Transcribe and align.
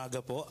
umaga 0.00 0.24
po. 0.24 0.48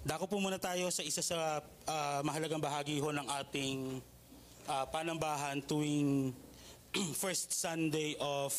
Dako 0.00 0.24
po 0.24 0.40
muna 0.40 0.56
tayo 0.56 0.88
sa 0.88 1.04
isa 1.04 1.20
sa 1.20 1.60
ah, 1.84 2.24
mahalagang 2.24 2.56
bahagi 2.56 3.04
ho 3.04 3.12
ng 3.12 3.28
ating 3.44 4.00
ah, 4.64 4.88
panambahan 4.88 5.60
tuwing 5.60 6.32
first 7.20 7.52
Sunday 7.52 8.16
of 8.16 8.56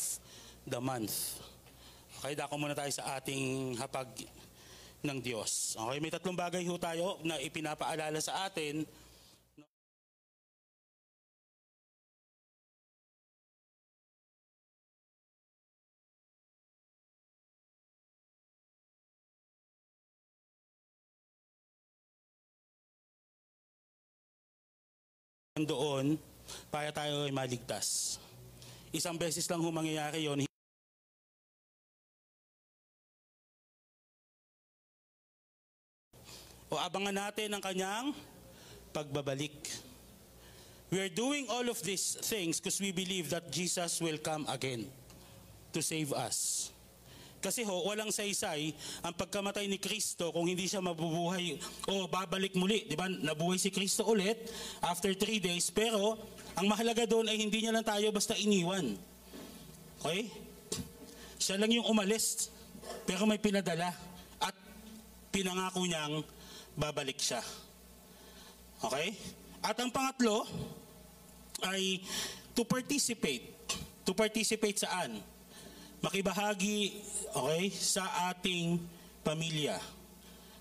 the 0.70 0.77
month. 0.77 1.41
Okay, 2.21 2.38
dako 2.38 2.61
muna 2.61 2.77
tayo 2.77 2.93
sa 2.93 3.18
ating 3.18 3.73
hapag 3.82 4.30
ng 5.02 5.18
Diyos. 5.18 5.82
Okay, 5.82 5.98
may 5.98 6.14
tatlong 6.14 6.38
bagay 6.38 6.62
ho 6.70 6.78
tayo 6.78 7.18
na 7.26 7.42
ipinapaalala 7.42 8.21
sa 8.21 8.46
atin 8.46 8.86
doon 25.64 26.20
para 26.68 26.91
tayo 26.91 27.23
ay 27.23 27.32
maligtas. 27.32 28.20
Isang 28.91 29.16
beses 29.16 29.48
lang 29.48 29.63
ho 29.63 29.72
mangyayari 29.72 30.27
yun. 30.27 30.44
O 36.68 36.76
abangan 36.76 37.16
natin 37.16 37.55
ang 37.55 37.63
kanyang 37.63 38.12
pagbabalik. 38.91 39.55
We 40.91 40.99
are 40.99 41.08
doing 41.08 41.48
all 41.48 41.72
of 41.72 41.80
these 41.88 42.20
things 42.20 42.60
because 42.60 42.84
we 42.84 42.91
believe 42.91 43.32
that 43.32 43.48
Jesus 43.48 44.04
will 44.04 44.20
come 44.20 44.44
again 44.52 44.91
to 45.72 45.79
save 45.79 46.12
us. 46.12 46.68
Kasi 47.46 47.62
ho, 47.62 47.85
walang 47.85 48.10
saysay 48.10 48.74
ang 49.05 49.13
pagkamatay 49.13 49.70
ni 49.70 49.77
Kristo 49.77 50.34
kung 50.34 50.49
hindi 50.49 50.65
siya 50.65 50.82
mabubuhay 50.82 51.62
o 51.85 52.10
babalik 52.10 52.57
muli. 52.57 52.90
Di 52.90 52.98
ba? 52.98 53.05
Nabuhay 53.05 53.62
si 53.62 53.70
Kristo 53.70 54.01
ulit 54.01 54.49
after 54.82 55.13
three 55.13 55.38
days. 55.38 55.70
Pero 55.70 56.18
ang 56.57 56.66
mahalaga 56.66 57.05
doon 57.05 57.29
ay 57.29 57.38
hindi 57.38 57.62
niya 57.62 57.70
lang 57.70 57.85
tayo 57.85 58.10
basta 58.10 58.34
iniwan. 58.34 58.98
Okay? 60.01 60.26
Siya 61.38 61.62
lang 61.62 61.70
yung 61.70 61.85
umalis. 61.85 62.49
Pero 63.05 63.29
may 63.29 63.38
pinadala. 63.38 63.93
At 64.41 64.57
pinangako 65.29 65.85
niyang 65.85 66.25
babalik 66.73 67.22
siya. 67.22 67.46
Okay? 68.90 69.13
At 69.62 69.78
ang 69.78 69.94
pangatlo 69.94 70.50
ay 71.62 72.01
to 72.57 72.66
participate. 72.66 73.53
To 74.01 74.18
participate 74.18 74.81
saan? 74.81 75.34
Makibahagi 76.06 77.01
okay 77.34 77.73
sa 77.73 78.29
ating 78.29 78.78
pamilya 79.25 79.81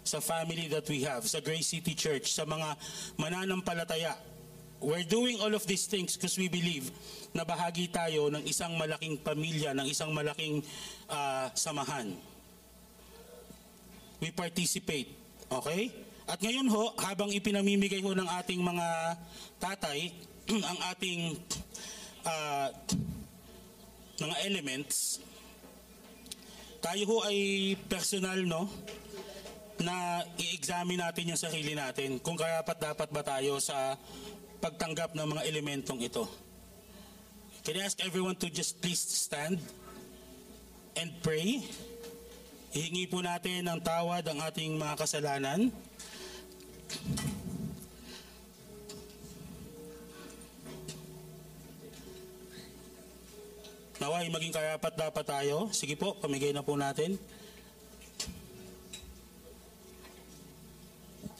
sa 0.01 0.17
family 0.17 0.73
that 0.73 0.89
we 0.89 1.05
have 1.05 1.21
sa 1.29 1.45
Grace 1.45 1.77
City 1.77 1.93
Church 1.93 2.33
sa 2.33 2.49
mga 2.49 2.77
mananampalataya. 3.21 4.17
We're 4.81 5.05
doing 5.05 5.41
all 5.41 5.53
of 5.53 5.65
these 5.69 5.85
things 5.85 6.17
because 6.17 6.37
we 6.41 6.49
believe 6.49 6.93
na 7.37 7.45
bahagi 7.45 7.93
tayo 7.93 8.29
ng 8.33 8.45
isang 8.45 8.77
malaking 8.77 9.21
pamilya 9.21 9.77
ng 9.77 9.89
isang 9.89 10.13
malaking 10.13 10.65
ah, 11.09 11.53
samahan. 11.53 12.13
We 14.21 14.33
participate 14.33 15.13
okay? 15.53 15.93
At 16.25 16.41
ngayon 16.41 16.69
ho 16.73 16.97
habang 17.01 17.29
ipinamimigay 17.33 18.01
ho 18.01 18.17
ng 18.17 18.29
ating 18.41 18.61
mga 18.65 18.89
tatay 19.61 20.09
ang 20.73 20.79
ating 20.93 21.37
ah, 22.29 22.69
mga 24.21 24.37
elements 24.49 25.21
tayo 26.85 27.03
ho 27.09 27.17
ay 27.25 27.73
personal 27.89 28.45
no 28.45 28.69
na 29.81 30.21
i-examine 30.37 31.01
natin 31.01 31.33
yung 31.33 31.41
sarili 31.41 31.73
natin 31.73 32.21
kung 32.21 32.37
karapat 32.37 32.77
dapat 32.77 33.09
ba 33.09 33.25
tayo 33.25 33.57
sa 33.57 33.97
pagtanggap 34.61 35.17
ng 35.17 35.25
mga 35.25 35.43
elementong 35.49 36.05
ito. 36.05 36.29
Can 37.65 37.81
I 37.81 37.89
ask 37.89 37.97
everyone 38.05 38.37
to 38.45 38.53
just 38.53 38.85
please 38.85 39.01
stand 39.01 39.57
and 41.01 41.09
pray? 41.25 41.65
Hihingi 42.77 43.09
po 43.09 43.25
natin 43.25 43.65
ng 43.65 43.81
tawad 43.81 44.21
ang 44.29 44.45
ating 44.45 44.77
mga 44.77 44.95
kasalanan. 45.01 45.73
Naway 54.05 54.29
maging 54.29 54.53
karapat 54.53 55.01
dapat 55.01 55.25
tayo. 55.25 55.73
Sige 55.73 55.97
po, 55.97 56.13
pamigay 56.21 56.53
na 56.53 56.61
po 56.61 56.77
natin. 56.77 57.17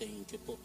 Thank 0.01 0.33
you 0.33 0.41
po. 0.41 0.57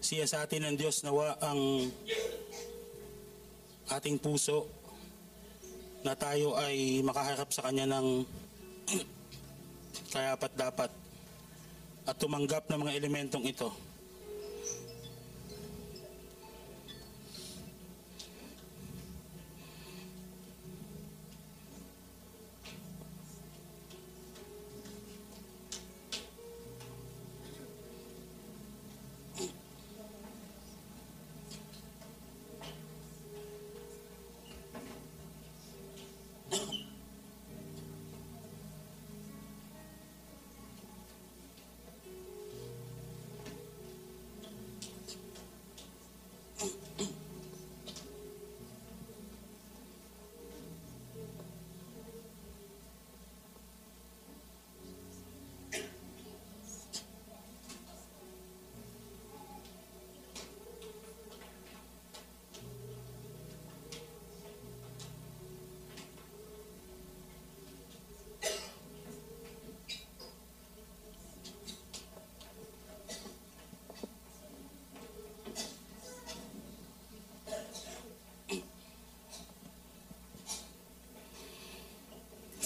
Siya 0.00 0.24
sa 0.24 0.48
atin 0.48 0.72
ng 0.72 0.76
Diyos 0.80 1.04
nawa 1.04 1.36
ang 1.44 1.92
ating 3.92 4.16
puso 4.16 4.79
na 6.00 6.16
tayo 6.16 6.56
ay 6.56 7.04
makaharap 7.04 7.48
sa 7.52 7.68
Kanya 7.68 7.86
ng 7.86 8.24
karapat 10.12 10.52
dapat 10.56 10.90
at 12.08 12.16
tumanggap 12.16 12.64
ng 12.66 12.80
mga 12.80 12.96
elementong 12.96 13.44
ito. 13.44 13.89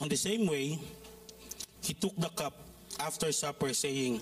On 0.00 0.08
the 0.08 0.16
same 0.16 0.48
way, 0.48 0.80
he 1.84 1.92
took 1.92 2.16
the 2.16 2.32
cup 2.32 2.56
after 3.00 3.28
supper, 3.32 3.72
saying, 3.76 4.20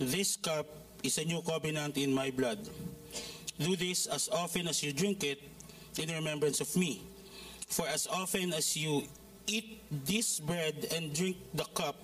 This 0.00 0.36
cup 0.36 0.66
is 1.04 1.20
a 1.20 1.24
new 1.24 1.44
covenant 1.44 1.96
in 2.00 2.12
my 2.12 2.32
blood. 2.32 2.64
Do 3.60 3.76
this 3.76 4.06
as 4.06 4.32
often 4.32 4.68
as 4.68 4.82
you 4.82 4.92
drink 4.92 5.22
it 5.22 5.40
in 6.00 6.08
remembrance 6.08 6.60
of 6.64 6.72
me. 6.76 7.04
For 7.68 7.86
as 7.86 8.08
often 8.08 8.52
as 8.52 8.76
you 8.76 9.04
eat 9.46 9.84
this 9.90 10.40
bread 10.40 10.88
and 10.96 11.12
drink 11.12 11.36
the 11.52 11.68
cup, 11.76 12.00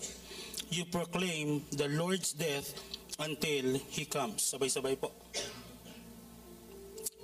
you 0.69 0.85
proclaim 0.85 1.65
the 1.73 1.89
Lord's 1.89 2.37
death 2.37 2.77
until 3.19 3.81
He 3.89 4.05
comes. 4.05 4.45
Sabay-sabay 4.45 5.01
po. 5.01 5.11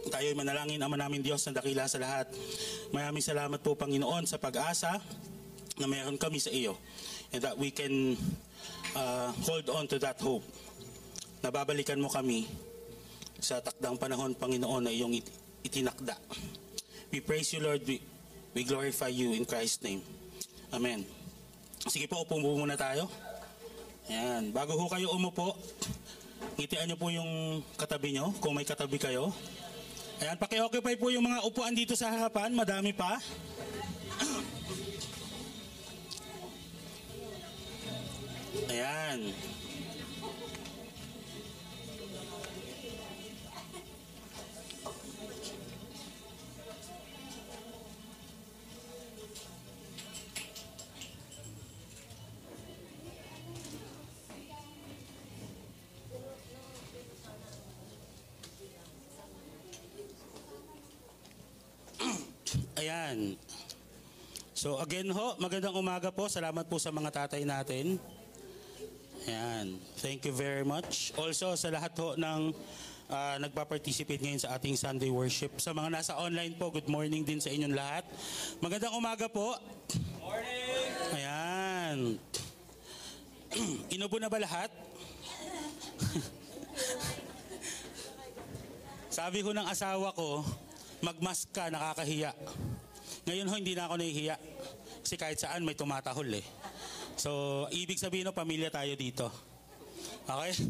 Tayo'y 0.07 0.39
manalangin, 0.39 0.79
Ama 0.81 0.97
namin 0.97 1.21
Diyos 1.21 1.43
na 1.51 1.59
dakila 1.59 1.91
sa 1.91 1.99
lahat. 1.99 2.31
Maraming 2.95 3.23
salamat 3.23 3.59
po, 3.59 3.75
Panginoon, 3.75 4.23
sa 4.25 4.39
pag-asa 4.39 5.03
na 5.77 5.87
meron 5.87 6.17
kami 6.17 6.41
sa 6.41 6.51
iyo. 6.53 6.77
And 7.33 7.43
that 7.43 7.57
we 7.59 7.71
can 7.71 8.17
uh, 8.97 9.33
hold 9.45 9.69
on 9.73 9.85
to 9.93 10.01
that 10.01 10.17
hope. 10.21 10.45
Nababalikan 11.45 12.01
mo 12.01 12.09
kami 12.09 12.49
sa 13.37 13.61
takdang 13.61 14.01
panahon, 14.01 14.33
Panginoon, 14.33 14.89
na 14.89 14.93
iyong 14.93 15.13
it- 15.21 15.37
itinakda. 15.67 16.17
We 17.13 17.21
praise 17.21 17.53
you, 17.53 17.61
Lord. 17.61 17.85
We, 17.85 18.01
we 18.57 18.65
glorify 18.65 19.13
you 19.13 19.37
in 19.37 19.45
Christ's 19.45 19.85
name. 19.85 20.01
Amen. 20.73 21.05
Sige 21.87 22.09
po, 22.11 22.25
upo 22.27 22.41
muna 22.41 22.75
tayo. 22.75 23.07
Ayan. 24.11 24.51
Bago 24.51 24.75
ho 24.75 24.91
kayo 24.91 25.13
umupo, 25.15 25.55
ngitian 26.59 26.91
niyo 26.91 26.97
po 26.99 27.13
yung 27.13 27.63
katabi 27.79 28.17
niyo, 28.17 28.33
kung 28.43 28.57
may 28.57 28.67
katabi 28.67 28.99
kayo. 28.99 29.31
Ayan, 30.19 30.41
paki-occupy 30.41 30.97
po 30.97 31.13
yung 31.13 31.29
mga 31.29 31.45
upuan 31.45 31.77
dito 31.77 31.93
sa 31.93 32.09
harapan. 32.09 32.51
Madami 32.57 32.97
pa. 32.97 33.21
Ayan. 38.67 39.31
Ayan. 62.83 63.39
So 64.57 64.83
again 64.83 65.07
ho, 65.15 65.39
magandang 65.39 65.79
umaga 65.79 66.11
po. 66.11 66.27
Salamat 66.27 66.67
po 66.67 66.83
sa 66.83 66.91
mga 66.91 67.15
tatay 67.15 67.47
natin. 67.47 68.03
Ayan. 69.27 69.83
Thank 69.99 70.23
you 70.23 70.31
very 70.31 70.63
much. 70.63 71.11
Also 71.19 71.59
sa 71.59 71.67
lahat 71.75 71.91
ho 71.99 72.15
ng 72.15 72.55
ah, 73.11 73.35
nagpa-participate 73.43 74.23
ngayon 74.23 74.39
sa 74.39 74.55
ating 74.55 74.79
Sunday 74.79 75.11
worship. 75.11 75.59
Sa 75.59 75.75
mga 75.75 75.99
nasa 75.99 76.15
online 76.15 76.55
po, 76.55 76.71
good 76.71 76.87
morning 76.87 77.27
din 77.27 77.43
sa 77.43 77.51
inyong 77.51 77.75
lahat. 77.75 78.07
Magandang 78.63 78.95
umaga 78.95 79.27
po. 79.27 79.59
Morning! 80.23 80.91
Ayan. 81.19 81.99
Inubo 83.99 84.23
na 84.23 84.31
ba 84.31 84.39
lahat? 84.39 84.71
Sabi 89.19 89.43
ko 89.43 89.51
ng 89.51 89.67
asawa 89.67 90.15
ko, 90.15 90.47
magmask 91.03 91.51
ka, 91.51 91.67
nakakahiya. 91.67 92.31
Ngayon 93.27 93.51
ho, 93.51 93.55
hindi 93.59 93.75
na 93.75 93.91
ako 93.91 93.99
nahihiya. 93.99 94.39
Kasi 95.03 95.19
kahit 95.19 95.43
saan 95.43 95.67
may 95.67 95.75
tumatahol 95.75 96.31
eh. 96.31 96.47
So, 97.17 97.65
ibig 97.73 97.97
sabihin 97.97 98.29
no, 98.29 98.37
pamilya 98.37 98.69
tayo 98.69 98.93
dito. 98.93 99.33
Okay? 100.29 100.53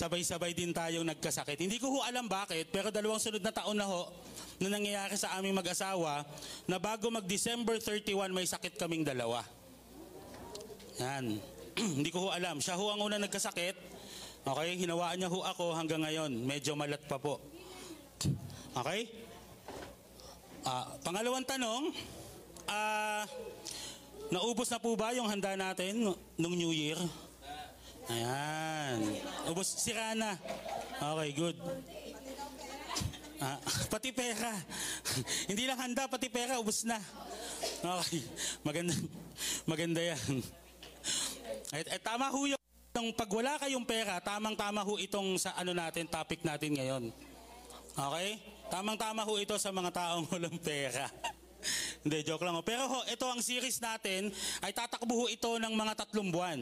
Sabay-sabay 0.00 0.54
din 0.54 0.70
tayong 0.70 1.04
nagkasakit. 1.04 1.58
Hindi 1.58 1.82
ko 1.82 1.90
ho 1.90 1.98
alam 2.06 2.30
bakit, 2.30 2.70
pero 2.70 2.94
dalawang 2.94 3.18
sunod 3.18 3.42
na 3.42 3.50
taon 3.50 3.74
na 3.74 3.90
ho, 3.90 4.06
na 4.62 4.70
nangyayari 4.70 5.18
sa 5.18 5.34
aming 5.36 5.58
mag-asawa, 5.58 6.22
na 6.70 6.78
bago 6.78 7.10
mag-December 7.10 7.82
31, 7.82 8.30
may 8.30 8.46
sakit 8.46 8.78
kaming 8.78 9.02
dalawa. 9.02 9.42
Yan. 11.02 11.42
Hindi 11.98 12.10
ko 12.14 12.24
ho 12.24 12.28
alam. 12.30 12.62
Siya 12.62 12.78
ho 12.78 12.94
ang 12.94 13.02
una 13.02 13.18
nagkasakit. 13.18 13.76
Okay? 14.46 14.68
Hinawaan 14.78 15.18
niya 15.18 15.28
ho 15.28 15.42
ako 15.42 15.74
hanggang 15.74 16.06
ngayon. 16.06 16.30
Medyo 16.46 16.78
malat 16.78 17.02
pa 17.10 17.18
po. 17.18 17.42
Okay? 18.78 19.10
Ah, 20.62 20.86
pangalawang 21.02 21.44
tanong, 21.48 21.90
ah, 22.68 23.24
naubos 24.30 24.70
na 24.70 24.78
po 24.78 24.94
ba 24.94 25.12
yung 25.12 25.28
handa 25.28 25.58
natin 25.58 26.14
nung 26.38 26.54
New 26.56 26.72
Year? 26.72 26.98
Ayan. 28.10 28.98
Ubos, 29.46 29.70
sira 29.78 30.18
na. 30.18 30.34
Okay, 30.98 31.30
good. 31.34 31.56
Ah, 33.40 33.56
pati 33.92 34.10
pera. 34.10 34.52
Hindi 35.50 35.64
lang 35.64 35.78
handa, 35.78 36.10
pati 36.10 36.26
pera, 36.26 36.58
ubos 36.58 36.82
na. 36.84 36.98
Okay. 37.80 38.22
Maganda, 38.66 38.94
maganda 39.64 40.00
yan. 40.02 40.44
Eh, 41.70 41.86
eh, 41.86 42.00
tama 42.02 42.28
ho 42.28 42.40
yung 42.44 42.60
yung 43.00 43.16
pag 43.16 43.30
wala 43.32 43.56
kayong 43.56 43.86
pera, 43.88 44.20
tamang-tama 44.20 44.84
ho 44.84 45.00
itong 45.00 45.40
sa 45.40 45.56
ano 45.56 45.72
natin, 45.72 46.04
topic 46.04 46.44
natin 46.44 46.76
ngayon. 46.76 47.04
Okay? 47.96 48.28
Tamang-tama 48.68 49.24
ho 49.24 49.32
ito 49.40 49.56
sa 49.56 49.72
mga 49.72 49.90
taong 49.94 50.26
walang 50.36 50.58
pera. 50.60 51.08
Hindi, 52.00 52.24
joke 52.24 52.44
lang. 52.48 52.56
Pero 52.64 52.88
ho, 52.88 53.04
ito 53.04 53.28
ang 53.28 53.44
series 53.44 53.76
natin, 53.76 54.32
ay 54.64 54.72
tatakbo 54.72 55.28
ito 55.28 55.60
ng 55.60 55.74
mga 55.76 55.92
tatlong 56.04 56.32
buwan. 56.32 56.60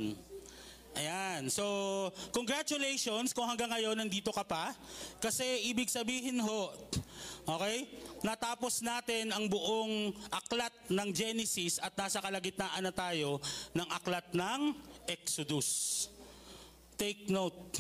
Ayan. 0.99 1.46
So, 1.46 1.62
congratulations 2.35 3.31
kung 3.31 3.46
hanggang 3.46 3.70
ngayon 3.70 4.02
nandito 4.02 4.35
ka 4.35 4.43
pa. 4.43 4.75
Kasi 5.23 5.70
ibig 5.70 5.87
sabihin 5.87 6.43
ho, 6.43 6.75
okay, 7.46 7.87
natapos 8.26 8.82
natin 8.82 9.31
ang 9.31 9.46
buong 9.46 10.11
aklat 10.26 10.75
ng 10.90 11.08
Genesis 11.14 11.79
at 11.79 11.94
nasa 11.94 12.19
kalagitnaan 12.19 12.82
na 12.82 12.90
tayo 12.90 13.38
ng 13.79 13.88
aklat 13.94 14.26
ng 14.35 14.75
Exodus. 15.06 16.11
Take 16.99 17.31
note, 17.31 17.79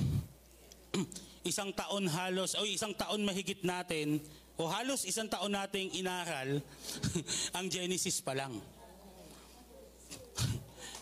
isang 1.50 1.74
taon 1.74 2.06
halos, 2.06 2.54
o 2.54 2.62
isang 2.62 2.94
taon 2.94 3.26
mahigit 3.26 3.66
natin, 3.66 4.22
o 4.58 4.66
halos 4.66 5.06
isang 5.06 5.30
taon 5.30 5.54
nating 5.54 5.94
inaral 5.94 6.58
ang 7.56 7.66
Genesis 7.70 8.18
pa 8.18 8.34
lang. 8.34 8.58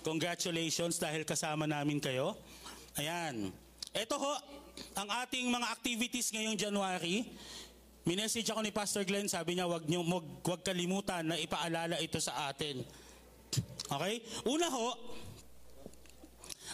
Congratulations 0.07 1.03
dahil 1.03 1.27
kasama 1.27 1.67
namin 1.67 1.99
kayo. 1.99 2.39
Ayan. 2.95 3.51
Ito 3.91 4.15
ho, 4.21 4.33
ang 4.95 5.09
ating 5.25 5.51
mga 5.51 5.67
activities 5.73 6.31
ngayong 6.31 6.55
January. 6.55 7.27
Minessage 8.07 8.47
ako 8.55 8.63
ni 8.63 8.71
Pastor 8.71 9.03
Glenn, 9.03 9.27
sabi 9.27 9.59
niya, 9.59 9.67
wag, 9.67 9.83
niyo, 9.91 10.07
wag, 10.07 10.27
wag 10.47 10.63
kalimutan 10.63 11.27
na 11.27 11.35
ipaalala 11.35 11.99
ito 11.99 12.23
sa 12.23 12.47
atin. 12.47 12.87
Okay? 13.91 14.23
Una 14.47 14.71
ho, 14.71 14.95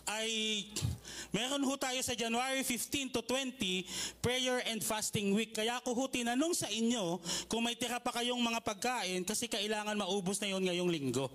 ay 0.09 0.65
meron 1.31 1.63
ho 1.63 1.75
tayo 1.79 1.99
sa 2.03 2.17
January 2.17 2.63
15 2.65 3.15
to 3.15 3.21
20 3.25 3.87
prayer 4.23 4.63
and 4.69 4.83
fasting 4.83 5.33
week. 5.33 5.55
Kaya 5.55 5.79
ako 5.79 5.95
ho 5.95 6.05
tinanong 6.11 6.55
sa 6.55 6.69
inyo 6.71 7.21
kung 7.47 7.63
may 7.63 7.79
tira 7.79 8.03
pa 8.03 8.11
kayong 8.11 8.41
mga 8.41 8.61
pagkain 8.63 9.23
kasi 9.23 9.47
kailangan 9.47 9.99
maubos 9.99 10.43
na 10.43 10.51
yon 10.51 10.63
ngayong 10.67 10.91
linggo. 10.91 11.31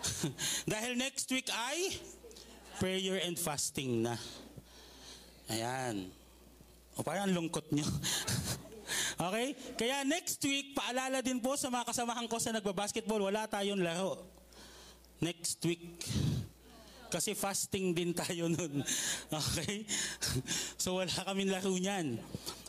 Dahil 0.70 0.96
next 0.96 1.28
week 1.30 1.48
ay 1.52 1.94
prayer 2.80 3.20
and 3.28 3.36
fasting 3.36 4.06
na. 4.06 4.16
Ayan. 5.52 6.08
O 6.96 7.04
parang 7.04 7.28
ang 7.28 7.34
lungkot 7.36 7.68
nyo. 7.74 7.84
okay? 9.28 9.52
Kaya 9.76 10.02
next 10.06 10.40
week, 10.46 10.72
paalala 10.72 11.20
din 11.20 11.38
po 11.42 11.54
sa 11.58 11.68
mga 11.68 11.90
kasamahan 11.90 12.26
ko 12.26 12.36
sa 12.40 12.54
nagbabasketball, 12.54 13.20
wala 13.20 13.44
tayong 13.50 13.82
laro. 13.82 14.20
Next 15.20 15.60
week. 15.68 16.00
Kasi 17.10 17.34
fasting 17.34 17.90
din 17.92 18.14
tayo 18.14 18.46
nun. 18.46 18.86
Okay? 19.40 19.84
So 20.78 21.02
wala 21.02 21.10
kaming 21.10 21.50
laro 21.50 21.74
niyan. 21.74 22.16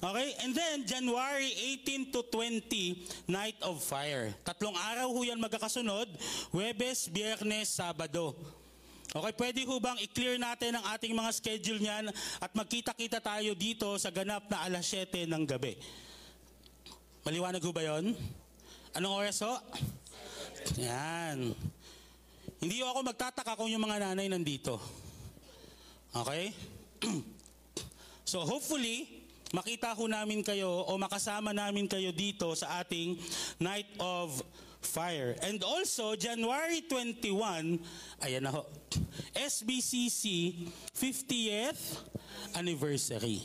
Okay? 0.01 0.29
And 0.41 0.51
then, 0.57 0.83
January 0.83 1.53
18 1.85 2.09
to 2.09 2.25
20, 2.27 3.29
Night 3.29 3.57
of 3.61 3.77
Fire. 3.79 4.33
Tatlong 4.41 4.73
araw 4.73 5.13
ho 5.13 5.19
yan 5.21 5.37
magkakasunod. 5.37 6.09
Webes, 6.49 7.05
Biyernes, 7.13 7.69
Sabado. 7.69 8.33
Okay, 9.11 9.33
pwede 9.35 9.59
ho 9.67 9.75
bang 9.75 9.99
i-clear 9.99 10.39
natin 10.39 10.79
ang 10.79 10.85
ating 10.95 11.11
mga 11.11 11.31
schedule 11.35 11.83
niyan 11.83 12.07
at 12.39 12.51
magkita-kita 12.55 13.19
tayo 13.19 13.51
dito 13.51 13.91
sa 13.99 14.07
ganap 14.07 14.47
na 14.47 14.63
alas 14.63 14.87
7 14.87 15.27
ng 15.27 15.43
gabi. 15.43 15.75
Maliwanag 17.27 17.59
ho 17.59 17.75
ba 17.75 17.83
yon? 17.83 18.15
Anong 18.95 19.13
oras 19.19 19.43
ho? 19.43 19.59
Yan. 20.79 21.51
Hindi 22.61 22.85
ako 22.85 23.01
magtataka 23.09 23.57
kung 23.57 23.73
yung 23.73 23.81
mga 23.81 24.05
nanay 24.05 24.29
nandito. 24.29 24.77
Okay? 26.13 26.53
so 28.31 28.45
hopefully, 28.45 29.25
makita 29.49 29.97
ho 29.97 30.05
namin 30.05 30.45
kayo 30.45 30.85
o 30.85 30.93
makasama 30.93 31.57
namin 31.57 31.89
kayo 31.89 32.13
dito 32.13 32.53
sa 32.53 32.85
ating 32.85 33.17
Night 33.57 33.89
of 33.97 34.45
Fire. 34.77 35.33
And 35.41 35.57
also, 35.65 36.13
January 36.13 36.85
21, 36.85 37.81
ayan 38.29 38.45
na 38.45 38.53
ho, 38.53 38.69
SBCC 39.33 40.53
50th 40.93 41.97
anniversary. 42.53 43.41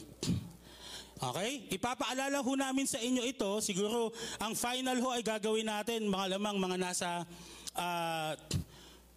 Okay? 1.17 1.73
Ipapaalala 1.73 2.45
ho 2.45 2.53
namin 2.53 2.85
sa 2.85 3.01
inyo 3.01 3.25
ito. 3.25 3.65
Siguro 3.65 4.13
ang 4.45 4.53
final 4.53 5.01
ho 5.01 5.09
ay 5.17 5.25
gagawin 5.25 5.73
natin 5.73 6.05
mga 6.05 6.37
lamang 6.37 6.61
mga 6.61 6.77
nasa 6.77 7.25
ah, 7.73 8.37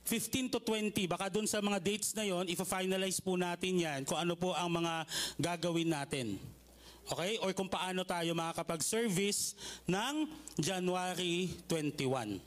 15 0.10 0.58
to 0.58 0.60
20. 0.66 1.06
Baka 1.06 1.30
dun 1.30 1.46
sa 1.46 1.62
mga 1.62 1.78
dates 1.78 2.18
na 2.18 2.26
yon, 2.26 2.50
ifa-finalize 2.50 3.22
po 3.22 3.38
natin 3.38 3.78
yan 3.78 4.02
kung 4.02 4.18
ano 4.18 4.34
po 4.34 4.58
ang 4.58 4.74
mga 4.74 5.06
gagawin 5.38 5.94
natin. 5.94 6.42
Okay? 7.06 7.38
Or 7.46 7.54
kung 7.54 7.70
paano 7.70 8.02
tayo 8.02 8.34
makakapag-service 8.34 9.54
ng 9.86 10.26
January 10.58 11.54
21. 11.70 12.42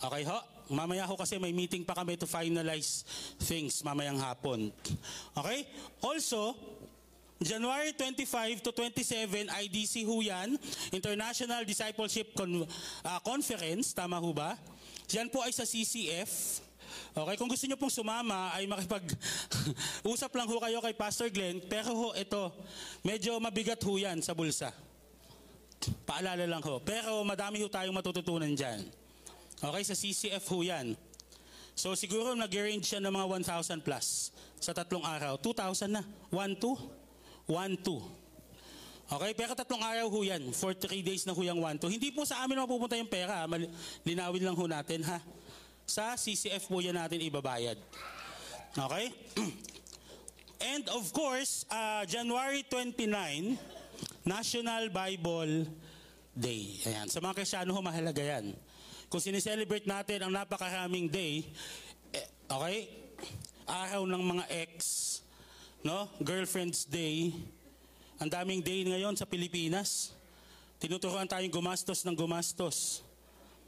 Okay 0.00 0.24
ho? 0.24 0.38
Mamaya 0.72 1.04
ho 1.04 1.14
kasi 1.20 1.36
may 1.36 1.52
meeting 1.52 1.84
pa 1.84 1.92
kami 1.92 2.16
to 2.16 2.24
finalize 2.24 3.04
things 3.44 3.84
mamayang 3.84 4.16
hapon. 4.16 4.72
Okay? 5.36 5.68
Also, 6.00 6.56
January 7.42 7.92
25 7.92 8.62
to 8.62 8.70
27, 8.70 9.50
IDC 9.50 10.06
ho 10.06 10.22
yan, 10.22 10.54
International 10.94 11.66
Discipleship 11.66 12.32
Con- 12.38 12.64
ah, 13.02 13.18
Conference, 13.20 13.90
tama 13.92 14.16
ho 14.22 14.30
ba? 14.30 14.54
Yan 15.10 15.28
po 15.28 15.42
ay 15.42 15.50
sa 15.50 15.66
CCF. 15.66 16.62
Okay, 17.12 17.36
kung 17.36 17.48
gusto 17.48 17.64
niyo 17.68 17.76
pong 17.76 17.92
sumama 17.92 18.52
ay 18.56 18.64
makipag 18.64 19.04
usap 20.04 20.32
lang 20.32 20.48
ho 20.48 20.56
kayo 20.60 20.80
kay 20.80 20.96
Pastor 20.96 21.28
Glenn, 21.28 21.60
pero 21.64 21.92
ho 21.92 22.08
ito, 22.16 22.52
medyo 23.04 23.36
mabigat 23.36 23.80
ho 23.84 23.92
yan 24.00 24.20
sa 24.24 24.32
bulsa. 24.32 24.72
Paalala 26.08 26.46
lang 26.48 26.62
ho. 26.64 26.80
Pero 26.80 27.20
madami 27.26 27.60
ho 27.60 27.68
tayong 27.68 27.96
matututunan 27.96 28.48
dyan. 28.52 28.80
Okay, 29.60 29.82
sa 29.84 29.94
CCF 29.96 30.44
ho 30.52 30.58
yan. 30.64 30.96
So 31.72 31.96
siguro 31.96 32.36
nag-range 32.36 32.84
siya 32.84 33.00
ng 33.00 33.12
mga 33.12 33.26
1,000 33.48 33.80
plus 33.80 34.32
sa 34.60 34.76
tatlong 34.76 35.04
araw. 35.04 35.40
2,000 35.40 35.88
na. 35.88 36.02
1, 36.30 36.60
2. 36.60 37.48
1, 37.48 37.76
2. 37.80 38.21
Okay, 39.10 39.32
pero 39.34 39.52
tatlong 39.52 39.82
araw 39.82 40.06
ho 40.08 40.20
yan. 40.22 40.54
For 40.54 40.72
3 40.72 41.02
days 41.02 41.26
na 41.26 41.34
ho 41.34 41.42
yung 41.42 41.60
1, 41.60 41.82
2. 41.82 41.96
Hindi 41.98 42.14
po 42.14 42.22
sa 42.22 42.44
amin 42.46 42.62
mapupunta 42.62 42.96
yung 42.96 43.10
pera. 43.10 43.44
Linawin 44.06 44.42
lang 44.46 44.56
ho 44.56 44.64
natin 44.70 45.02
ha. 45.04 45.18
Sa 45.84 46.14
CCF 46.14 46.70
po 46.70 46.78
yan 46.78 46.96
natin 46.96 47.20
ibabayad. 47.20 47.76
Okay? 48.72 49.06
And 50.72 50.86
of 50.94 51.10
course, 51.10 51.66
uh, 51.68 52.06
January 52.06 52.62
29, 52.70 53.58
National 54.22 54.88
Bible 54.88 55.66
Day. 56.32 56.78
Ayan. 56.86 57.10
Sa 57.10 57.18
mga 57.18 57.42
Krisyano 57.42 57.74
ho, 57.74 57.80
mahalaga 57.82 58.22
yan. 58.22 58.54
Kung 59.12 59.20
sineselebrate 59.20 59.84
natin 59.84 60.24
ang 60.24 60.32
napakaraming 60.32 61.10
day, 61.10 61.44
eh, 62.16 62.26
okay? 62.48 62.88
Araw 63.68 64.08
ng 64.08 64.22
mga 64.24 64.44
ex, 64.48 64.72
no? 65.84 66.08
Girlfriend's 66.24 66.88
Day. 66.88 67.36
Ang 68.22 68.30
daming 68.30 68.62
day 68.62 68.86
ngayon 68.86 69.18
sa 69.18 69.26
Pilipinas. 69.26 70.14
Tinuturuan 70.78 71.26
tayong 71.26 71.50
gumastos 71.50 72.06
ng 72.06 72.14
gumastos. 72.14 73.02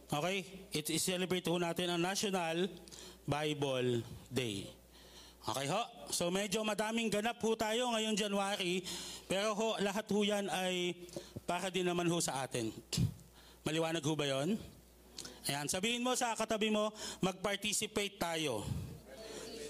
Okay? 0.06 0.46
It 0.70 0.94
is 0.94 1.02
celebrate 1.02 1.42
ho 1.50 1.58
natin 1.58 1.90
ang 1.90 1.98
National 1.98 2.70
Bible 3.26 4.06
Day. 4.30 4.70
Okay 5.42 5.66
ho? 5.66 5.82
So 6.14 6.30
medyo 6.30 6.62
madaming 6.62 7.10
ganap 7.10 7.42
ho 7.42 7.58
tayo 7.58 7.90
ngayong 7.98 8.14
January, 8.14 8.78
pero 9.26 9.58
ho, 9.58 9.74
lahat 9.82 10.06
ho 10.06 10.22
yan 10.22 10.46
ay 10.46 11.02
para 11.50 11.66
din 11.66 11.90
naman 11.90 12.06
ho 12.06 12.22
sa 12.22 12.46
atin. 12.46 12.70
Maliwanag 13.66 14.06
ho 14.06 14.14
ba 14.14 14.30
yon? 14.30 14.54
Ayan, 15.50 15.66
sabihin 15.66 16.06
mo 16.06 16.14
sa 16.14 16.30
katabi 16.38 16.70
mo, 16.70 16.94
mag-participate 17.18 18.22
tayo. 18.22 18.62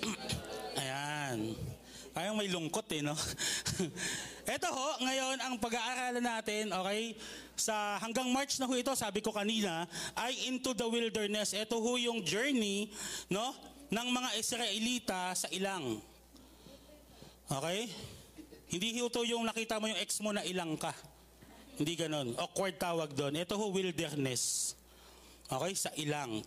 Ayan. 0.76 1.73
Parang 2.14 2.38
may 2.38 2.47
lungkot 2.47 2.87
eh, 2.94 3.02
no? 3.02 3.18
Ito 4.54 4.68
ho, 4.71 4.88
ngayon 5.02 5.37
ang 5.42 5.59
pag-aaralan 5.59 6.23
natin, 6.23 6.71
okay, 6.71 7.18
sa 7.59 7.99
hanggang 7.99 8.30
March 8.30 8.62
na 8.62 8.71
ho 8.71 8.75
ito, 8.78 8.94
sabi 8.94 9.18
ko 9.18 9.35
kanina, 9.35 9.83
ay 10.14 10.47
into 10.47 10.71
the 10.78 10.87
wilderness. 10.87 11.59
Ito 11.59 11.75
ho 11.83 11.99
yung 11.99 12.23
journey, 12.23 12.87
no, 13.26 13.50
ng 13.90 14.09
mga 14.14 14.30
Israelita 14.38 15.35
sa 15.35 15.50
ilang. 15.50 15.99
Okay? 17.50 17.90
Hindi 18.71 18.94
ho 19.02 19.11
ito 19.11 19.21
yung 19.26 19.42
nakita 19.42 19.83
mo 19.83 19.90
yung 19.90 19.99
ex 19.99 20.23
mo 20.23 20.30
na 20.30 20.47
ilang 20.47 20.78
ka. 20.78 20.94
Hindi 21.75 21.99
ganon. 21.99 22.38
Awkward 22.38 22.78
tawag 22.78 23.11
doon. 23.11 23.35
Ito 23.35 23.59
ho 23.59 23.75
wilderness. 23.75 24.75
Okay, 25.44 25.72
sa 25.76 25.92
ilang. 26.00 26.40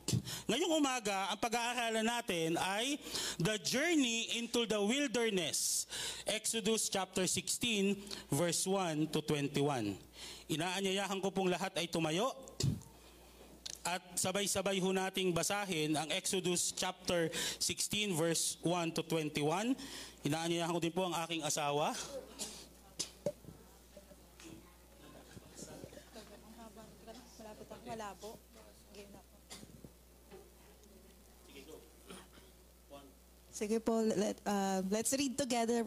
Ngayong 0.49 0.73
umaga, 0.73 1.29
ang 1.29 1.37
pag-aaralan 1.37 2.01
natin 2.01 2.57
ay 2.57 2.97
the 3.37 3.61
journey 3.61 4.41
into 4.41 4.65
the 4.65 4.81
wilderness. 4.81 5.85
Exodus 6.25 6.89
chapter 6.89 7.29
16, 7.29 7.93
verse 8.33 8.65
1 8.65 9.13
to 9.13 9.21
21. 9.21 9.93
Inaanyayahan 10.49 11.21
ko 11.21 11.29
pong 11.29 11.53
lahat 11.53 11.77
ay 11.77 11.85
tumayo 11.85 12.33
at 13.87 14.03
sabay-sabay 14.19 14.83
ho 14.83 14.91
nating 14.91 15.31
basahin 15.31 15.95
ang 15.95 16.11
Exodus 16.11 16.75
chapter 16.75 17.31
16 17.61 18.11
verse 18.19 18.59
1 18.59 18.91
to 18.91 19.05
21. 19.05 19.77
Inaanyayahan 20.27 20.73
ko 20.75 20.81
din 20.83 20.91
po 20.91 21.07
ang 21.07 21.15
aking 21.23 21.39
asawa. 21.45 21.95
Malapit 27.47 27.71
ako. 27.71 27.83
Wala 27.87 28.09
po. 28.19 28.29
Game 28.91 29.07
na 29.15 29.23
po. 29.23 29.35
Sige 33.57 33.81
po, 33.81 34.05
let, 34.05 34.37
uh, 34.45 34.85
let's 34.93 35.09
read 35.17 35.33
together. 35.33 35.81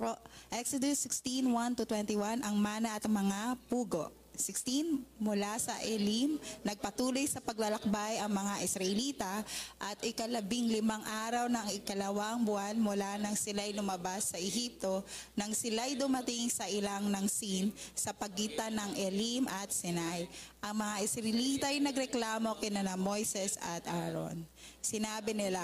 Exodus 0.50 1.06
16, 1.06 1.46
1 1.46 1.78
to 1.78 1.86
21, 1.86 2.42
ang 2.42 2.58
mana 2.58 2.98
at 2.98 3.06
mga 3.06 3.54
pugo. 3.70 4.10
16, 4.34 5.06
mula 5.22 5.54
sa 5.60 5.78
Elim, 5.86 6.34
nagpatuloy 6.66 7.28
sa 7.30 7.38
paglalakbay 7.38 8.18
ang 8.18 8.32
mga 8.32 8.64
Israelita 8.66 9.44
at 9.78 10.00
ikalabing 10.02 10.66
limang 10.72 11.04
araw 11.28 11.46
ng 11.46 11.66
ikalawang 11.78 12.42
buwan 12.42 12.74
mula 12.74 13.20
nang 13.22 13.38
sila'y 13.38 13.76
lumabas 13.76 14.34
sa 14.34 14.40
Ehipto, 14.40 15.06
nang 15.38 15.54
sila'y 15.54 15.94
dumating 15.94 16.50
sa 16.50 16.66
ilang 16.66 17.06
ng 17.06 17.26
Sin 17.30 17.70
sa 17.94 18.10
pagitan 18.10 18.74
ng 18.74 18.98
Elim 18.98 19.46
at 19.46 19.70
Sinai. 19.70 20.26
Ang 20.58 20.82
mga 20.82 20.96
Israelita 21.06 21.66
ay 21.70 21.78
nagreklamo 21.78 22.56
kina 22.58 22.82
na 22.82 22.98
Moises 22.98 23.60
at 23.62 23.86
Aaron. 23.86 24.42
Sinabi 24.80 25.34
nila, 25.34 25.60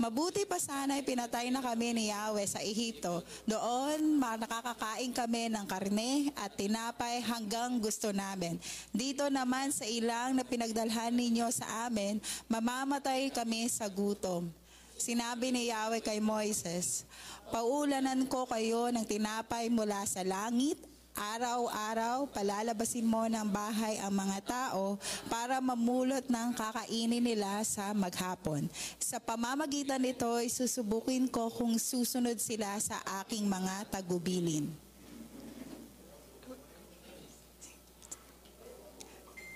mabuti 0.00 0.42
pa 0.48 0.56
sana 0.58 0.96
ay 0.96 1.04
pinatay 1.04 1.52
na 1.52 1.62
kami 1.62 1.94
ni 1.94 2.04
Yahweh 2.10 2.48
sa 2.48 2.58
Ehipto. 2.58 3.22
Doon 3.44 4.18
nakakakain 4.18 5.12
kami 5.12 5.52
ng 5.52 5.66
karne 5.68 6.34
at 6.34 6.56
tinapay 6.56 7.22
hanggang 7.22 7.78
gusto 7.78 8.10
namin. 8.10 8.58
Dito 8.90 9.28
naman 9.28 9.70
sa 9.70 9.86
ilang 9.86 10.34
na 10.34 10.42
pinagdalhan 10.42 11.14
ninyo 11.14 11.46
sa 11.54 11.86
amin, 11.86 12.18
mamamatay 12.50 13.30
kami 13.30 13.70
sa 13.70 13.86
gutom. 13.86 14.50
Sinabi 14.98 15.54
ni 15.54 15.70
Yahweh 15.70 16.02
kay 16.02 16.18
Moises, 16.18 17.06
Paulanan 17.48 18.28
ko 18.28 18.44
kayo 18.44 18.92
ng 18.92 19.08
tinapay 19.08 19.72
mula 19.72 20.04
sa 20.04 20.20
langit 20.20 20.76
Araw-araw, 21.18 22.30
palalabasin 22.30 23.02
mo 23.02 23.26
ng 23.26 23.50
bahay 23.50 23.98
ang 23.98 24.14
mga 24.14 24.38
tao 24.46 24.94
para 25.26 25.58
mamulot 25.58 26.22
ng 26.30 26.48
kakainin 26.54 27.18
nila 27.18 27.58
sa 27.66 27.90
maghapon. 27.90 28.70
Sa 29.02 29.18
pamamagitan 29.18 29.98
nito, 29.98 30.30
susubukin 30.46 31.26
ko 31.26 31.50
kung 31.50 31.74
susunod 31.74 32.38
sila 32.38 32.70
sa 32.78 33.02
aking 33.26 33.50
mga 33.50 33.90
tagubilin. 33.90 34.70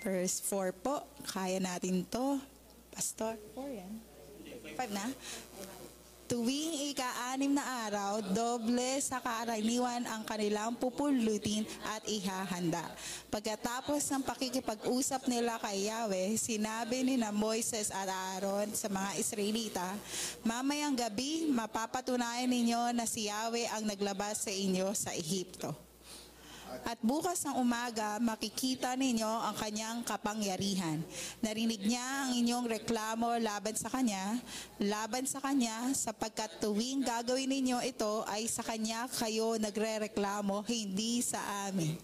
Verse 0.03 0.43
4 0.43 0.75
po, 0.83 1.07
kaya 1.31 1.63
natin 1.63 2.03
to. 2.11 2.43
Pastor, 2.91 3.39
4 3.55 3.71
yan. 3.71 3.93
5 4.75 4.91
na? 4.91 5.07
Tuwing 6.33 6.97
ika-anim 6.97 7.53
na 7.53 7.61
araw, 7.85 8.25
doble 8.33 8.97
sa 9.05 9.21
karaniwan 9.21 10.01
ang 10.09 10.25
kanilang 10.25 10.73
pupulutin 10.81 11.69
at 11.93 12.01
ihahanda. 12.09 12.81
Pagkatapos 13.29 14.01
ng 14.09 14.25
pakikipag-usap 14.25 15.29
nila 15.29 15.61
kay 15.61 15.93
Yahweh, 15.93 16.33
sinabi 16.41 17.05
ni 17.05 17.21
na 17.21 17.37
Moises 17.37 17.93
at 17.93 18.09
Aaron 18.09 18.73
sa 18.73 18.89
mga 18.89 19.21
Israelita, 19.21 19.85
Mamayang 20.41 20.97
gabi, 20.97 21.53
mapapatunayan 21.53 22.49
ninyo 22.49 22.97
na 22.97 23.05
si 23.05 23.29
Yahweh 23.29 23.69
ang 23.69 23.85
naglabas 23.85 24.49
sa 24.49 24.53
inyo 24.57 24.89
sa 24.97 25.13
Ehipto. 25.13 25.92
At 26.83 26.99
bukas 27.05 27.45
ng 27.45 27.61
umaga, 27.61 28.17
makikita 28.19 28.97
ninyo 28.97 29.29
ang 29.29 29.57
kanyang 29.57 29.99
kapangyarihan. 30.03 31.05
Narinig 31.45 31.85
niya 31.85 32.05
ang 32.25 32.31
inyong 32.33 32.67
reklamo 32.81 33.37
laban 33.37 33.77
sa 33.77 33.93
kanya, 33.93 34.41
laban 34.81 35.29
sa 35.29 35.45
kanya, 35.45 35.93
sapagkat 35.93 36.59
tuwing 36.65 37.05
gagawin 37.05 37.53
ninyo 37.53 37.85
ito 37.85 38.25
ay 38.29 38.49
sa 38.49 38.65
kanya 38.65 39.05
kayo 39.13 39.61
nagre-reklamo, 39.61 40.65
hindi 40.65 41.21
sa 41.21 41.69
amin. 41.69 41.95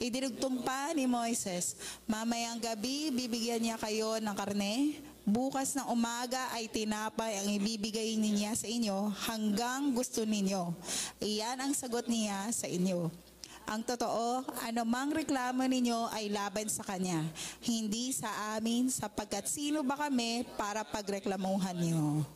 Idinugtong 0.00 0.64
pa 0.64 0.96
ni 0.96 1.04
Moises, 1.04 1.76
mamayang 2.08 2.56
gabi 2.56 3.12
bibigyan 3.12 3.60
niya 3.60 3.76
kayo 3.76 4.16
ng 4.16 4.32
karne, 4.32 4.96
bukas 5.28 5.76
ng 5.76 5.92
umaga 5.92 6.48
ay 6.56 6.72
tinapay 6.72 7.36
ang 7.36 7.48
ibibigay 7.52 8.16
niya 8.16 8.56
sa 8.56 8.64
inyo 8.64 9.12
hanggang 9.28 9.92
gusto 9.92 10.24
ninyo. 10.24 10.72
Iyan 11.20 11.60
ang 11.60 11.72
sagot 11.76 12.08
niya 12.08 12.48
sa 12.48 12.64
inyo. 12.64 13.29
Ang 13.70 13.86
totoo, 13.86 14.42
anumang 14.66 15.14
reklamo 15.14 15.62
ninyo 15.62 16.10
ay 16.10 16.26
laban 16.26 16.66
sa 16.66 16.82
Kanya, 16.82 17.22
hindi 17.62 18.10
sa 18.10 18.58
amin 18.58 18.90
sapagkat 18.90 19.46
sino 19.46 19.86
ba 19.86 19.94
kami 19.94 20.42
para 20.58 20.82
pagreklamuhan 20.82 21.78
niyo. 21.78 22.26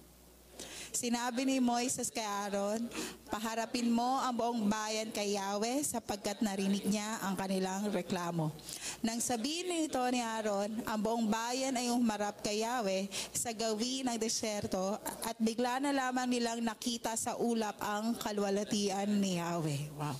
Sinabi 0.95 1.43
ni 1.43 1.59
Moises 1.59 2.07
kay 2.07 2.23
Aaron, 2.23 2.87
paharapin 3.27 3.91
mo 3.91 4.23
ang 4.23 4.31
buong 4.31 4.63
bayan 4.71 5.11
kay 5.11 5.35
Yahweh 5.35 5.83
sapagkat 5.83 6.39
narinig 6.39 6.87
niya 6.87 7.19
ang 7.27 7.35
kanilang 7.35 7.91
reklamo. 7.91 8.55
Nang 9.03 9.19
sabihin 9.19 9.75
nito 9.75 9.99
ni 10.15 10.23
Aaron, 10.23 10.71
ang 10.87 11.01
buong 11.03 11.27
bayan 11.27 11.75
ay 11.75 11.91
humarap 11.91 12.47
kay 12.47 12.63
Yahweh 12.63 13.11
sa 13.35 13.51
gawi 13.51 14.07
ng 14.07 14.15
desyerto 14.23 15.03
at 15.27 15.35
bigla 15.43 15.83
na 15.83 15.91
lamang 15.91 16.31
nilang 16.31 16.63
nakita 16.63 17.19
sa 17.19 17.35
ulap 17.43 17.75
ang 17.83 18.15
kalwalatian 18.23 19.19
ni 19.19 19.43
Yahweh. 19.43 19.91
Wow. 19.99 20.15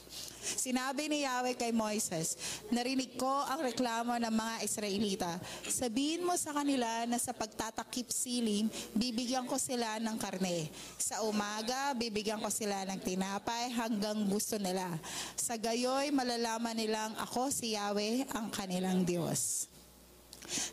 Sinabi 0.45 1.09
ni 1.09 1.25
Yahweh 1.25 1.57
kay 1.57 1.73
Moises, 1.73 2.37
narinig 2.69 3.17
ko 3.17 3.29
ang 3.49 3.65
reklamo 3.65 4.13
ng 4.21 4.31
mga 4.31 4.55
Israelita. 4.61 5.33
Sabihin 5.65 6.23
mo 6.23 6.37
sa 6.37 6.53
kanila 6.53 7.09
na 7.09 7.17
sa 7.17 7.33
pagtatakip 7.33 8.13
silim, 8.13 8.69
bibigyan 8.93 9.49
ko 9.49 9.57
sila 9.57 9.97
ng 9.99 10.17
karne. 10.21 10.69
Sa 11.01 11.25
umaga, 11.25 11.97
bibigyan 11.97 12.39
ko 12.39 12.53
sila 12.53 12.85
ng 12.85 13.01
tinapay 13.03 13.73
hanggang 13.73 14.23
gusto 14.29 14.61
nila. 14.61 14.87
Sa 15.35 15.57
gayoy, 15.59 16.13
malalaman 16.13 16.77
nilang 16.77 17.17
ako 17.19 17.49
si 17.49 17.73
Yahweh 17.75 18.29
ang 18.37 18.53
kanilang 18.53 19.03
Diyos. 19.03 19.74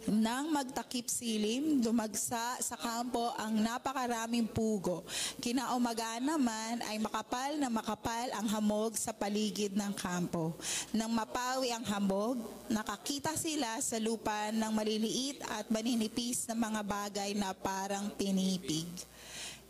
Nang 0.09 0.51
magtakip 0.51 1.07
silim, 1.07 1.79
dumagsa 1.79 2.59
sa 2.59 2.75
kampo 2.75 3.31
ang 3.39 3.55
napakaraming 3.61 4.49
pugo. 4.49 5.07
Kinaumagaan 5.39 6.27
naman 6.27 6.83
ay 6.89 6.99
makapal 6.99 7.55
na 7.55 7.71
makapal 7.71 8.27
ang 8.35 8.47
hamog 8.51 8.97
sa 8.99 9.15
paligid 9.15 9.71
ng 9.77 9.93
kampo. 9.95 10.57
Nang 10.91 11.13
mapawi 11.13 11.71
ang 11.71 11.85
hamog, 11.87 12.41
nakakita 12.67 13.37
sila 13.39 13.79
sa 13.79 14.01
lupa 14.01 14.51
ng 14.51 14.71
maliliit 14.71 15.39
at 15.47 15.69
maninipis 15.71 16.49
na 16.49 16.55
mga 16.57 16.81
bagay 16.83 17.31
na 17.37 17.55
parang 17.55 18.11
pinipig. 18.15 18.87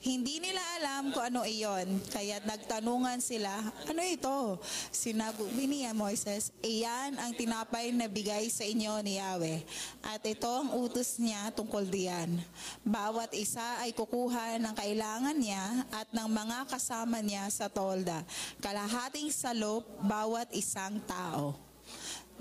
Hindi 0.01 0.41
nila 0.41 0.58
alam 0.81 1.13
kung 1.13 1.22
ano 1.22 1.46
iyon, 1.46 2.01
kaya 2.10 2.41
nagtanungan 2.41 3.22
sila, 3.22 3.53
ano 3.86 4.01
ito? 4.01 4.58
Sinabi 4.89 5.46
niya 5.70 5.93
Moises, 5.93 6.50
iyan 6.65 7.22
ang 7.22 7.38
tinapay 7.38 7.93
na 7.93 8.10
bigay 8.10 8.50
sa 8.50 8.65
inyo 8.65 8.98
ni 9.05 9.22
Yahweh. 9.22 9.62
At 10.01 10.25
ito 10.25 10.50
ang 10.50 10.74
utos 10.74 11.22
niya 11.22 11.53
tungkol 11.53 11.86
diyan. 11.86 12.41
Bawat 12.81 13.29
isa 13.38 13.77
ay 13.86 13.93
kukuha 13.93 14.58
ng 14.58 14.74
kailangan 14.74 15.38
niya 15.38 15.86
at 15.93 16.10
ng 16.10 16.29
mga 16.34 16.65
kasama 16.65 17.22
niya 17.22 17.46
sa 17.53 17.70
tolda. 17.70 18.25
Kalahating 18.58 19.29
salop 19.29 19.86
bawat 20.01 20.50
isang 20.50 20.98
tao. 21.05 21.70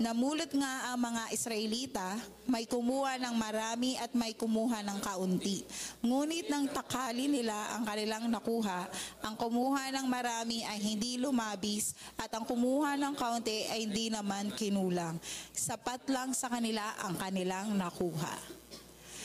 Namulot 0.01 0.49
nga 0.49 0.89
ang 0.89 0.97
mga 0.97 1.29
Israelita, 1.29 2.17
may 2.49 2.65
kumuha 2.65 3.21
ng 3.21 3.37
marami 3.37 3.93
at 4.01 4.09
may 4.17 4.33
kumuha 4.33 4.81
ng 4.81 4.97
kaunti. 4.97 5.61
Ngunit 6.01 6.49
nang 6.49 6.65
takali 6.73 7.29
nila 7.29 7.77
ang 7.77 7.85
kanilang 7.85 8.25
nakuha, 8.25 8.89
ang 9.21 9.37
kumuha 9.37 9.93
ng 9.93 10.09
marami 10.09 10.65
ay 10.65 10.81
hindi 10.81 11.21
lumabis 11.21 11.93
at 12.17 12.33
ang 12.33 12.49
kumuha 12.49 12.97
ng 12.97 13.13
kaunti 13.13 13.69
ay 13.69 13.85
hindi 13.85 14.09
naman 14.09 14.49
kinulang. 14.57 15.21
Sapat 15.53 16.09
lang 16.09 16.33
sa 16.33 16.49
kanila 16.49 16.97
ang 17.05 17.13
kanilang 17.21 17.77
nakuha. 17.77 18.60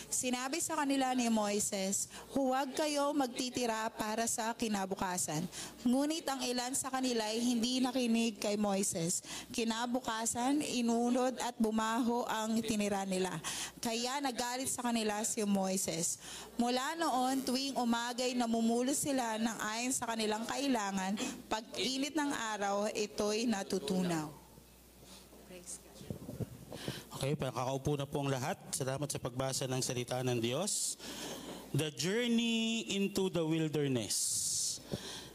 Sinabi 0.06 0.62
sa 0.62 0.78
kanila 0.78 1.10
ni 1.18 1.26
Moises, 1.26 2.06
huwag 2.30 2.70
kayo 2.78 3.10
magtitira 3.10 3.90
para 3.90 4.30
sa 4.30 4.54
kinabukasan. 4.54 5.42
Ngunit 5.82 6.22
ang 6.30 6.38
ilan 6.46 6.72
sa 6.78 6.94
kanila 6.94 7.26
ay 7.26 7.42
hindi 7.42 7.82
nakinig 7.82 8.38
kay 8.38 8.54
Moises. 8.54 9.26
Kinabukasan, 9.50 10.62
inunod 10.62 11.34
at 11.42 11.58
bumaho 11.58 12.22
ang 12.30 12.54
tinira 12.62 13.02
nila. 13.02 13.34
Kaya 13.82 14.22
nagalit 14.22 14.70
sa 14.70 14.86
kanila 14.86 15.26
si 15.26 15.42
Moises. 15.42 16.22
Mula 16.54 16.94
noon, 16.94 17.42
tuwing 17.42 17.74
umagay 17.74 18.38
namumulo 18.38 18.94
sila 18.94 19.42
ng 19.42 19.58
ayon 19.74 19.90
sa 19.90 20.06
kanilang 20.06 20.46
kailangan, 20.46 21.18
pag 21.50 21.66
init 21.82 22.14
ng 22.14 22.30
araw, 22.54 22.86
ito'y 22.94 23.50
natutunaw. 23.50 24.45
Okay, 27.16 27.32
kakaupo 27.32 27.96
na 27.96 28.04
po 28.04 28.20
ang 28.20 28.28
lahat. 28.28 28.60
Salamat 28.76 29.08
sa 29.08 29.16
pagbasa 29.16 29.64
ng 29.64 29.80
salita 29.80 30.20
ng 30.20 30.36
Diyos. 30.36 31.00
The 31.72 31.88
journey 31.96 32.92
into 32.92 33.32
the 33.32 33.40
wilderness. 33.40 34.12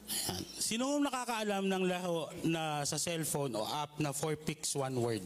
Ayan. 0.06 0.46
Sino 0.62 0.94
ang 0.94 1.10
nakakaalam 1.10 1.65
ng 1.65 1.84
laho 1.89 2.30
na 2.46 2.86
sa 2.86 3.02
cellphone 3.02 3.58
o 3.58 3.65
app 3.65 3.98
na 3.98 4.13
4 4.13 4.46
picks 4.46 4.78
one 4.78 4.94
word? 4.94 5.26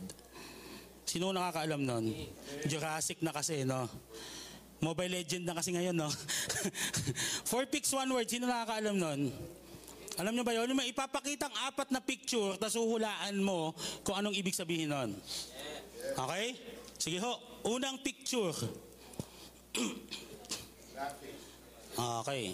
Sino 1.03 1.35
nakakaalam 1.35 1.83
nun? 1.83 2.15
Jurassic 2.63 3.19
na 3.19 3.35
kasi, 3.35 3.67
no? 3.67 3.91
Mobile 4.79 5.11
Legend 5.11 5.43
na 5.43 5.59
kasi 5.59 5.75
ngayon, 5.75 5.91
no? 5.91 6.07
4 7.51 7.67
picks 7.67 7.91
one 7.91 8.07
word. 8.15 8.31
Sino 8.31 8.47
nakakaalam 8.47 8.95
nun? 8.95 9.27
Alam 10.23 10.31
niyo 10.31 10.47
ba 10.47 10.55
yun? 10.55 10.71
May 10.71 10.95
ipapakitang 10.95 11.51
apat 11.67 11.91
na 11.91 11.99
picture, 11.99 12.55
tapos 12.55 12.79
uhulaan 12.79 13.43
mo 13.43 13.75
kung 14.07 14.15
anong 14.15 14.39
ibig 14.39 14.55
sabihin 14.55 14.95
nun. 14.95 15.11
Okay? 16.13 16.45
Sige 17.01 17.17
ho. 17.17 17.33
Unang 17.65 17.97
picture. 18.05 18.53
okay. 21.97 22.53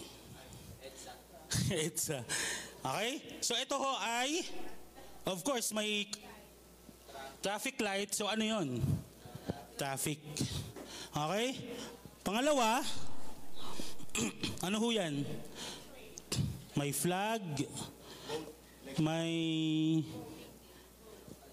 It's 1.69 2.07
Okay? 2.81 3.11
So 3.43 3.53
ito 3.59 3.75
ho 3.75 3.91
ay 3.99 4.41
of 5.27 5.43
course 5.43 5.75
may 5.75 6.07
traffic 7.43 7.77
light. 7.81 8.13
So 8.15 8.29
ano 8.31 8.41
'yon? 8.41 8.81
Traffic. 9.77 10.21
Okay? 11.11 11.57
Pangalawa, 12.21 12.85
ano 14.65 14.75
ho 14.77 14.87
'yan? 14.93 15.25
May 16.77 16.95
flag, 16.95 17.43
may 18.97 19.33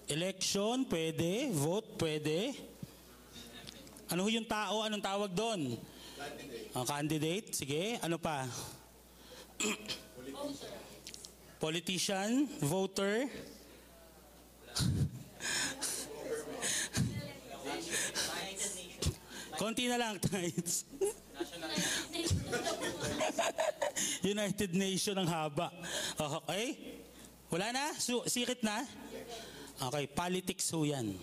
election, 0.09 0.89
pwede, 0.89 1.53
vote, 1.53 1.85
pwede. 2.01 2.57
Ano 4.09 4.25
yung 4.25 4.49
tao? 4.49 4.81
Anong 4.81 5.05
tawag 5.05 5.31
doon? 5.37 5.77
Candidate. 6.17 6.89
candidate, 6.89 7.47
sige. 7.53 7.83
Ano 8.01 8.17
pa? 8.17 8.49
Politician, 11.61 12.49
voter. 12.65 13.29
Konti 19.59 19.91
na 19.91 19.99
lang, 19.99 20.15
times. 20.23 20.87
United 24.23 24.71
Nation 24.71 25.19
ang 25.19 25.27
haba. 25.27 25.67
Okay? 26.15 26.97
Wala 27.51 27.75
na? 27.75 27.85
Su- 27.99 28.23
sikit 28.25 28.63
na? 28.63 28.87
Okay, 29.79 30.05
politics 30.11 30.67
ho 30.75 30.83
yan. 30.83 31.15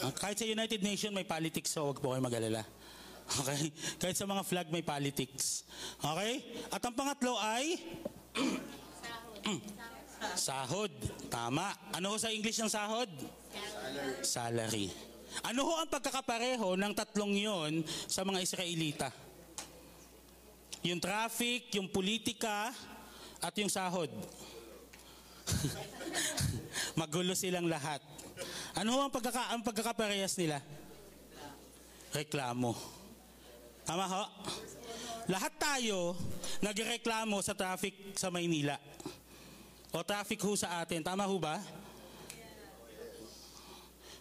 Ah, 0.00 0.10
kahit 0.16 0.40
sa 0.40 0.48
United 0.48 0.80
Nation 0.80 1.12
may 1.12 1.28
politics 1.28 1.76
so 1.76 1.92
wag 1.92 2.00
po 2.00 2.16
kayo 2.16 2.24
mag-alala. 2.24 2.64
Okay? 3.22 3.70
Kahit 4.02 4.16
sa 4.18 4.26
mga 4.26 4.42
flag 4.42 4.68
may 4.72 4.82
politics. 4.82 5.62
Okay? 6.02 6.42
At 6.74 6.82
ang 6.82 6.96
pangatlo 6.96 7.38
ay 7.38 7.78
sahod. 10.48 10.90
Tama. 11.30 11.70
Ano 11.94 12.12
ho 12.12 12.16
sa 12.18 12.34
English 12.34 12.58
ng 12.58 12.72
sahod? 12.72 13.08
Salary. 13.52 14.12
Salary. 14.24 14.88
Ano 15.48 15.64
ho 15.64 15.72
ang 15.80 15.88
pagkakapareho 15.88 16.76
ng 16.76 16.92
tatlong 16.92 17.32
yon 17.32 17.72
sa 17.86 18.20
mga 18.20 18.44
Israelita? 18.44 19.08
Yung 20.82 20.98
traffic, 20.98 21.72
yung 21.78 21.88
politika, 21.88 22.74
at 23.38 23.54
yung 23.56 23.70
sahod. 23.70 24.10
Magulo 27.00 27.32
silang 27.32 27.66
lahat. 27.66 28.00
Ano 28.76 28.96
ang, 29.00 29.12
pagkaka, 29.12 29.52
ang 29.52 29.60
pagkakaparehas 29.60 30.36
nila? 30.40 30.60
Reklamo. 32.12 32.76
Tama 33.82 34.04
ho? 34.06 34.24
Lahat 35.30 35.52
tayo 35.58 36.18
nagreklamo 36.62 37.38
sa 37.42 37.54
traffic 37.54 38.14
sa 38.14 38.30
Maynila. 38.30 38.78
O 39.92 40.00
traffic 40.00 40.40
ho 40.42 40.56
sa 40.56 40.80
atin. 40.80 41.04
Tama 41.04 41.28
ho 41.28 41.36
ba? 41.36 41.60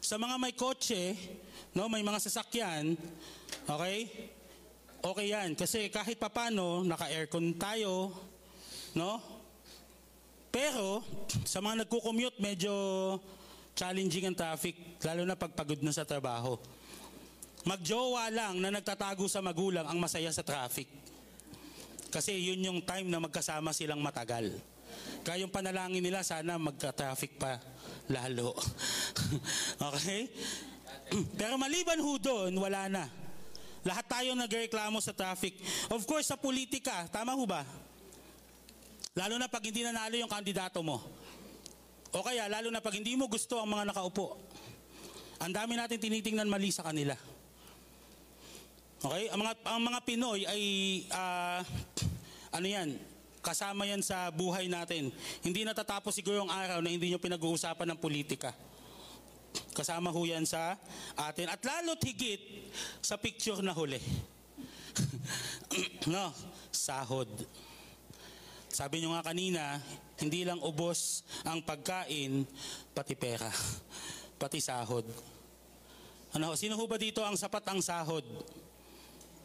Sa 0.02 0.18
mga 0.18 0.36
may 0.42 0.52
kotse, 0.52 1.16
no, 1.78 1.88
may 1.88 2.04
mga 2.04 2.20
sasakyan, 2.20 2.98
okay? 3.70 4.10
Okay 5.02 5.28
yan. 5.32 5.54
Kasi 5.56 5.88
kahit 5.88 6.18
papano, 6.18 6.84
naka-aircon 6.84 7.56
tayo, 7.56 8.12
no? 8.98 9.41
Pero, 10.52 11.00
sa 11.48 11.64
mga 11.64 11.88
nagko-commute, 11.88 12.38
medyo 12.44 12.72
challenging 13.72 14.28
ang 14.28 14.38
traffic, 14.38 14.76
lalo 15.00 15.24
na 15.24 15.40
pagpagod 15.40 15.80
na 15.80 15.96
sa 15.96 16.04
trabaho. 16.04 16.60
Magjowa 17.64 18.28
lang 18.28 18.60
na 18.60 18.74
nagtatago 18.74 19.24
sa 19.32 19.40
magulang 19.40 19.88
ang 19.88 19.96
masaya 19.96 20.28
sa 20.36 20.44
traffic. 20.44 20.92
Kasi 22.12 22.36
yun 22.36 22.60
yung 22.68 22.80
time 22.84 23.08
na 23.08 23.24
magkasama 23.24 23.72
silang 23.72 24.04
matagal. 24.04 24.52
Kaya 25.24 25.48
yung 25.48 25.54
panalangin 25.54 26.04
nila, 26.04 26.20
sana 26.28 26.60
magka-traffic 26.60 27.40
pa 27.40 27.56
lalo. 28.12 28.52
okay? 29.96 30.28
Pero 31.40 31.56
maliban 31.56 32.04
ho 32.04 32.20
doon, 32.20 32.52
wala 32.60 32.92
na. 32.92 33.08
Lahat 33.88 34.06
tayo 34.06 34.36
nagreklamo 34.36 35.00
sa 35.00 35.16
traffic. 35.16 35.56
Of 35.88 36.04
course, 36.04 36.28
sa 36.28 36.38
politika, 36.38 37.08
tama 37.08 37.34
ho 37.34 37.48
ba? 37.48 37.64
Lalo 39.12 39.36
na 39.36 39.52
pag 39.52 39.60
hindi 39.60 39.84
nanalo 39.84 40.16
yung 40.16 40.32
kandidato 40.32 40.80
mo. 40.80 41.04
O 42.16 42.24
kaya, 42.24 42.48
lalo 42.48 42.72
na 42.72 42.80
pag 42.80 42.96
hindi 42.96 43.20
mo 43.20 43.28
gusto 43.28 43.60
ang 43.60 43.68
mga 43.68 43.92
nakaupo. 43.92 44.40
Ang 45.44 45.52
dami 45.52 45.76
natin 45.76 46.00
tinitingnan 46.00 46.48
mali 46.48 46.72
sa 46.72 46.88
kanila. 46.88 47.12
Okay? 49.04 49.28
Ang 49.36 49.40
mga, 49.44 49.54
ang 49.68 49.82
mga 49.84 50.00
Pinoy 50.08 50.48
ay, 50.48 50.64
ah, 51.12 51.60
ano 52.56 52.68
yan, 52.72 52.96
kasama 53.44 53.84
yan 53.84 54.00
sa 54.00 54.32
buhay 54.32 54.72
natin. 54.72 55.12
Hindi 55.44 55.68
natatapos 55.68 56.16
siguro 56.16 56.40
yung 56.40 56.54
araw 56.54 56.80
na 56.80 56.88
hindi 56.88 57.12
nyo 57.12 57.20
pinag-uusapan 57.20 57.92
ng 57.92 58.00
politika. 58.00 58.56
Kasama 59.76 60.08
ho 60.08 60.22
yan 60.24 60.48
sa 60.48 60.80
atin. 61.20 61.52
At 61.52 61.60
lalo't 61.60 62.00
higit 62.00 62.72
sa 63.04 63.20
picture 63.20 63.60
na 63.60 63.76
huli. 63.76 64.00
no, 66.08 66.32
sahod. 66.72 67.28
Sabi 68.72 69.04
nyo 69.04 69.12
nga 69.12 69.28
kanina, 69.36 69.84
hindi 70.16 70.48
lang 70.48 70.64
ubos 70.64 71.28
ang 71.44 71.60
pagkain, 71.60 72.48
pati 72.96 73.20
pera, 73.20 73.52
pati 74.40 74.64
sahod. 74.64 75.04
Ano, 76.32 76.56
sino 76.56 76.80
ho 76.80 76.88
ba 76.88 76.96
dito 76.96 77.20
ang 77.20 77.36
sapat 77.36 77.68
ang 77.68 77.84
sahod? 77.84 78.24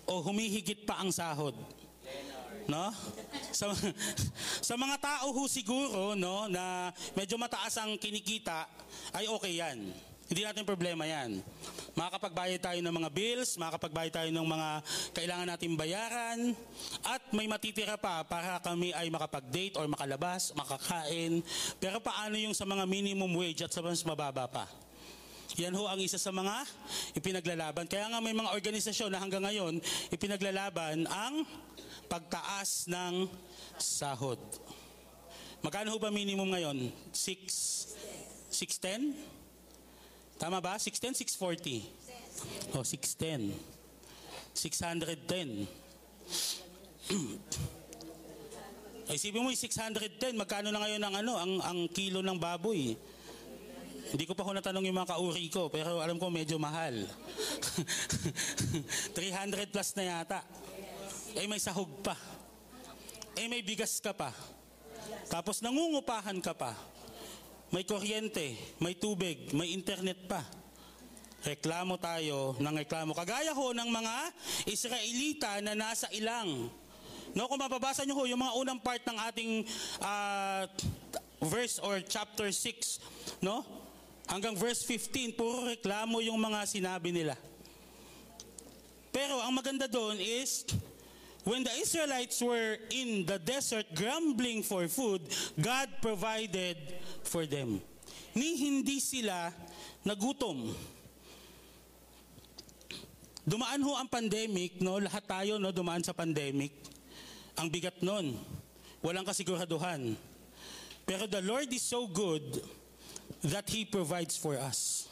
O 0.07 0.23
humihigit 0.23 0.87
pa 0.87 1.03
ang 1.03 1.11
sahod? 1.11 1.59
No? 2.71 2.95
Sa, 3.51 3.75
sa 4.63 4.75
mga 4.79 4.97
tao 5.03 5.35
ho 5.35 5.43
siguro, 5.51 6.15
no, 6.15 6.47
na 6.47 6.95
medyo 7.19 7.35
mataas 7.35 7.83
ang 7.83 7.99
kinikita, 7.99 8.71
ay 9.11 9.27
okay 9.27 9.59
yan. 9.59 9.91
Hindi 10.27 10.43
natin 10.43 10.67
problema 10.67 11.07
yan. 11.07 11.39
Makakapagbayad 11.95 12.59
tayo 12.59 12.81
ng 12.83 12.95
mga 12.99 13.11
bills, 13.15 13.55
makakapagbayad 13.63 14.13
tayo 14.13 14.31
ng 14.35 14.47
mga 14.47 14.69
kailangan 15.15 15.47
natin 15.55 15.79
bayaran, 15.79 16.39
at 17.07 17.23
may 17.31 17.47
matitira 17.47 17.95
pa 17.95 18.27
para 18.27 18.59
kami 18.59 18.91
ay 18.91 19.07
makapag-date 19.07 19.79
or 19.79 19.87
makalabas, 19.87 20.51
makakain. 20.59 21.47
Pero 21.79 22.03
paano 22.03 22.35
yung 22.35 22.59
sa 22.59 22.67
mga 22.67 22.85
minimum 22.91 23.31
wage 23.39 23.63
at 23.63 23.71
sa 23.71 23.79
mas 23.79 24.03
mababa 24.03 24.51
pa? 24.51 24.67
Yan 25.57 25.73
ho 25.79 25.87
ang 25.87 26.03
isa 26.03 26.19
sa 26.19 26.35
mga 26.35 26.67
ipinaglalaban. 27.15 27.87
Kaya 27.87 28.11
nga 28.11 28.19
may 28.19 28.35
mga 28.35 28.51
organisasyon 28.51 29.15
na 29.15 29.23
hanggang 29.23 29.47
ngayon 29.47 29.79
ipinaglalaban 30.11 31.07
ang 31.07 31.47
pagtaas 32.11 32.91
ng 32.91 33.31
sahod. 33.79 34.43
Magkano 35.63 35.95
ho 35.95 35.99
ba 36.03 36.11
minimum 36.11 36.51
ngayon? 36.51 36.91
6 37.15 37.95
610? 38.51 39.36
Tama 40.37 40.61
ba? 40.61 40.77
610, 40.77 41.25
640. 41.25 42.77
Oh, 42.77 42.85
610. 42.85 43.57
610. 44.53 45.65
Ay, 49.07 49.15
isipin 49.15 49.39
mo 49.39 49.55
yung 49.55 49.61
610, 49.61 50.35
magkano 50.35 50.75
na 50.75 50.83
ngayon 50.83 50.99
ang 50.99 51.15
ano, 51.15 51.39
ang 51.39 51.63
ang 51.63 51.87
kilo 51.95 52.27
ng 52.27 52.43
baboy? 52.43 52.99
Hindi 54.07 54.23
ko 54.27 54.39
pa 54.39 54.47
ho 54.47 54.55
natanong 54.55 54.87
yung 54.87 54.99
mga 54.99 55.13
kauri 55.15 55.47
ko, 55.51 55.69
pero 55.71 56.03
alam 56.03 56.19
ko 56.19 56.31
medyo 56.31 56.59
mahal. 56.59 56.95
300 59.15 59.71
plus 59.71 59.91
na 59.99 60.03
yata. 60.07 60.41
Eh 61.39 61.47
may 61.51 61.59
sahog 61.59 61.91
pa. 62.03 62.15
Eh 63.35 63.51
may 63.51 63.63
bigas 63.67 63.99
ka 63.99 64.15
pa. 64.15 64.31
Tapos 65.27 65.59
nangungupahan 65.63 66.39
ka 66.39 66.55
pa. 66.55 66.71
May 67.75 67.83
kuryente, 67.83 68.55
may 68.79 68.95
tubig, 68.95 69.51
may 69.51 69.75
internet 69.75 70.31
pa. 70.31 70.43
Reklamo 71.43 71.99
tayo 71.99 72.55
ng 72.59 72.75
reklamo. 72.87 73.15
Kagaya 73.15 73.55
ho 73.55 73.75
ng 73.75 73.91
mga 73.91 74.15
Israelita 74.71 75.59
na 75.63 75.75
nasa 75.75 76.07
ilang. 76.15 76.71
No, 77.35 77.51
kung 77.51 77.59
mababasa 77.59 78.07
nyo 78.07 78.19
ho 78.19 78.25
yung 78.27 78.43
mga 78.43 78.55
unang 78.59 78.81
part 78.83 79.03
ng 79.03 79.19
ating 79.31 79.53
ah, 79.99 80.67
verse 81.43 81.83
or 81.83 82.03
chapter 82.07 82.51
6, 82.51 83.43
no? 83.43 83.63
Hanggang 84.27 84.59
verse 84.59 84.83
15, 84.83 85.39
puro 85.39 85.71
reklamo 85.71 86.19
yung 86.23 86.39
mga 86.39 86.67
sinabi 86.67 87.15
nila. 87.15 87.39
Pero 89.15 89.39
ang 89.39 89.55
maganda 89.55 89.87
doon 89.87 90.19
is, 90.19 90.67
when 91.47 91.63
the 91.63 91.71
Israelites 91.79 92.43
were 92.43 92.75
in 92.91 93.23
the 93.23 93.39
desert 93.39 93.87
grumbling 93.95 94.67
for 94.67 94.91
food, 94.91 95.23
God 95.55 95.89
provided 96.03 96.77
for 97.23 97.47
them. 97.47 97.79
Ni 98.35 98.59
hindi 98.59 98.99
sila 98.99 99.55
nagutom. 100.03 100.75
Dumaan 103.47 103.79
ho 103.87 103.95
ang 103.95 104.11
pandemic, 104.11 104.83
no? 104.83 104.99
Lahat 104.99 105.23
tayo 105.23 105.63
no 105.63 105.71
dumaan 105.71 106.03
sa 106.03 106.11
pandemic. 106.11 106.75
Ang 107.55 107.71
bigat 107.71 108.03
nun. 108.03 108.35
Walang 109.01 109.23
kasiguraduhan. 109.23 110.19
Pero 111.07 111.31
the 111.31 111.39
Lord 111.47 111.71
is 111.71 111.87
so 111.87 112.11
good 112.11 112.43
that 113.47 113.71
He 113.71 113.87
provides 113.87 114.35
for 114.35 114.59
us. 114.59 115.07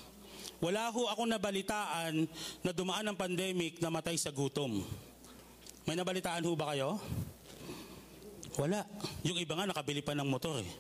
Wala 0.59 0.91
ho 0.91 1.07
ako 1.07 1.31
nabalitaan 1.31 2.27
na 2.67 2.75
dumaan 2.75 3.07
ang 3.07 3.15
pandemic 3.15 3.79
na 3.79 3.87
matay 3.87 4.19
sa 4.19 4.35
gutom. 4.35 4.83
May 5.85 6.01
nabalitaan 6.01 6.45
ho 6.49 6.57
ba 6.57 6.73
kayo? 6.73 6.97
Wala. 8.57 8.89
Yung 9.27 9.37
iba 9.37 9.53
nga 9.53 9.69
nakabili 9.69 10.01
pa 10.01 10.17
ng 10.17 10.25
motor 10.25 10.65
eh. 10.65 10.73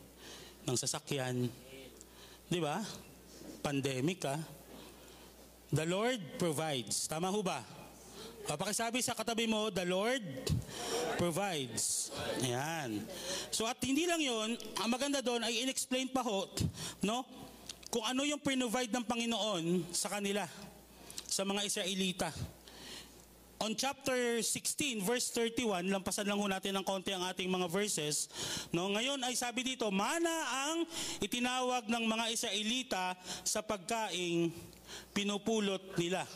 Ng 0.64 0.76
sasakyan. 0.80 1.44
Di 2.48 2.60
ba? 2.60 2.80
Pandemic 3.60 4.24
ah. 4.24 4.40
The 5.68 5.84
Lord 5.84 6.40
provides. 6.40 7.04
Tama 7.04 7.28
ho 7.28 7.44
ba? 7.44 7.60
Papakisabi 8.44 9.00
sa 9.00 9.16
katabi 9.16 9.48
mo, 9.48 9.72
the 9.72 9.88
Lord 9.88 10.20
provides. 11.16 12.12
Ayan. 12.44 13.00
So 13.48 13.64
at 13.64 13.80
hindi 13.80 14.04
lang 14.04 14.20
yon, 14.20 14.56
ang 14.84 14.88
maganda 14.92 15.24
doon 15.24 15.40
ay 15.44 15.64
inexplain 15.64 16.12
pa 16.12 16.20
ho, 16.20 16.44
no? 17.00 17.24
Kung 17.88 18.04
ano 18.04 18.20
yung 18.28 18.44
provide 18.44 18.92
ng 18.92 19.04
Panginoon 19.06 19.88
sa 19.96 20.12
kanila, 20.12 20.44
sa 21.24 21.42
mga 21.42 21.64
Israelita. 21.64 22.28
On 23.62 23.70
chapter 23.78 24.42
16, 24.42 25.06
verse 25.06 25.30
31, 25.30 25.86
lampasan 25.86 26.26
lang 26.26 26.42
ho 26.42 26.46
natin 26.50 26.74
ng 26.74 26.84
konti 26.84 27.14
ang 27.14 27.22
ating 27.30 27.46
mga 27.46 27.70
verses. 27.70 28.26
No, 28.74 28.90
ngayon 28.90 29.22
ay 29.22 29.38
sabi 29.38 29.62
dito, 29.62 29.86
mana 29.94 30.34
ang 30.66 30.82
itinawag 31.22 31.86
ng 31.86 32.04
mga 32.04 32.24
Israelita 32.34 33.14
sa 33.46 33.62
pagkaing 33.62 34.50
pinupulot 35.14 35.94
nila. 35.94 36.26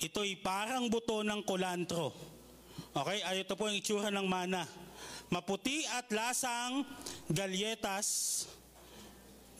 Ito'y 0.00 0.40
parang 0.40 0.88
buto 0.88 1.20
ng 1.20 1.44
kulantro. 1.44 2.16
Okay, 2.96 3.20
ay 3.20 3.44
ito 3.44 3.52
po 3.54 3.68
ang 3.68 3.76
itsura 3.76 4.08
ng 4.08 4.24
mana. 4.24 4.64
Maputi 5.28 5.84
at 5.92 6.08
lasang 6.10 6.82
galyetas 7.30 8.48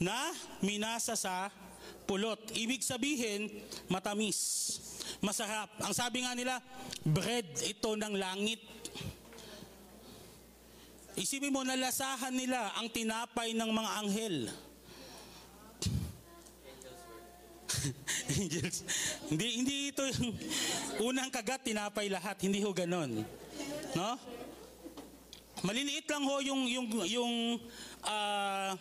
na 0.01 0.33
minasa 0.65 1.13
sa 1.13 1.53
pulot. 2.09 2.41
Ibig 2.57 2.81
sabihin, 2.81 3.61
matamis. 3.87 4.81
Masarap. 5.21 5.69
Ang 5.85 5.93
sabi 5.93 6.25
nga 6.25 6.33
nila, 6.33 6.57
bread 7.05 7.45
ito 7.61 7.93
ng 7.93 8.13
langit. 8.17 8.61
Isipin 11.13 11.53
mo, 11.53 11.61
nalasahan 11.61 12.33
nila 12.33 12.73
ang 12.73 12.89
tinapay 12.89 13.53
ng 13.53 13.69
mga 13.69 13.91
anghel. 14.01 14.37
Angels. 18.33 18.81
Hindi 19.31 19.47
hindi 19.63 19.75
ito 19.89 20.03
yung 20.03 20.29
unang 21.07 21.31
kagat 21.31 21.65
tinapay 21.65 22.11
lahat, 22.11 22.37
hindi 22.43 22.59
ho 22.61 22.69
ganon. 22.75 23.23
No? 23.95 24.11
Maliliit 25.63 26.05
lang 26.09 26.23
ho 26.25 26.35
yung 26.43 26.67
yung 26.67 26.87
yung 27.07 27.33
ah, 28.05 28.75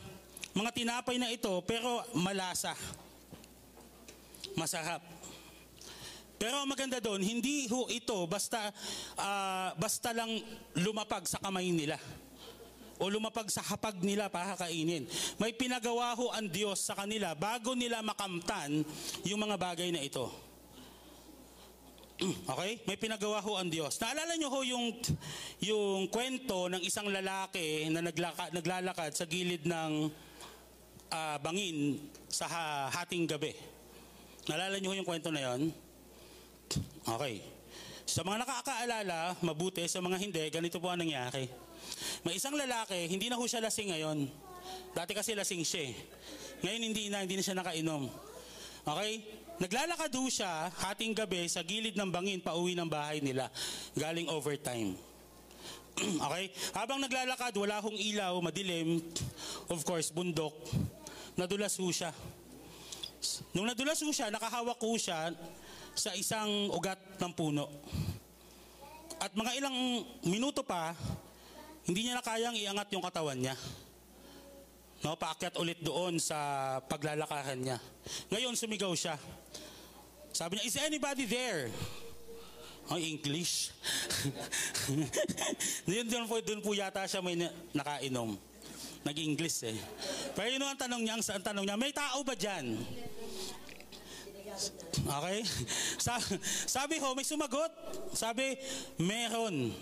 mga 0.53 0.71
tinapay 0.75 1.17
na 1.17 1.31
ito 1.31 1.63
pero 1.65 2.03
malasa. 2.19 2.75
Masarap. 4.59 5.20
Pero 6.41 6.65
maganda 6.65 6.97
doon, 7.05 7.21
hindi 7.21 7.69
ho 7.69 7.85
ito 7.93 8.25
basta 8.25 8.73
ah, 9.21 9.77
basta 9.77 10.17
lang 10.17 10.41
lumapag 10.81 11.29
sa 11.29 11.37
kamay 11.37 11.69
nila 11.69 12.01
o 12.97 13.13
lumapag 13.13 13.49
sa 13.53 13.61
hapag 13.61 14.01
nila 14.01 14.33
para 14.33 14.57
kainin. 14.57 15.05
May 15.37 15.53
pinagawa 15.53 16.17
ho 16.17 16.33
ang 16.33 16.49
Diyos 16.49 16.81
sa 16.85 16.97
kanila 16.97 17.37
bago 17.37 17.77
nila 17.77 18.01
makamtan 18.01 18.85
yung 19.25 19.41
mga 19.41 19.57
bagay 19.57 19.89
na 19.93 20.05
ito. 20.05 20.29
Okay? 22.21 22.85
May 22.85 23.01
pinagawa 23.01 23.41
ho 23.41 23.57
ang 23.57 23.73
Diyos. 23.73 23.97
Naalala 23.97 24.37
nyo 24.37 24.49
ho 24.53 24.61
yung, 24.61 24.93
yung 25.65 26.13
kwento 26.13 26.69
ng 26.69 26.85
isang 26.85 27.09
lalaki 27.09 27.89
na 27.89 28.05
naglaka, 28.05 28.53
naglalakad 28.53 29.17
sa 29.17 29.25
gilid 29.25 29.65
ng 29.65 29.93
ah, 31.09 31.41
bangin 31.41 32.01
sa 32.29 32.45
ha- 32.49 32.89
hating 33.01 33.25
gabi. 33.25 33.57
Naalala 34.45 34.77
nyo 34.77 34.93
ho 34.93 34.97
yung 35.01 35.09
kwento 35.09 35.33
na 35.33 35.41
yon? 35.41 35.73
Okay. 37.07 37.43
Sa 38.11 38.27
mga 38.27 38.43
nakakaalala, 38.43 39.39
mabuti. 39.43 39.87
Sa 39.87 40.03
mga 40.03 40.19
hindi, 40.19 40.43
ganito 40.51 40.83
po 40.83 40.91
ang 40.91 40.99
nangyari. 40.99 41.47
May 42.27 42.37
isang 42.37 42.55
lalaki, 42.59 43.07
hindi 43.07 43.31
na 43.31 43.39
ho 43.39 43.45
siya 43.47 43.63
lasing 43.63 43.95
ngayon. 43.95 44.19
Dati 44.95 45.15
kasi 45.15 45.35
lasing 45.35 45.63
siya 45.63 45.83
eh. 45.91 45.95
Ngayon 46.61 46.83
hindi 46.83 47.05
na, 47.09 47.23
hindi 47.23 47.39
na 47.39 47.45
siya 47.47 47.57
nakainom. 47.57 48.11
Okay? 48.85 49.13
Naglalakad 49.61 50.11
ho 50.17 50.25
siya 50.27 50.73
hating 50.89 51.13
gabi 51.13 51.47
sa 51.47 51.61
gilid 51.63 51.95
ng 51.95 52.11
bangin 52.11 52.41
pauwi 52.41 52.75
ng 52.75 52.89
bahay 52.89 53.23
nila. 53.23 53.47
Galing 53.95 54.29
overtime. 54.29 54.97
okay? 56.27 56.51
Habang 56.75 56.99
naglalakad, 56.99 57.53
wala 57.57 57.79
hong 57.79 57.97
ilaw, 57.97 58.35
madilim. 58.43 59.05
Of 59.69 59.85
course, 59.85 60.11
bundok. 60.11 60.55
Nadulas 61.39 61.79
ho 61.79 61.89
siya. 61.93 62.11
Nung 63.53 63.69
nadulas 63.69 64.01
ho 64.01 64.11
siya, 64.11 64.33
nakahawak 64.33 64.81
ho 64.81 64.93
siya 64.97 65.31
sa 66.01 66.17
isang 66.17 66.73
ugat 66.73 66.97
ng 67.21 67.33
puno. 67.37 67.69
At 69.21 69.37
mga 69.37 69.53
ilang 69.61 69.77
minuto 70.25 70.65
pa, 70.65 70.97
hindi 71.85 72.09
niya 72.09 72.17
na 72.17 72.57
iangat 72.57 72.89
yung 72.97 73.05
katawan 73.05 73.37
niya. 73.37 73.53
No, 75.05 75.17
paakyat 75.17 75.61
ulit 75.61 75.81
doon 75.85 76.17
sa 76.17 76.81
paglalakaran 76.89 77.61
niya. 77.61 77.77
Ngayon 78.33 78.57
sumigaw 78.57 78.93
siya. 78.97 79.21
Sabi 80.33 80.57
niya, 80.57 80.65
is 80.65 80.77
anybody 80.81 81.29
there? 81.29 81.69
Ang 82.89 83.01
English. 83.21 83.77
doon, 85.89 86.05
doon, 86.09 86.25
po, 86.25 86.37
doon 86.41 86.61
po 86.65 86.73
yata 86.73 87.05
siya 87.05 87.21
may 87.21 87.37
na- 87.37 87.53
nakainom. 87.77 88.41
Nag-English 89.05 89.73
eh. 89.73 89.77
Pero 90.37 90.49
yun 90.53 90.61
ang 90.61 90.77
tanong 90.77 91.01
niya, 91.01 91.17
ang 91.17 91.45
tanong 91.45 91.65
niya, 91.65 91.77
may 91.81 91.93
tao 91.93 92.21
ba 92.21 92.37
dyan? 92.37 92.77
Okay? 94.91 95.39
Sa, 95.99 96.19
sabi 96.67 96.99
ho, 96.99 97.15
may 97.15 97.27
sumagot. 97.27 97.73
Sabi, 98.13 98.59
meron. 99.01 99.75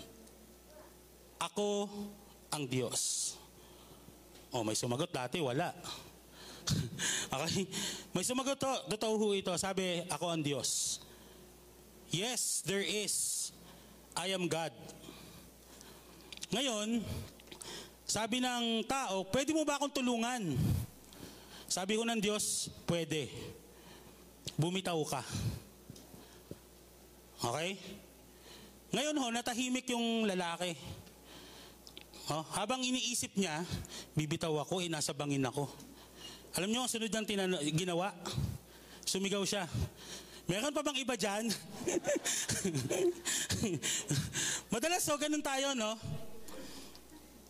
Ako 1.39 1.87
ang 2.51 2.67
Diyos. 2.67 3.33
Oh, 4.49 4.65
may 4.65 4.75
sumagot 4.75 5.13
dati, 5.13 5.39
wala. 5.39 5.71
okay? 7.33 7.63
May 8.11 8.25
sumagot 8.25 8.57
to, 8.57 8.71
totoo 8.97 9.15
ho 9.17 9.27
ito. 9.37 9.53
Sabi, 9.55 10.03
ako 10.09 10.25
ang 10.33 10.41
Diyos. 10.41 11.01
Yes, 12.09 12.65
there 12.65 12.81
is. 12.83 13.49
I 14.17 14.33
am 14.33 14.49
God. 14.49 14.73
Ngayon, 16.49 17.05
sabi 18.09 18.41
ng 18.41 18.81
tao, 18.89 19.21
pwede 19.29 19.53
mo 19.53 19.61
ba 19.61 19.77
akong 19.77 19.93
tulungan? 19.93 20.57
Sabi 21.69 21.93
ko 21.93 22.01
ng 22.01 22.17
Diyos, 22.17 22.73
pwede. 22.89 23.29
Bumitaw 24.59 24.99
ka. 25.07 25.23
Okay? 27.39 27.79
Ngayon 28.91 29.15
ho, 29.15 29.31
natahimik 29.31 29.87
yung 29.87 30.27
lalaki. 30.27 30.75
Oh, 32.27 32.43
habang 32.59 32.83
iniisip 32.83 33.39
niya, 33.39 33.63
bibitaw 34.19 34.51
ako, 34.59 34.83
eh, 34.83 34.91
nasa 34.91 35.15
bangin 35.15 35.47
ako. 35.47 35.63
Alam 36.59 36.75
niyo, 36.75 36.83
ang 36.83 36.91
sunod 36.91 37.07
niyang 37.07 37.23
tinan- 37.23 37.63
ginawa, 37.71 38.11
sumigaw 39.07 39.47
siya. 39.47 39.63
Meron 40.43 40.75
pa 40.75 40.83
bang 40.83 41.07
iba 41.07 41.15
dyan? 41.15 41.47
Madalas 44.75 45.07
so, 45.07 45.15
ganun 45.15 45.45
tayo, 45.45 45.71
no? 45.71 45.95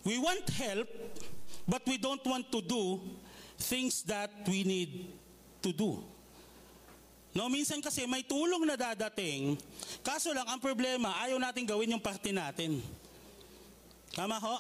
We 0.06 0.22
want 0.22 0.45
help, 0.62 0.86
but 1.65 1.82
we 1.89 1.98
don't 1.98 2.22
want 2.22 2.54
to 2.54 2.62
do 2.62 3.02
things 3.58 4.06
that 4.06 4.30
we 4.45 4.62
need 4.62 5.10
to 5.65 5.74
do. 5.74 6.18
No, 7.29 7.45
minsan 7.45 7.77
kasi 7.77 8.09
may 8.09 8.25
tulong 8.25 8.65
na 8.65 8.73
dadating, 8.73 9.53
kaso 10.01 10.33
lang 10.33 10.49
ang 10.49 10.57
problema, 10.57 11.13
ayaw 11.21 11.37
natin 11.37 11.61
gawin 11.61 11.93
yung 11.93 12.01
parte 12.01 12.33
natin. 12.33 12.81
Tama 14.17 14.41
ho? 14.41 14.55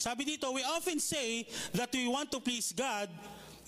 Sabi 0.00 0.24
dito, 0.24 0.48
we 0.56 0.64
often 0.64 0.96
say 0.96 1.44
that 1.76 1.92
we 1.92 2.08
want 2.08 2.32
to 2.32 2.40
please 2.40 2.72
God, 2.72 3.12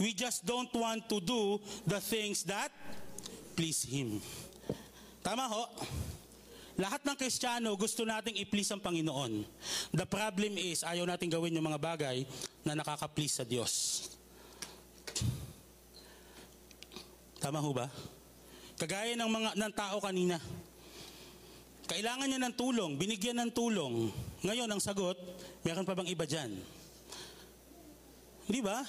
we 0.00 0.16
just 0.16 0.48
don't 0.48 0.72
want 0.72 1.04
to 1.12 1.20
do 1.20 1.60
the 1.84 2.00
things 2.00 2.40
that 2.48 2.72
please 3.52 3.84
Him. 3.84 4.24
Tama 5.20 5.44
ho? 5.44 5.68
Lahat 6.80 7.04
ng 7.04 7.16
Kristiyano 7.20 7.76
gusto 7.76 8.08
nating 8.08 8.40
i-please 8.40 8.72
ang 8.72 8.80
Panginoon. 8.80 9.44
The 9.92 10.08
problem 10.08 10.56
is, 10.56 10.80
ayaw 10.80 11.04
nating 11.04 11.36
gawin 11.36 11.52
yung 11.52 11.68
mga 11.68 11.78
bagay 11.78 12.24
na 12.64 12.72
nakaka-please 12.72 13.36
sa 13.36 13.44
Diyos. 13.44 14.08
Tama 17.36 17.60
ho 17.60 17.70
ba? 17.76 17.92
Kagaya 18.82 19.14
ng 19.14 19.30
mga 19.30 19.50
ng 19.54 19.72
tao 19.78 20.02
kanina. 20.02 20.42
Kailangan 21.86 22.26
niya 22.26 22.42
ng 22.42 22.54
tulong, 22.58 22.98
binigyan 22.98 23.38
ng 23.38 23.54
tulong. 23.54 24.10
Ngayon, 24.42 24.66
ang 24.66 24.82
sagot, 24.82 25.14
meron 25.62 25.86
pa 25.86 25.94
bang 25.94 26.10
iba 26.10 26.26
dyan? 26.26 26.50
Di 28.50 28.58
ba? 28.58 28.82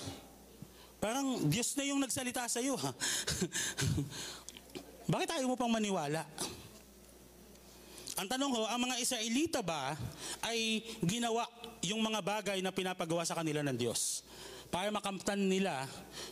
Parang 0.98 1.46
Diyos 1.46 1.78
na 1.78 1.86
yung 1.86 2.02
nagsalita 2.02 2.50
sa 2.50 2.58
iyo. 2.58 2.74
Bakit 5.14 5.30
ayaw 5.38 5.54
mo 5.54 5.54
pang 5.54 5.70
maniwala? 5.70 6.26
Ang 8.18 8.26
tanong 8.26 8.50
ho, 8.50 8.66
ang 8.66 8.82
mga 8.82 8.98
Israelita 8.98 9.62
ba 9.62 9.94
ay 10.42 10.82
ginawa 11.06 11.46
yung 11.86 12.02
mga 12.02 12.18
bagay 12.26 12.58
na 12.66 12.74
pinapagawa 12.74 13.30
sa 13.30 13.38
kanila 13.38 13.62
ng 13.62 13.78
Diyos 13.78 14.26
para 14.74 14.90
makamtan 14.90 15.38
nila 15.38 15.86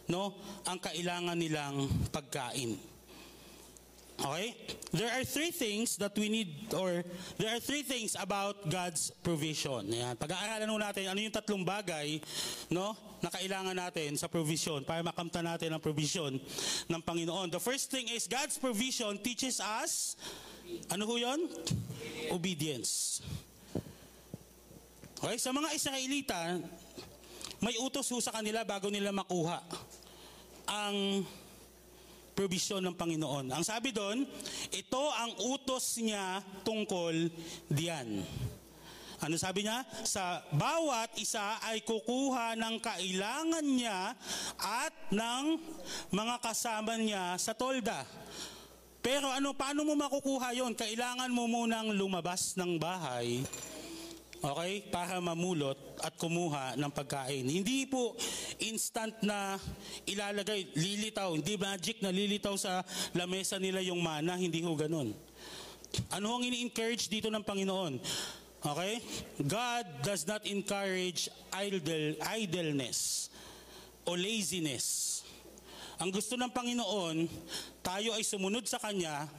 no, 0.09 0.33
ang 0.65 0.81
kailangan 0.81 1.37
nilang 1.37 1.85
pagkain? 2.09 2.90
Okay? 4.21 4.53
There 4.91 5.07
are 5.07 5.23
three 5.23 5.49
things 5.55 5.95
that 5.97 6.13
we 6.19 6.27
need 6.27 6.67
or 6.75 7.01
there 7.39 7.49
are 7.55 7.63
three 7.63 7.81
things 7.81 8.13
about 8.19 8.67
God's 8.69 9.09
provision. 9.23 9.87
Yan. 9.87 10.19
Pag-aaralan 10.19 10.67
ho 10.67 10.77
natin 10.77 11.07
ano 11.07 11.19
yung 11.23 11.31
tatlong 11.31 11.63
bagay 11.63 12.19
no 12.69 12.93
na 13.23 13.31
kailangan 13.31 13.73
natin 13.73 14.19
sa 14.19 14.27
provision 14.27 14.83
para 14.83 14.99
makamtan 14.99 15.47
natin 15.47 15.71
ang 15.71 15.81
provision 15.81 16.35
ng 16.91 17.01
Panginoon. 17.01 17.49
The 17.49 17.63
first 17.63 17.87
thing 17.87 18.11
is 18.11 18.27
God's 18.27 18.59
provision 18.59 19.15
teaches 19.23 19.63
us 19.63 20.19
ano 20.91 21.07
ho 21.07 21.15
'yon? 21.15 21.47
Obedience. 22.31 23.23
Okay, 25.21 25.37
sa 25.37 25.53
mga 25.53 25.69
Israelita, 25.77 26.39
may 27.61 27.77
utos 27.77 28.09
ho 28.09 28.17
sa 28.17 28.33
kanila 28.33 28.65
bago 28.65 28.89
nila 28.89 29.13
makuha 29.13 29.61
ang 30.65 31.21
provision 32.33 32.81
ng 32.83 32.95
Panginoon. 32.95 33.51
Ang 33.51 33.63
sabi 33.63 33.91
doon, 33.91 34.23
ito 34.71 35.03
ang 35.17 35.31
utos 35.53 35.99
niya 35.99 36.39
tungkol 36.65 37.29
diyan. 37.67 38.23
Ano 39.21 39.37
sabi 39.37 39.61
niya? 39.61 39.85
Sa 40.01 40.41
bawat 40.49 41.13
isa 41.21 41.61
ay 41.61 41.85
kukuha 41.85 42.57
ng 42.57 42.81
kailangan 42.81 43.61
niya 43.61 44.17
at 44.57 44.93
ng 45.13 45.61
mga 46.09 46.35
kasama 46.41 46.97
niya 46.97 47.37
sa 47.37 47.53
tolda. 47.53 48.01
Pero 49.01 49.29
ano, 49.29 49.53
paano 49.53 49.85
mo 49.85 49.93
makukuha 49.93 50.57
yon? 50.57 50.73
Kailangan 50.73 51.29
mo 51.29 51.45
munang 51.45 51.93
lumabas 51.93 52.57
ng 52.57 52.81
bahay 52.81 53.45
Okay? 54.41 54.89
Para 54.89 55.21
mamulot 55.21 55.77
at 56.01 56.17
kumuha 56.17 56.73
ng 56.73 56.91
pagkain. 56.91 57.45
Hindi 57.45 57.85
po 57.85 58.17
instant 58.57 59.13
na 59.21 59.61
ilalagay, 60.09 60.73
lilitaw, 60.73 61.37
hindi 61.37 61.55
magic 61.61 62.01
na 62.01 62.09
lilitaw 62.09 62.57
sa 62.57 62.81
lamesa 63.13 63.61
nila 63.61 63.85
yung 63.85 64.01
mana, 64.01 64.33
hindi 64.33 64.65
ho 64.65 64.73
ganun. 64.73 65.13
Ano 66.09 66.39
ang 66.39 66.43
ini-encourage 66.43 67.05
dito 67.11 67.29
ng 67.29 67.45
Panginoon? 67.45 67.93
Okay? 68.61 68.93
God 69.45 69.85
does 70.05 70.25
not 70.25 70.45
encourage 70.49 71.29
idle, 71.53 72.17
idleness 72.25 73.29
o 74.05 74.17
laziness. 74.17 75.21
Ang 76.01 76.09
gusto 76.09 76.33
ng 76.33 76.49
Panginoon, 76.49 77.29
tayo 77.85 78.17
ay 78.17 78.25
sumunod 78.25 78.65
sa 78.65 78.81
Kanya, 78.81 79.29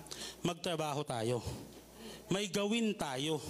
magtrabaho 0.46 1.02
tayo. 1.02 1.42
May 2.30 2.46
gawin 2.46 2.94
tayo. 2.94 3.42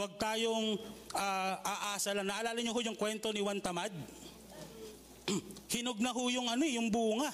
Huwag 0.00 0.16
tayong 0.16 0.80
ah, 1.12 1.60
aasa 1.60 2.16
lang. 2.16 2.24
Naalala 2.24 2.56
niyo 2.56 2.72
ho 2.72 2.80
yung 2.80 2.96
kwento 2.96 3.28
ni 3.36 3.44
Juan 3.44 3.60
Tamad? 3.60 3.92
Hinog 5.76 6.00
na 6.00 6.16
ho 6.16 6.24
yung, 6.32 6.48
ano, 6.48 6.64
eh, 6.64 6.80
yung 6.80 6.88
bunga. 6.88 7.28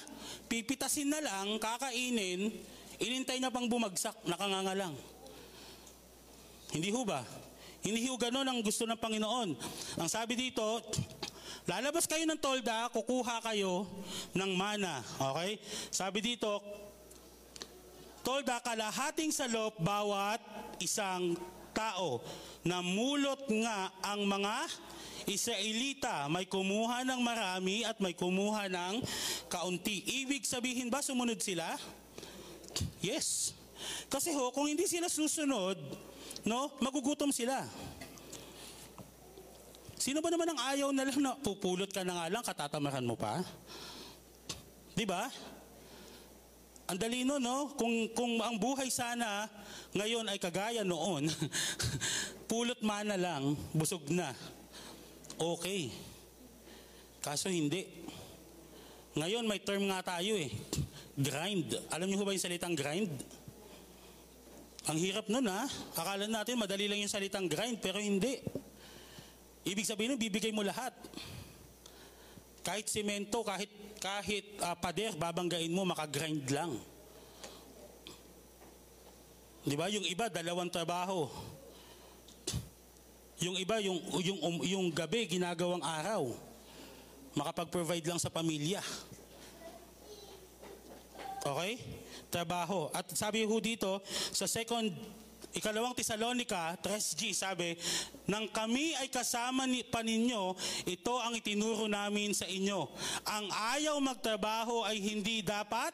Pipitasin 0.51 1.07
na 1.07 1.23
lang, 1.23 1.55
kakainin, 1.63 2.51
inintay 2.99 3.39
niya 3.39 3.55
pang 3.55 3.71
bumagsak, 3.71 4.19
nakanganga 4.27 4.75
lang. 4.75 4.91
Hindi 6.75 6.91
ho 6.91 7.07
ba? 7.07 7.23
Hindi 7.79 8.03
ho 8.03 8.19
ganun 8.19 8.43
ang 8.43 8.59
gusto 8.59 8.83
ng 8.83 8.99
Panginoon. 8.99 9.49
Ang 10.03 10.09
sabi 10.11 10.35
dito, 10.35 10.83
lalabas 11.71 12.03
kayo 12.03 12.27
ng 12.27 12.35
tolda, 12.43 12.91
kukuha 12.91 13.47
kayo 13.47 13.87
ng 14.35 14.51
mana. 14.59 14.99
Okay? 15.15 15.55
Sabi 15.87 16.19
dito, 16.19 16.59
tolda 18.27 18.59
kalahating 18.59 19.31
salop 19.31 19.79
bawat 19.79 20.43
isang 20.83 21.39
tao. 21.77 22.25
Namulot 22.65 23.45
nga 23.61 23.93
ang 24.01 24.25
mga 24.25 24.65
Israelita, 25.29 26.25
may 26.31 26.49
kumuha 26.49 27.05
ng 27.05 27.21
marami 27.21 27.85
at 27.85 28.01
may 28.01 28.17
kumuha 28.17 28.65
ng 28.65 29.05
kaunti. 29.45 30.01
Ibig 30.25 30.41
sabihin 30.47 30.89
ba 30.89 31.05
sumunod 31.05 31.37
sila? 31.37 31.77
Yes. 33.03 33.53
Kasi 34.09 34.33
ho, 34.33 34.49
kung 34.49 34.65
hindi 34.65 34.89
sila 34.89 35.05
susunod, 35.11 35.77
no, 36.47 36.73
magugutom 36.81 37.29
sila. 37.29 37.61
Sino 39.99 40.23
ba 40.23 40.31
naman 40.31 40.47
ang 40.55 40.59
ayaw 40.71 40.89
na 40.95 41.03
lang 41.03 41.19
na 41.19 41.35
pupulot 41.35 41.91
ka 41.91 42.07
na 42.07 42.23
nga 42.23 42.25
lang, 42.31 42.43
katatamaran 42.47 43.03
mo 43.03 43.19
pa? 43.19 43.43
Di 44.95 45.03
ba? 45.03 45.27
Ang 46.87 46.97
dali 46.97 47.27
nun, 47.27 47.43
no? 47.43 47.75
Kung, 47.75 48.07
kung 48.15 48.39
ang 48.39 48.55
buhay 48.55 48.87
sana 48.87 49.51
ngayon 49.95 50.27
ay 50.27 50.39
kagaya 50.41 50.83
noon, 50.83 51.31
pulot 52.49 52.79
mana 52.83 53.15
lang, 53.15 53.55
busog 53.71 54.03
na. 54.11 54.35
Okay. 55.37 55.93
Kaso 57.21 57.47
hindi. 57.47 57.83
Ngayon 59.17 59.45
may 59.45 59.61
term 59.61 59.85
nga 59.89 60.01
tayo 60.03 60.37
eh. 60.37 60.49
Grind. 61.17 61.77
Alam 61.93 62.07
niyo 62.09 62.25
ba 62.25 62.33
yung 62.33 62.41
salitang 62.41 62.77
grind? 62.77 63.11
Ang 64.87 64.97
hirap 65.01 65.27
nun 65.27 65.47
ha. 65.51 65.67
Akala 65.97 66.25
natin 66.29 66.59
madali 66.59 66.87
lang 66.87 67.01
yung 67.01 67.11
salitang 67.11 67.49
grind 67.51 67.83
pero 67.83 67.99
hindi. 67.99 68.39
Ibig 69.67 69.83
sabihin 69.83 70.15
nun, 70.15 70.21
bibigay 70.21 70.55
mo 70.55 70.63
lahat. 70.63 70.95
Kahit 72.63 72.87
semento, 72.87 73.43
kahit 73.43 73.67
kahit 73.97 74.61
ah, 74.61 74.77
pader, 74.77 75.17
babanggain 75.17 75.73
mo, 75.73 75.83
makagrind 75.83 76.45
lang. 76.53 76.77
Di 79.67 79.75
ba? 79.75 79.91
Yung 79.91 80.07
iba, 80.07 80.31
dalawang 80.31 80.71
trabaho. 80.71 81.27
Yung 83.43 83.59
iba, 83.59 83.83
yung, 83.83 83.99
yung, 84.23 84.39
um, 84.39 84.55
yung 84.63 84.85
gabi, 84.95 85.27
ginagawang 85.27 85.83
araw. 85.83 86.31
Makapag-provide 87.35 88.07
lang 88.07 88.15
sa 88.15 88.31
pamilya. 88.31 88.79
Okay? 91.43 91.83
Trabaho. 92.31 92.87
At 92.95 93.11
sabi 93.11 93.43
ho 93.43 93.55
dito, 93.59 93.99
sa 94.31 94.47
second, 94.47 94.87
ikalawang 95.51 95.99
Tesalonica, 95.99 96.79
3G, 96.79 97.35
sabi, 97.35 97.75
nang 98.23 98.47
kami 98.47 98.95
ay 98.95 99.11
kasama 99.11 99.67
ni, 99.67 99.83
pa 99.83 99.99
ninyo, 99.99 100.55
ito 100.87 101.13
ang 101.19 101.35
itinuro 101.35 101.91
namin 101.91 102.31
sa 102.31 102.47
inyo. 102.47 102.87
Ang 103.27 103.51
ayaw 103.51 103.99
magtrabaho 103.99 104.87
ay 104.87 104.95
hindi 104.95 105.43
dapat. 105.43 105.91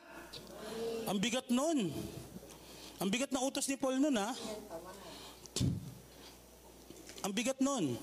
Ang 1.09 1.17
bigat 1.17 1.49
nun. 1.49 1.89
Ang 3.03 3.11
bigat 3.11 3.35
na 3.35 3.43
utos 3.43 3.67
ni 3.67 3.75
Paul 3.75 3.99
nun, 3.99 4.15
ha? 4.15 4.31
Ang 7.27 7.35
bigat 7.35 7.59
nun. 7.59 7.99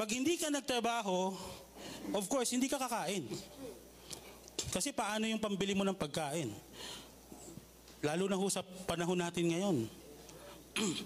Pag 0.00 0.16
hindi 0.16 0.40
ka 0.40 0.48
nagtrabaho, 0.48 1.36
of 2.16 2.24
course, 2.24 2.56
hindi 2.56 2.72
ka 2.72 2.80
kakain. 2.80 3.28
Kasi 4.72 4.96
paano 4.96 5.28
yung 5.28 5.36
pambili 5.36 5.76
mo 5.76 5.84
ng 5.84 5.92
pagkain? 5.92 6.48
Lalo 8.00 8.32
na 8.32 8.40
ho 8.40 8.48
sa 8.48 8.64
panahon 8.64 9.20
natin 9.20 9.44
ngayon. 9.44 9.84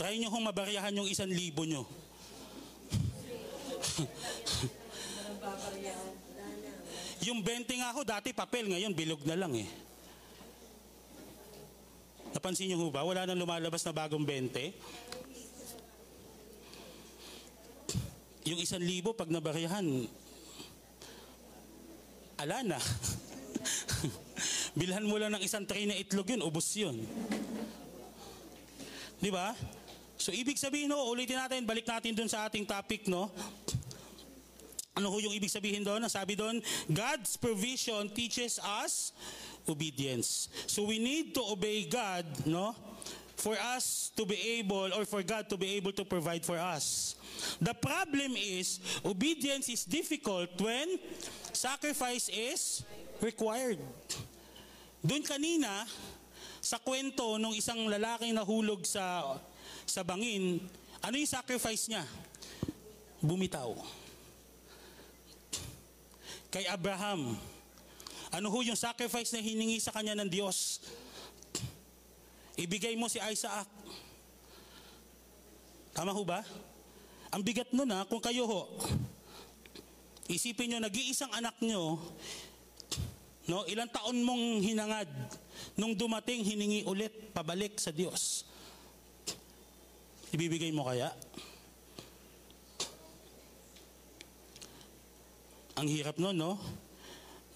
Try 0.00 0.16
nyo 0.16 0.32
hong 0.32 0.48
mabaryahan 0.48 0.96
yung 0.96 1.12
isang 1.12 1.28
libo 1.28 1.68
nyo. 1.68 1.84
yung 7.28 7.44
20 7.44 7.68
nga 7.68 7.92
ho, 7.92 8.00
dati 8.00 8.32
papel, 8.32 8.72
ngayon 8.72 8.96
bilog 8.96 9.20
na 9.28 9.36
lang 9.36 9.52
eh. 9.60 9.89
Napansin 12.40 12.72
ho 12.72 12.88
ba? 12.88 13.04
Wala 13.04 13.28
nang 13.28 13.36
lumalabas 13.36 13.84
na 13.84 13.92
bagong 13.92 14.24
20. 14.24 14.72
Yung 18.48 18.56
isang 18.56 18.80
libo, 18.80 19.12
pag 19.12 19.28
nabarihan, 19.28 19.84
ala 22.40 22.64
na. 22.64 22.80
Bilhan 24.80 25.04
mo 25.04 25.20
lang 25.20 25.36
ng 25.36 25.44
isang 25.44 25.68
tray 25.68 25.84
na 25.84 25.92
itlog 25.92 26.32
yun, 26.32 26.40
ubos 26.40 26.64
yun. 26.80 26.96
Di 29.20 29.28
ba? 29.28 29.52
So 30.16 30.32
ibig 30.32 30.56
sabihin 30.56 30.88
no, 30.88 31.12
ulitin 31.12 31.44
natin, 31.44 31.68
balik 31.68 31.84
natin 31.84 32.16
dun 32.16 32.32
sa 32.32 32.48
ating 32.48 32.64
topic, 32.64 33.04
no? 33.04 33.28
Ano 34.96 35.12
ho 35.12 35.20
yung 35.20 35.36
ibig 35.36 35.52
sabihin 35.52 35.84
doon? 35.84 36.08
Sabi 36.08 36.40
doon, 36.40 36.64
God's 36.88 37.36
provision 37.36 38.08
teaches 38.08 38.56
us 38.80 39.12
obedience. 39.70 40.50
So 40.66 40.84
we 40.84 40.98
need 40.98 41.34
to 41.34 41.42
obey 41.46 41.86
God, 41.86 42.26
no? 42.46 42.74
For 43.40 43.56
us 43.56 44.12
to 44.20 44.26
be 44.28 44.60
able 44.60 44.92
or 44.92 45.08
for 45.08 45.22
God 45.22 45.48
to 45.48 45.56
be 45.56 45.80
able 45.80 45.92
to 45.96 46.04
provide 46.04 46.44
for 46.44 46.60
us. 46.60 47.16
The 47.56 47.72
problem 47.72 48.36
is 48.36 48.80
obedience 49.00 49.72
is 49.72 49.88
difficult 49.88 50.52
when 50.60 51.00
sacrifice 51.56 52.28
is 52.28 52.84
required. 53.24 53.80
Doon 55.00 55.24
kanina 55.24 55.88
sa 56.60 56.76
kwento 56.76 57.40
nung 57.40 57.56
isang 57.56 57.88
lalaking 57.88 58.36
nahulog 58.36 58.84
sa 58.84 59.40
sa 59.88 60.04
bangin, 60.04 60.60
ano 61.00 61.14
yung 61.16 61.32
sacrifice 61.32 61.88
niya? 61.88 62.04
Bumitaw. 63.24 63.72
Kay 66.52 66.68
Abraham, 66.68 67.38
ano 68.30 68.46
ho 68.46 68.58
yung 68.62 68.78
sacrifice 68.78 69.34
na 69.34 69.42
hiningi 69.42 69.82
sa 69.82 69.90
kanya 69.90 70.14
ng 70.14 70.30
Diyos? 70.30 70.78
Ibigay 72.54 72.94
mo 72.94 73.10
si 73.10 73.18
Isaac. 73.18 73.66
Tama 75.90 76.14
ho 76.14 76.22
ba? 76.22 76.46
Ang 77.34 77.42
bigat 77.42 77.70
nun 77.74 77.90
ha, 77.90 78.06
kung 78.06 78.22
kayo 78.22 78.46
ho, 78.46 78.62
isipin 80.30 80.74
nyo, 80.74 80.78
nag-iisang 80.82 81.30
anak 81.34 81.58
nyo, 81.62 81.98
no, 83.50 83.66
ilang 83.66 83.90
taon 83.90 84.22
mong 84.22 84.62
hinangad, 84.62 85.10
nung 85.74 85.94
dumating, 85.94 86.42
hiningi 86.42 86.86
ulit, 86.86 87.34
pabalik 87.34 87.78
sa 87.78 87.90
Diyos. 87.90 88.46
Ibibigay 90.30 90.70
mo 90.70 90.86
kaya? 90.86 91.10
Ang 95.78 95.86
hirap 95.90 96.18
nun, 96.18 96.38
no? 96.38 96.58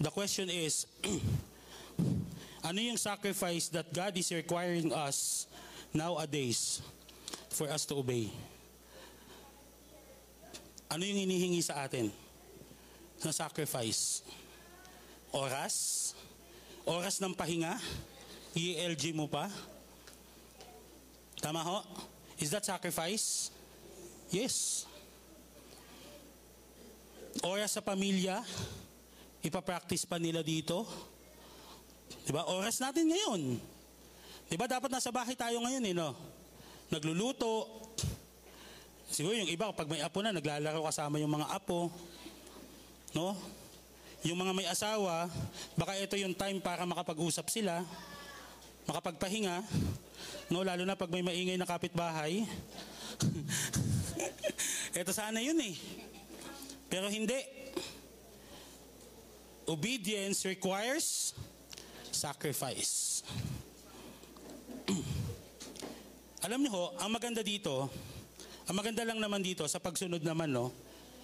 The 0.00 0.10
question 0.10 0.50
is, 0.50 0.86
ano 2.66 2.78
yung 2.80 2.98
sacrifice 2.98 3.68
that 3.70 3.92
God 3.94 4.16
is 4.18 4.32
requiring 4.34 4.90
us 4.90 5.46
nowadays 5.94 6.82
for 7.50 7.70
us 7.70 7.86
to 7.86 8.02
obey? 8.02 8.30
Ano 10.90 11.06
yung 11.06 11.26
hinihingi 11.26 11.62
sa 11.62 11.86
atin 11.86 12.10
na 13.22 13.30
sacrifice? 13.30 14.22
Oras? 15.30 16.12
Oras 16.86 17.22
ng 17.22 17.34
pahinga? 17.34 17.78
ELG 18.54 19.14
mo 19.14 19.26
pa? 19.26 19.50
Tama 21.42 21.62
ho? 21.62 21.82
Is 22.38 22.50
that 22.50 22.66
sacrifice? 22.66 23.50
Yes. 24.30 24.86
Oras 27.42 27.74
sa 27.74 27.82
pamilya? 27.82 28.42
Ipapractice 29.44 30.08
pa 30.08 30.16
nila 30.16 30.40
dito? 30.40 30.88
Diba? 32.24 32.48
Oras 32.48 32.80
natin 32.80 33.12
ngayon. 33.12 33.60
Diba 34.48 34.64
dapat 34.64 34.88
nasa 34.88 35.12
bahay 35.12 35.36
tayo 35.36 35.60
ngayon 35.60 35.84
eh, 35.84 35.92
no? 35.92 36.16
Nagluluto. 36.88 37.68
Siguro 39.12 39.36
yung 39.36 39.52
iba, 39.52 39.68
pag 39.76 39.84
may 39.84 40.00
apo 40.00 40.24
na, 40.24 40.32
naglalaro 40.32 40.80
kasama 40.88 41.20
yung 41.20 41.36
mga 41.36 41.52
apo. 41.52 41.92
No? 43.12 43.36
Yung 44.24 44.40
mga 44.40 44.56
may 44.56 44.64
asawa, 44.64 45.28
baka 45.76 45.92
ito 46.00 46.16
yung 46.16 46.32
time 46.32 46.56
para 46.64 46.88
makapag-usap 46.88 47.44
sila, 47.52 47.84
makapagpahinga, 48.88 49.60
no? 50.48 50.64
Lalo 50.64 50.88
na 50.88 50.96
pag 50.96 51.12
may 51.12 51.20
maingay 51.20 51.60
na 51.60 51.68
kapitbahay. 51.68 52.48
ito 54.96 55.12
sana 55.12 55.44
yun 55.44 55.60
eh. 55.60 55.76
Pero 56.88 57.12
hindi. 57.12 57.63
Obedience 59.64 60.44
requires 60.44 61.32
sacrifice. 62.12 63.24
Alam 66.44 66.60
niyo 66.60 66.72
ho, 66.76 66.84
ang 67.00 67.08
maganda 67.08 67.40
dito, 67.40 67.88
ang 68.68 68.76
maganda 68.76 69.08
lang 69.08 69.16
naman 69.16 69.40
dito 69.40 69.64
sa 69.64 69.80
pagsunod 69.80 70.20
naman 70.20 70.52
no, 70.52 70.68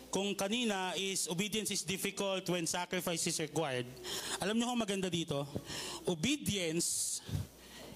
kung 0.08 0.32
kanina 0.32 0.96
is 0.96 1.28
obedience 1.28 1.70
is 1.70 1.84
difficult 1.84 2.42
when 2.48 2.64
sacrifice 2.64 3.20
is 3.28 3.36
required. 3.44 3.84
Alam 4.40 4.56
niyo 4.56 4.72
ho 4.72 4.74
maganda 4.74 5.12
dito, 5.12 5.44
obedience 6.08 7.20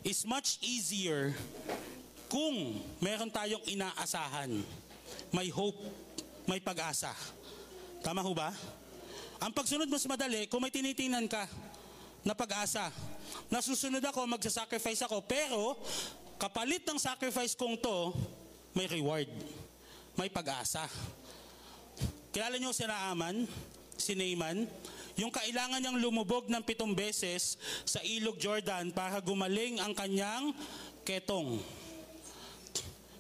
is 0.05 0.29
much 0.29 0.61
easier 0.61 1.33
kung 2.29 2.85
meron 3.01 3.33
tayong 3.33 3.64
inaasahan. 3.64 4.61
May 5.33 5.49
hope, 5.49 5.81
may 6.45 6.61
pag-asa. 6.61 7.11
Tama 8.05 8.21
ho 8.21 8.37
ba? 8.37 8.53
Ang 9.45 9.53
pagsunod 9.53 9.84
mas 9.92 10.09
madali 10.09 10.49
kung 10.49 10.64
may 10.64 10.72
tinitingnan 10.72 11.28
ka 11.28 11.45
na 12.24 12.32
pag-asa. 12.32 12.88
Nasusunod 13.53 14.01
ako, 14.01 14.24
magsasacrifice 14.24 15.05
ako, 15.05 15.20
pero 15.20 15.76
kapalit 16.40 16.80
ng 16.88 16.97
sacrifice 16.97 17.53
kong 17.53 17.76
to, 17.76 18.16
may 18.72 18.88
reward. 18.88 19.28
May 20.16 20.32
pag-asa. 20.32 20.88
Kilala 22.32 22.57
niyo 22.57 22.72
si 22.72 22.88
Naaman, 22.88 23.45
si 24.01 24.16
Naaman, 24.16 24.64
yung 25.20 25.28
kailangan 25.28 25.76
niyang 25.76 26.01
lumubog 26.01 26.49
ng 26.49 26.64
pitong 26.64 26.97
beses 26.97 27.61
sa 27.84 28.01
ilog 28.01 28.40
Jordan 28.40 28.97
para 28.97 29.20
gumaling 29.20 29.76
ang 29.76 29.92
kanyang 29.92 30.57
ketong. 31.05 31.61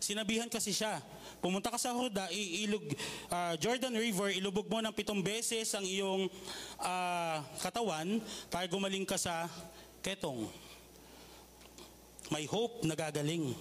Sinabihan 0.00 0.48
kasi 0.48 0.72
siya, 0.72 1.04
pumunta 1.44 1.68
ka 1.68 1.76
sa 1.76 1.92
Horda, 1.92 2.24
i- 2.32 2.64
ilog, 2.64 2.80
ah, 3.28 3.52
Jordan 3.60 3.92
River, 3.92 4.32
ilubog 4.32 4.64
mo 4.64 4.80
ng 4.80 4.96
pitong 4.96 5.20
beses 5.20 5.68
ang 5.76 5.84
iyong 5.84 6.24
ah, 6.80 7.44
katawan 7.60 8.16
para 8.48 8.64
gumaling 8.64 9.04
ka 9.04 9.20
sa 9.20 9.44
ketong. 10.00 10.48
May 12.32 12.48
hope 12.48 12.88
na 12.88 12.96
gagaling. 12.96 13.52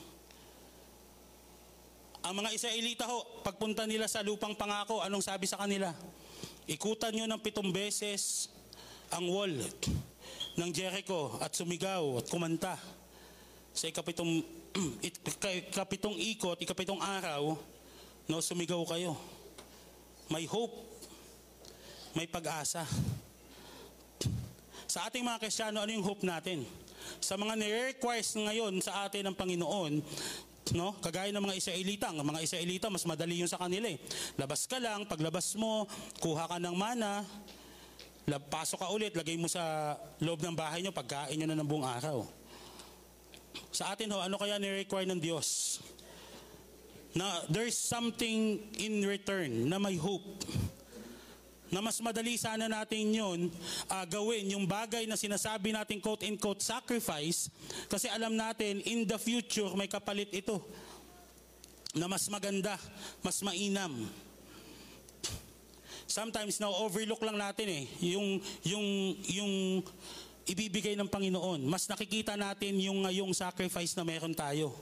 Ang 2.24 2.34
mga 2.40 2.56
Israelita 2.56 3.04
ho, 3.04 3.44
pagpunta 3.44 3.84
nila 3.84 4.08
sa 4.08 4.24
lupang 4.24 4.56
pangako, 4.56 5.04
anong 5.04 5.20
sabi 5.20 5.44
sa 5.44 5.60
kanila? 5.60 5.92
Ikutan 6.64 7.12
nyo 7.12 7.28
ng 7.28 7.44
pitong 7.44 7.68
beses 7.76 8.48
ang 9.12 9.28
wall 9.28 9.52
ng 10.56 10.70
Jericho 10.72 11.36
at 11.44 11.52
sumigaw 11.52 12.24
at 12.24 12.32
kumanta. 12.32 12.80
Sa 13.76 13.92
ikapitong, 13.92 14.40
it- 15.04 15.20
ikapitong 15.76 16.16
ikot, 16.16 16.64
ikapitong 16.64 17.04
araw, 17.04 17.60
no, 18.28 18.40
sumigaw 18.40 18.84
kayo. 18.88 19.16
May 20.32 20.48
hope. 20.48 20.74
May 22.14 22.30
pag-asa. 22.30 22.86
Sa 24.86 25.10
ating 25.10 25.26
mga 25.26 25.42
Kristiyano, 25.42 25.82
ano 25.82 25.90
yung 25.90 26.06
hope 26.06 26.22
natin? 26.22 26.62
Sa 27.18 27.34
mga 27.34 27.58
nire-requires 27.58 28.38
ngayon 28.38 28.78
sa 28.86 29.10
atin 29.10 29.26
ng 29.28 29.36
Panginoon, 29.36 29.94
no? 30.78 30.94
Kagaya 31.02 31.34
ng 31.34 31.44
mga 31.44 31.58
Israelita, 31.58 32.06
ang 32.14 32.22
mga 32.22 32.46
Israelita 32.46 32.88
mas 32.94 33.04
madali 33.04 33.42
yun 33.42 33.50
sa 33.50 33.58
kanila 33.58 33.90
eh. 33.90 33.98
Labas 34.38 34.70
ka 34.70 34.78
lang, 34.78 35.10
paglabas 35.10 35.58
mo, 35.58 35.90
kuha 36.22 36.46
ka 36.46 36.62
ng 36.62 36.76
mana, 36.78 37.26
pasok 38.48 38.86
ka 38.86 38.88
ulit, 38.94 39.12
lagay 39.18 39.36
mo 39.36 39.50
sa 39.52 39.98
loob 40.24 40.40
ng 40.40 40.56
bahay 40.56 40.80
nyo, 40.86 40.96
pagkain 40.96 41.36
nyo 41.36 41.48
na 41.50 41.58
ng 41.58 41.68
buong 41.68 41.84
araw. 41.84 42.24
Sa 43.74 43.92
atin 43.92 44.14
ho, 44.14 44.22
ano 44.22 44.38
kaya 44.38 44.62
ni-require 44.62 45.10
ng 45.10 45.20
Diyos? 45.20 45.82
Na 47.14 47.45
there's 47.49 47.78
something 47.78 48.57
in 48.82 49.05
return 49.05 49.70
na 49.70 49.78
may 49.78 49.97
hope 49.97 50.41
na 51.74 51.82
mas 51.82 51.97
madali 52.05 52.38
sana 52.38 52.70
natin 52.70 53.09
yun 53.09 53.39
ah, 53.89 54.05
gawin, 54.05 54.45
yung 54.53 54.70
bagay 54.70 55.09
na 55.09 55.18
sinasabi 55.18 55.74
natin 55.74 55.97
quote-unquote 55.97 56.61
sacrifice, 56.61 57.49
kasi 57.89 58.05
alam 58.14 58.38
natin 58.38 58.78
in 58.86 59.09
the 59.09 59.18
future 59.18 59.74
may 59.74 59.89
kapalit 59.89 60.30
ito 60.30 60.61
na 61.93 62.05
mas 62.09 62.26
maganda, 62.30 62.78
mas 63.22 63.41
mainam. 63.41 64.05
Sometimes 66.09 66.57
na 66.61 66.70
overlook 66.70 67.22
lang 67.22 67.38
natin 67.38 67.70
eh, 67.70 67.86
yung, 68.14 68.41
yung, 68.66 68.86
yung 69.30 69.53
ibibigay 70.49 70.97
ng 70.97 71.09
Panginoon. 71.09 71.61
Mas 71.70 71.86
nakikita 71.86 72.34
natin 72.34 72.82
yung 72.82 73.05
ngayong 73.05 73.34
sacrifice 73.34 73.93
na 73.93 74.03
meron 74.03 74.34
tayo. 74.34 74.74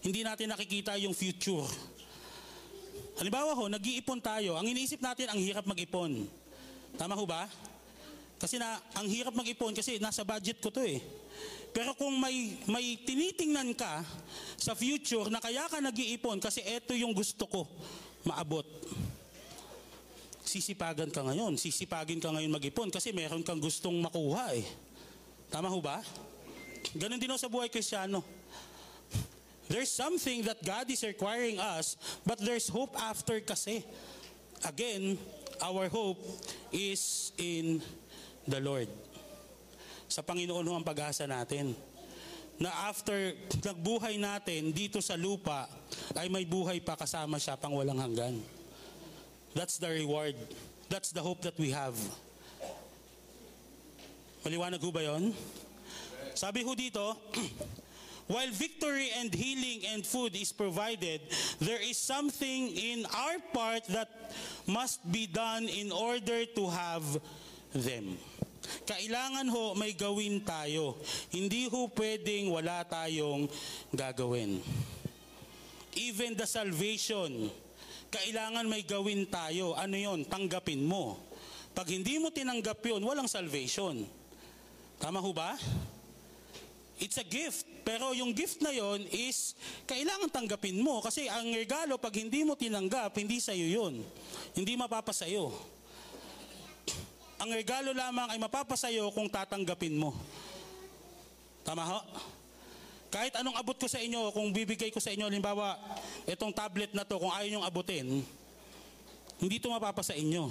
Hindi 0.00 0.24
natin 0.24 0.48
nakikita 0.48 0.96
yung 0.96 1.12
future. 1.12 1.68
Halimbawa 3.20 3.52
ho, 3.52 3.68
nag-iipon 3.68 4.20
tayo. 4.24 4.56
Ang 4.56 4.72
iniisip 4.72 5.04
natin, 5.04 5.28
ang 5.28 5.36
hirap 5.36 5.68
mag-ipon. 5.68 6.24
Tama 6.96 7.12
ho 7.12 7.24
ba? 7.28 7.44
Kasi 8.40 8.56
na, 8.56 8.80
ang 8.96 9.04
hirap 9.04 9.36
mag-ipon 9.36 9.76
kasi 9.76 10.00
nasa 10.00 10.24
budget 10.24 10.56
ko 10.64 10.72
to 10.72 10.80
eh. 10.80 11.04
Pero 11.76 11.92
kung 11.92 12.16
may, 12.16 12.56
may 12.64 12.96
tinitingnan 13.04 13.76
ka 13.76 14.00
sa 14.56 14.72
future 14.72 15.28
na 15.28 15.36
kaya 15.36 15.68
ka 15.68 15.84
nag-iipon 15.84 16.40
kasi 16.40 16.64
eto 16.64 16.96
yung 16.96 17.12
gusto 17.12 17.44
ko 17.44 17.68
maabot. 18.24 18.64
Sisipagan 20.40 21.12
ka 21.12 21.20
ngayon. 21.20 21.60
Sisipagin 21.60 22.18
ka 22.18 22.32
ngayon 22.32 22.50
mag-ipon 22.50 22.88
kasi 22.88 23.12
meron 23.12 23.44
kang 23.44 23.60
gustong 23.60 24.00
makuha 24.00 24.56
eh. 24.56 24.64
Tama 25.52 25.68
ho 25.68 25.78
ba? 25.78 26.00
Ganon 26.96 27.20
din 27.20 27.30
ho 27.30 27.36
sa 27.36 27.52
buhay 27.52 27.68
kristyano. 27.68 28.24
There's 29.70 29.86
something 29.86 30.42
that 30.50 30.66
God 30.66 30.90
is 30.90 31.06
requiring 31.06 31.62
us, 31.62 31.94
but 32.26 32.42
there's 32.42 32.66
hope 32.66 32.98
after 32.98 33.38
kasi. 33.38 33.86
Again, 34.66 35.14
our 35.62 35.86
hope 35.86 36.18
is 36.74 37.30
in 37.38 37.78
the 38.50 38.58
Lord. 38.58 38.90
Sa 40.10 40.26
Panginoon 40.26 40.66
ho 40.66 40.74
ang 40.74 40.82
pag-asa 40.82 41.22
natin. 41.30 41.78
Na 42.58 42.90
after 42.90 43.14
nagbuhay 43.62 44.18
natin 44.18 44.74
dito 44.74 44.98
sa 44.98 45.14
lupa, 45.14 45.70
ay 46.18 46.26
may 46.26 46.42
buhay 46.42 46.82
pa 46.82 46.98
kasama 46.98 47.38
siya 47.38 47.54
pang 47.54 47.72
walang 47.72 48.02
hanggan. 48.02 48.42
That's 49.54 49.78
the 49.78 49.94
reward. 49.94 50.34
That's 50.90 51.14
the 51.14 51.22
hope 51.22 51.46
that 51.46 51.54
we 51.54 51.70
have. 51.70 51.94
Maliwanag 54.42 54.82
ho 54.82 54.90
ba 54.90 55.06
yun? 55.06 55.30
Sabi 56.34 56.66
ho 56.66 56.74
dito, 56.74 57.14
While 58.30 58.54
victory 58.54 59.10
and 59.18 59.34
healing 59.34 59.90
and 59.90 60.06
food 60.06 60.38
is 60.38 60.54
provided, 60.54 61.18
there 61.58 61.82
is 61.82 61.98
something 61.98 62.70
in 62.70 63.02
our 63.10 63.42
part 63.50 63.82
that 63.90 64.06
must 64.70 65.02
be 65.10 65.26
done 65.26 65.66
in 65.66 65.90
order 65.90 66.46
to 66.46 66.64
have 66.70 67.02
them. 67.74 68.14
Kailangan 68.86 69.50
ho 69.50 69.74
may 69.74 69.98
gawin 69.98 70.46
tayo. 70.46 71.02
Hindi 71.34 71.66
ho 71.66 71.90
pwedeng 71.90 72.54
wala 72.54 72.86
tayong 72.86 73.50
gagawin. 73.90 74.62
Even 75.98 76.38
the 76.38 76.46
salvation, 76.46 77.50
kailangan 78.14 78.62
may 78.70 78.86
gawin 78.86 79.26
tayo. 79.26 79.74
Ano 79.74 79.98
yon? 79.98 80.22
Tanggapin 80.22 80.86
mo. 80.86 81.18
Pag 81.74 81.90
hindi 81.90 82.22
mo 82.22 82.30
tinanggap 82.30 82.78
yun, 82.86 83.02
walang 83.02 83.26
salvation. 83.26 84.06
Tama 85.02 85.18
ho 85.18 85.34
ba? 85.34 85.58
It's 87.00 87.16
a 87.16 87.24
gift. 87.24 87.64
Pero 87.80 88.12
yung 88.12 88.36
gift 88.36 88.60
na 88.60 88.70
yon 88.70 89.08
is 89.08 89.56
kailangan 89.88 90.28
tanggapin 90.28 90.76
mo. 90.78 91.00
Kasi 91.00 91.26
ang 91.32 91.48
regalo, 91.48 91.96
pag 91.96 92.12
hindi 92.12 92.44
mo 92.44 92.52
tinanggap, 92.54 93.16
hindi 93.16 93.40
sa'yo 93.40 93.66
yun. 93.66 94.04
Hindi 94.52 94.76
mapapasayo. 94.76 95.48
Ang 97.40 97.50
regalo 97.56 97.96
lamang 97.96 98.28
ay 98.28 98.38
mapapasayo 98.38 99.08
kung 99.16 99.32
tatanggapin 99.32 99.96
mo. 99.96 100.12
Tama 101.64 101.88
ho? 101.88 102.00
Kahit 103.10 103.34
anong 103.40 103.56
abot 103.58 103.74
ko 103.74 103.88
sa 103.88 103.98
inyo, 103.98 104.30
kung 104.30 104.52
bibigay 104.52 104.92
ko 104.92 105.02
sa 105.02 105.10
inyo, 105.10 105.26
halimbawa, 105.26 105.74
itong 106.28 106.54
tablet 106.54 106.94
na 106.94 107.02
to, 107.02 107.18
kung 107.18 107.32
ayaw 107.32 107.48
nyong 107.48 107.66
abutin, 107.66 108.06
hindi 109.40 109.56
ito 109.56 109.66
mapapasa 109.72 110.14
inyo. 110.14 110.46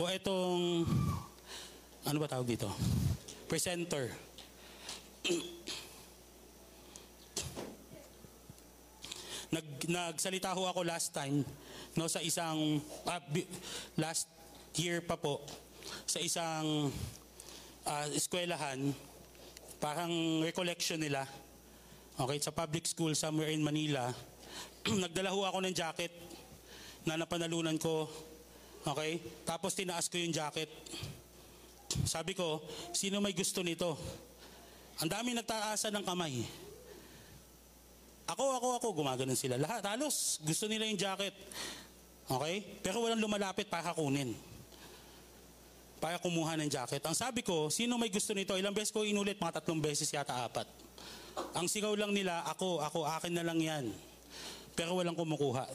O 0.00 0.06
itong, 0.08 0.86
ano 2.08 2.16
ba 2.16 2.30
tawag 2.30 2.48
dito? 2.48 2.70
Presenter. 3.46 4.10
Nag, 9.46 9.66
nagsalita 9.86 10.50
ho 10.52 10.66
ako 10.66 10.82
last 10.82 11.14
time 11.14 11.46
no 11.96 12.10
sa 12.10 12.20
isang 12.20 12.82
bi- 13.30 13.48
last 13.96 14.28
year 14.76 15.00
pa 15.00 15.16
po 15.16 15.40
sa 16.04 16.18
isang 16.18 16.90
ah, 17.86 18.06
eskwelahan. 18.10 18.90
Parang 19.78 20.42
recollection 20.42 20.98
nila. 20.98 21.22
Okay 22.16 22.42
sa 22.42 22.50
public 22.50 22.84
school 22.90 23.14
somewhere 23.14 23.54
in 23.54 23.62
Manila. 23.62 24.10
Nagdala 25.04 25.30
ho 25.30 25.46
ako 25.46 25.62
ng 25.62 25.74
jacket 25.74 26.12
na 27.06 27.14
napanalunan 27.14 27.78
ko. 27.78 28.10
Okay 28.82 29.22
tapos 29.46 29.78
tinaas 29.78 30.10
ko 30.10 30.18
yung 30.18 30.34
jacket 30.34 30.68
sabi 32.04 32.36
ko, 32.36 32.60
sino 32.92 33.22
may 33.24 33.32
gusto 33.32 33.64
nito? 33.64 33.96
Ang 35.00 35.08
dami 35.08 35.32
nagtaasan 35.32 35.92
ng 35.96 36.04
kamay. 36.04 36.44
Ako, 38.26 38.44
ako, 38.58 38.68
ako, 38.82 38.86
gumaganon 39.00 39.38
sila. 39.38 39.54
Lahat, 39.54 39.86
halos, 39.86 40.42
gusto 40.42 40.66
nila 40.66 40.88
yung 40.90 40.98
jacket. 40.98 41.32
Okay? 42.26 42.56
Pero 42.82 43.06
walang 43.06 43.22
lumalapit 43.22 43.70
para 43.70 43.94
kunin. 43.94 44.34
Para 46.02 46.18
kumuha 46.18 46.58
ng 46.58 46.66
jacket. 46.66 47.00
Ang 47.06 47.14
sabi 47.14 47.46
ko, 47.46 47.70
sino 47.70 47.94
may 47.94 48.10
gusto 48.10 48.34
nito? 48.34 48.58
Ilang 48.58 48.74
beses 48.74 48.90
ko 48.90 49.06
inulit, 49.06 49.38
mga 49.38 49.62
tatlong 49.62 49.78
beses 49.78 50.10
yata 50.10 50.42
apat. 50.42 50.66
Ang 51.54 51.70
sigaw 51.70 51.94
lang 51.94 52.10
nila, 52.10 52.42
ako, 52.50 52.82
ako, 52.82 53.06
akin 53.20 53.32
na 53.36 53.46
lang 53.46 53.60
yan. 53.62 53.84
Pero 54.74 54.98
walang 54.98 55.14
kumukuha. 55.14 55.70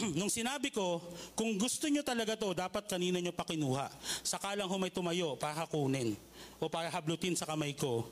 nung 0.18 0.32
sinabi 0.32 0.72
ko, 0.72 1.00
kung 1.36 1.56
gusto 1.56 1.86
nyo 1.86 2.00
talaga 2.00 2.36
to, 2.36 2.52
dapat 2.56 2.88
kanina 2.88 3.20
nyo 3.20 3.32
pa 3.32 3.44
kinuha. 3.44 3.88
Saka 4.24 4.56
lang 4.56 4.68
humay 4.68 4.92
tumayo 4.92 5.36
para 5.36 5.66
kunin 5.68 6.16
o 6.58 6.68
para 6.68 6.88
hablutin 6.88 7.36
sa 7.36 7.48
kamay 7.48 7.76
ko 7.76 8.08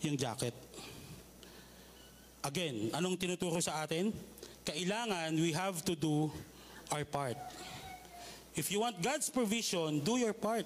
yung 0.00 0.16
jacket. 0.16 0.54
Again, 2.46 2.94
anong 2.94 3.18
tinuturo 3.18 3.58
sa 3.58 3.82
atin? 3.82 4.14
Kailangan 4.62 5.34
we 5.34 5.50
have 5.50 5.82
to 5.82 5.98
do 5.98 6.30
our 6.94 7.02
part. 7.02 7.38
If 8.56 8.70
you 8.72 8.80
want 8.80 9.02
God's 9.02 9.28
provision, 9.28 10.00
do 10.00 10.16
your 10.16 10.32
part. 10.32 10.64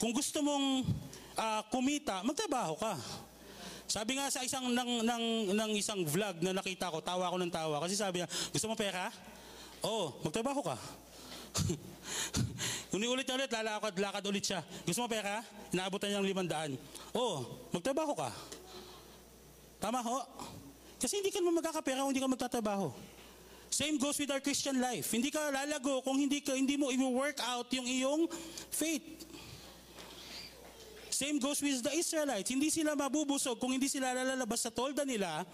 Kung 0.00 0.16
gusto 0.16 0.40
mong 0.40 0.88
ah, 1.36 1.62
kumita, 1.68 2.24
magtrabaho 2.24 2.74
ka. 2.80 2.94
Sabi 3.90 4.14
nga 4.14 4.30
sa 4.30 4.46
isang 4.46 4.70
ng, 4.70 5.02
ng, 5.02 5.24
ng 5.50 5.70
isang 5.74 6.06
vlog 6.06 6.38
na 6.46 6.54
nakita 6.54 6.94
ko, 6.94 7.02
tawa 7.02 7.26
ako 7.26 7.42
ng 7.42 7.50
tawa 7.50 7.82
kasi 7.82 7.98
sabi 7.98 8.22
niya, 8.22 8.30
gusto 8.54 8.70
mo 8.70 8.78
pera? 8.78 9.10
Oo, 9.82 10.14
magtrabaho 10.22 10.62
ka. 10.62 10.78
Uniulit 12.94 13.26
niya 13.26 13.34
ulit, 13.34 13.50
lalakad, 13.50 13.94
lakad 13.98 14.22
ulit 14.30 14.46
siya. 14.46 14.62
Gusto 14.86 15.02
mo 15.02 15.08
pera? 15.10 15.42
Inaabutan 15.74 16.06
niya 16.06 16.22
ng 16.22 16.30
limandaan. 16.30 16.70
Oo, 17.18 17.66
magtrabaho 17.74 18.14
ka. 18.14 18.30
Tama 19.82 19.98
ho? 20.06 20.22
Kasi 21.02 21.18
hindi 21.18 21.34
ka 21.34 21.42
naman 21.42 21.58
magkakapera 21.58 22.06
kung 22.06 22.14
hindi 22.14 22.22
ka 22.22 22.30
magtatrabaho. 22.30 22.94
Same 23.74 23.98
goes 23.98 24.18
with 24.22 24.30
our 24.30 24.42
Christian 24.42 24.78
life. 24.78 25.10
Hindi 25.10 25.34
ka 25.34 25.50
lalago 25.50 25.98
kung 26.06 26.14
hindi 26.14 26.38
ka 26.38 26.54
hindi 26.54 26.78
mo 26.78 26.94
i-work 26.94 27.42
out 27.42 27.66
yung 27.74 27.90
iyong 27.90 28.30
faith. 28.70 29.26
Same 31.20 31.36
goes 31.36 31.60
with 31.60 31.84
the 31.84 31.92
Israelites. 31.92 32.48
Hindi 32.48 32.72
sila 32.72 32.96
mabubusog 32.96 33.60
kung 33.60 33.76
hindi 33.76 33.92
sila 33.92 34.16
lalabas 34.16 34.64
sa 34.64 34.72
tolda 34.72 35.04
nila. 35.04 35.44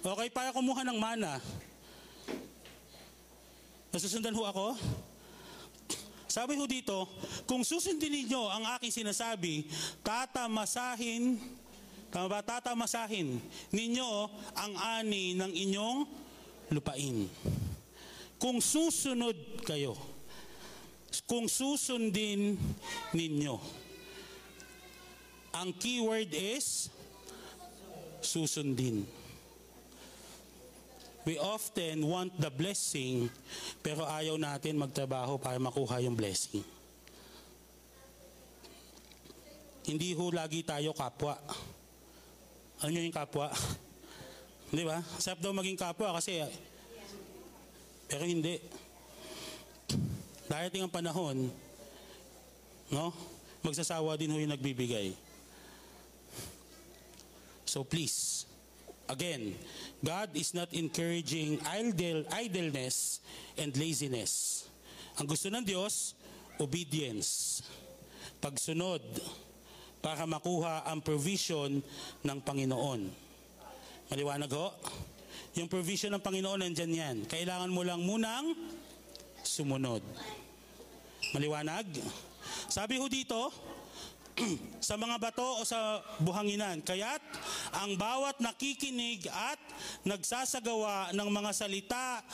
Okay, 0.00 0.32
para 0.32 0.48
kumuha 0.48 0.80
ng 0.80 0.96
mana. 0.96 1.36
Nasusundan 3.92 4.32
ho 4.32 4.48
ako? 4.48 4.80
Sabi 6.24 6.56
ho 6.56 6.64
dito, 6.64 7.04
kung 7.44 7.60
susundin 7.68 8.08
ninyo 8.08 8.48
ang 8.48 8.64
aking 8.80 9.04
sinasabi, 9.04 9.68
tatamasahin, 10.00 11.36
tama 12.08 12.26
ba? 12.32 12.40
Tatamasahin 12.40 13.44
ninyo 13.76 14.08
ang 14.56 14.72
ani 15.04 15.36
ng 15.36 15.52
inyong 15.52 15.98
lupain. 16.72 17.28
Kung 18.40 18.56
susunod 18.64 19.36
kayo, 19.68 20.00
kung 21.28 21.44
susundin 21.44 22.56
ninyo, 23.12 23.79
ang 25.50 25.74
keyword 25.74 26.30
is 26.34 26.90
susundin. 28.22 29.04
We 31.28 31.36
often 31.36 32.00
want 32.08 32.32
the 32.40 32.48
blessing 32.48 33.28
pero 33.84 34.08
ayaw 34.08 34.40
natin 34.40 34.80
magtrabaho 34.80 35.36
para 35.36 35.60
makuha 35.60 36.00
yung 36.00 36.16
blessing. 36.16 36.64
Hindi 39.84 40.16
ho 40.16 40.32
lagi 40.32 40.64
tayo 40.64 40.96
kapwa. 40.96 41.36
Ano 42.80 42.96
yung 42.96 43.12
kapwa? 43.12 43.52
Di 44.74 44.86
ba? 44.86 45.02
Sarap 45.20 45.44
daw 45.44 45.52
maging 45.52 45.76
kapwa 45.76 46.16
kasi 46.16 46.40
pero 48.10 48.26
hindi. 48.26 48.58
Darating 50.50 50.82
ang 50.82 50.90
panahon, 50.90 51.46
no? 52.90 53.14
Magsasawa 53.62 54.18
din 54.18 54.34
ho 54.34 54.36
yung 54.42 54.50
nagbibigay. 54.50 55.14
So 57.70 57.86
please, 57.86 58.50
again, 59.06 59.54
God 60.02 60.34
is 60.34 60.50
not 60.58 60.74
encouraging 60.74 61.62
idle, 61.62 62.26
idleness 62.34 63.22
and 63.54 63.70
laziness. 63.78 64.66
Ang 65.22 65.30
gusto 65.30 65.46
ng 65.54 65.62
Diyos, 65.62 66.18
obedience. 66.58 67.62
Pagsunod 68.42 68.98
para 70.02 70.26
makuha 70.26 70.82
ang 70.82 70.98
provision 70.98 71.78
ng 72.26 72.38
Panginoon. 72.42 73.06
Maliwanag 74.10 74.50
ho? 74.50 74.74
Yung 75.54 75.70
provision 75.70 76.10
ng 76.18 76.22
Panginoon 76.26 76.66
nandyan 76.66 76.90
yan. 76.90 77.16
Kailangan 77.30 77.70
mo 77.70 77.86
lang 77.86 78.02
munang 78.02 78.50
sumunod. 79.46 80.02
Maliwanag? 81.30 81.86
Sabi 82.66 82.98
ho 82.98 83.06
dito, 83.06 83.54
sa 84.88 84.96
mga 84.96 85.16
bato 85.20 85.44
o 85.60 85.64
sa 85.64 86.00
buhanginan. 86.20 86.80
Kaya't 86.80 87.22
ang 87.76 87.94
bawat 87.96 88.40
nakikinig 88.40 89.28
at 89.28 89.60
nagsasagawa 90.04 91.12
ng 91.12 91.28
mga 91.28 91.50
salita 91.52 92.24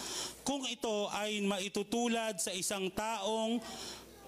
kung 0.47 0.63
ito 0.67 1.11
ay 1.11 1.43
maitutulad 1.43 2.39
sa 2.39 2.55
isang 2.55 2.91
taong 2.95 3.59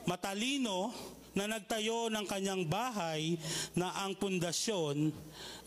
matalino 0.09 0.91
na 1.37 1.47
nagtayo 1.47 2.11
ng 2.11 2.27
kanyang 2.27 2.67
bahay 2.67 3.39
na 3.79 3.95
ang 4.03 4.19
pundasyon 4.19 5.15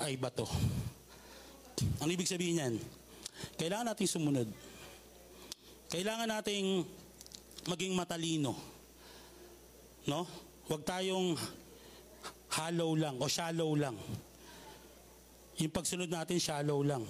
ay 0.04 0.20
bato. 0.20 0.50
Ang 2.04 2.10
ibig 2.12 2.28
sabihin 2.28 2.60
niyan, 2.60 2.76
kailangan 3.56 3.94
nating 3.94 4.10
sumunod. 4.10 4.50
Kailangan 5.92 6.28
nating 6.28 6.84
maging 7.68 7.94
matalino. 7.96 8.58
No? 10.08 10.26
Huwag 10.66 10.88
tayong 10.88 11.36
hollow 12.52 12.96
lang 13.00 13.16
o 13.20 13.26
shallow 13.32 13.72
lang. 13.76 13.96
Yung 15.60 15.72
pagsunod 15.72 16.10
natin, 16.12 16.42
shallow 16.42 16.84
lang. 16.84 17.04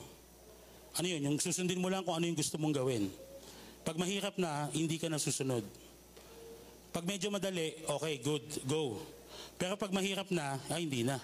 Ano 0.98 1.08
yun? 1.08 1.24
Yung 1.24 1.38
susundin 1.40 1.80
mo 1.80 1.88
lang 1.88 2.04
kung 2.04 2.20
ano 2.20 2.28
yung 2.28 2.38
gusto 2.38 2.60
mong 2.60 2.76
gawin. 2.76 3.08
Pag 3.82 3.98
mahirap 3.98 4.36
na, 4.38 4.70
hindi 4.76 5.02
ka 5.02 5.10
na 5.10 5.18
susunod. 5.18 5.64
Pag 6.92 7.08
medyo 7.08 7.32
madali, 7.32 7.72
okay, 7.88 8.20
good, 8.20 8.44
go. 8.68 9.00
Pero 9.56 9.80
pag 9.80 9.96
mahirap 9.96 10.28
na, 10.30 10.60
ay 10.70 10.84
hindi 10.86 11.08
na. 11.08 11.18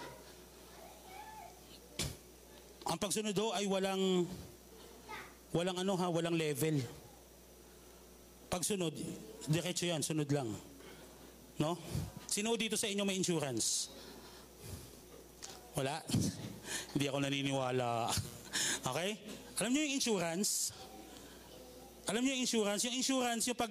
Ang 2.87 2.95
pagsunod 2.95 3.35
ho 3.35 3.51
ay 3.51 3.67
walang 3.67 4.23
walang 5.51 5.75
ano 5.83 5.99
ha, 5.99 6.07
walang 6.07 6.39
level. 6.39 6.79
Pagsunod, 8.47 8.95
diretso 9.51 9.83
yan, 9.83 9.99
sunod 9.99 10.31
lang. 10.31 10.47
No? 11.59 11.75
Sino 12.31 12.55
dito 12.55 12.79
sa 12.79 12.87
inyo 12.87 13.03
may 13.03 13.19
insurance? 13.19 13.91
Wala? 15.77 16.01
Hindi 16.97 17.05
ako 17.05 17.17
naniniwala. 17.21 18.09
okay? 18.89 19.13
Alam 19.61 19.69
niyo 19.77 19.81
yung 19.85 19.95
insurance? 20.01 20.73
Alam 22.09 22.25
niyo 22.25 22.33
yung 22.33 22.43
insurance? 22.49 22.81
Yung 22.89 22.97
insurance, 22.97 23.43
yung 23.45 23.59
pag 23.59 23.69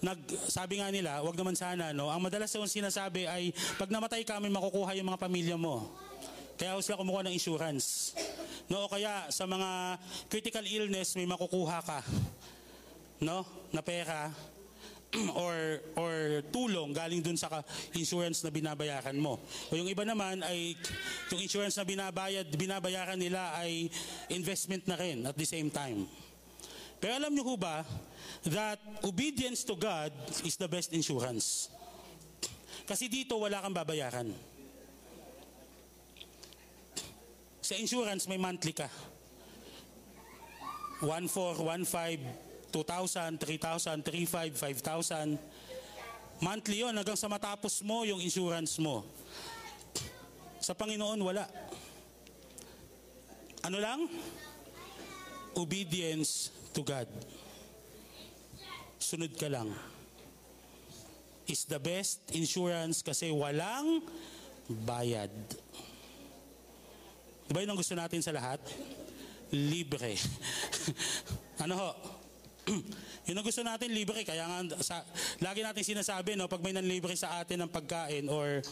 nag, 0.00 0.20
sabi 0.48 0.80
nga 0.80 0.92
nila, 0.92 1.24
wag 1.24 1.36
naman 1.36 1.56
sana, 1.56 1.96
no? 1.96 2.12
Ang 2.12 2.28
madalas 2.28 2.52
yung 2.52 2.68
sinasabi 2.68 3.24
ay, 3.24 3.52
pag 3.80 3.88
namatay 3.88 4.24
kami, 4.24 4.52
makukuha 4.52 4.96
yung 4.96 5.08
mga 5.08 5.20
pamilya 5.20 5.56
mo. 5.56 5.88
Kaya 6.60 6.76
ako 6.76 6.80
sila 6.84 7.00
kumukuha 7.00 7.24
ng 7.24 7.36
insurance. 7.36 8.12
No, 8.68 8.84
o 8.84 8.92
kaya 8.92 9.32
sa 9.32 9.48
mga 9.48 9.96
critical 10.28 10.64
illness, 10.68 11.16
may 11.16 11.24
makukuha 11.24 11.80
ka. 11.80 12.00
No? 13.24 13.48
Na 13.72 13.80
pera 13.80 14.28
or 15.42 15.82
or 15.98 16.14
tulong 16.54 16.94
galing 16.94 17.18
dun 17.18 17.34
sa 17.34 17.50
insurance 17.98 18.46
na 18.46 18.50
binabayaran 18.54 19.18
mo. 19.18 19.42
O 19.70 19.74
yung 19.74 19.90
iba 19.90 20.06
naman 20.06 20.42
ay 20.46 20.78
yung 21.34 21.42
insurance 21.42 21.74
na 21.74 21.86
binabayad 21.86 22.46
binabayaran 22.54 23.18
nila 23.18 23.58
ay 23.58 23.90
investment 24.30 24.86
na 24.86 24.94
rin 24.94 25.26
at 25.26 25.34
the 25.34 25.46
same 25.46 25.66
time. 25.66 26.06
Pero 27.02 27.16
alam 27.16 27.32
niyo 27.34 27.58
ba 27.58 27.82
that 28.46 28.78
obedience 29.02 29.66
to 29.66 29.74
God 29.74 30.14
is 30.46 30.54
the 30.54 30.70
best 30.70 30.94
insurance. 30.94 31.72
Kasi 32.86 33.10
dito 33.10 33.34
wala 33.34 33.58
kang 33.58 33.74
babayaran. 33.74 34.30
Sa 37.58 37.74
insurance 37.74 38.30
may 38.30 38.38
monthly 38.38 38.74
ka. 38.74 38.86
1 41.02 41.08
4, 41.32 41.64
1 41.64 41.88
5, 41.88 42.49
2,000, 42.70 43.36
3,000, 43.38 44.02
3,500, 44.02 44.56
5,000. 44.56 45.38
Monthly 46.40 46.80
yon 46.80 46.96
hanggang 46.96 47.20
sa 47.20 47.28
matapos 47.28 47.84
mo 47.84 48.08
yung 48.08 48.22
insurance 48.24 48.80
mo. 48.80 49.04
Sa 50.56 50.72
Panginoon, 50.72 51.20
wala. 51.20 51.44
Ano 53.60 53.76
lang? 53.76 54.08
Obedience 55.52 56.48
to 56.72 56.80
God. 56.80 57.08
Sunod 58.96 59.36
ka 59.36 59.52
lang. 59.52 59.68
Is 61.44 61.68
the 61.68 61.76
best 61.76 62.24
insurance 62.32 63.04
kasi 63.04 63.28
walang 63.28 64.00
bayad. 64.86 65.32
Di 67.44 67.50
ba 67.50 67.60
yun 67.60 67.74
ang 67.74 67.80
gusto 67.82 67.98
natin 67.98 68.22
sa 68.22 68.30
lahat? 68.30 68.62
Libre. 69.50 70.14
ano 71.66 71.74
ho? 71.74 71.90
yun 73.26 73.36
ang 73.36 73.46
gusto 73.46 73.62
natin, 73.62 73.90
libre. 73.90 74.22
Kaya 74.22 74.46
nga, 74.46 74.58
sa, 74.82 75.02
lagi 75.42 75.60
natin 75.60 75.82
sinasabi, 75.82 76.38
no, 76.38 76.46
pag 76.46 76.62
may 76.62 76.74
nanlibre 76.74 77.14
sa 77.18 77.42
atin 77.42 77.66
ng 77.66 77.70
pagkain 77.70 78.26
or 78.30 78.62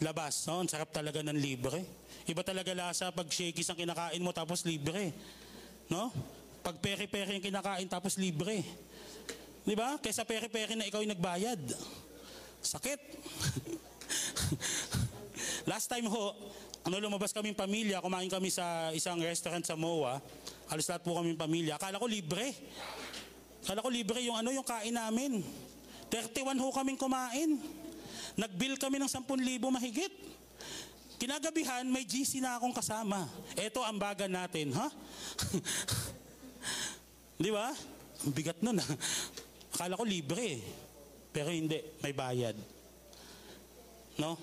labas, 0.00 0.48
no, 0.48 0.64
ang 0.64 0.70
sarap 0.70 0.90
talaga 0.90 1.20
ng 1.22 1.36
libre. 1.36 1.84
Iba 2.24 2.40
talaga 2.40 2.72
lasa 2.72 3.12
pag 3.12 3.28
shakies 3.28 3.68
ang 3.68 3.76
kinakain 3.76 4.22
mo 4.24 4.32
tapos 4.32 4.64
libre. 4.64 5.12
No? 5.92 6.08
Pag 6.64 6.80
peri-peri 6.80 7.36
ang 7.36 7.44
kinakain 7.44 7.84
tapos 7.84 8.16
libre. 8.16 8.64
Di 9.64 9.76
ba? 9.76 10.00
Kaysa 10.00 10.24
peri-peri 10.24 10.76
na 10.76 10.88
ikaw 10.88 11.04
yung 11.04 11.12
nagbayad. 11.12 11.60
Sakit. 12.64 13.00
Last 15.70 15.92
time 15.92 16.08
ho, 16.08 16.32
ano 16.84 16.94
lumabas 17.00 17.32
kaming 17.32 17.56
pamilya, 17.56 18.00
kumain 18.00 18.28
kami 18.28 18.48
sa 18.48 18.92
isang 18.96 19.20
restaurant 19.20 19.64
sa 19.64 19.76
MOA. 19.76 20.20
Halos 20.72 20.88
lahat 20.88 21.04
po 21.04 21.20
kaming 21.20 21.36
pamilya. 21.36 21.76
Akala 21.76 22.00
ko 22.00 22.08
libre. 22.08 22.56
Akala 23.64 23.80
ko 23.80 23.88
libre 23.88 24.20
yung 24.20 24.36
ano 24.36 24.52
yung 24.52 24.66
kain 24.66 24.92
namin. 24.92 25.40
31 26.12 26.60
ho 26.60 26.68
kaming 26.68 27.00
kumain. 27.00 27.56
Nag-bill 28.36 28.76
kami 28.76 29.00
ng 29.00 29.08
10,000 29.08 29.24
mahigit. 29.72 30.12
Kinagabihan, 31.16 31.88
may 31.88 32.04
GC 32.04 32.44
na 32.44 32.60
akong 32.60 32.76
kasama. 32.76 33.24
Ito 33.56 33.80
ang 33.80 33.96
baga 33.96 34.28
natin, 34.28 34.76
ha? 34.76 34.92
Di 37.42 37.48
ba? 37.48 37.72
Bigat 38.28 38.60
nun? 38.60 38.76
Akala 39.72 39.96
ko 39.96 40.04
libre 40.04 40.60
eh. 40.60 40.62
Pero 41.32 41.48
hindi, 41.48 41.80
may 42.04 42.12
bayad. 42.12 42.54
No? 44.20 44.36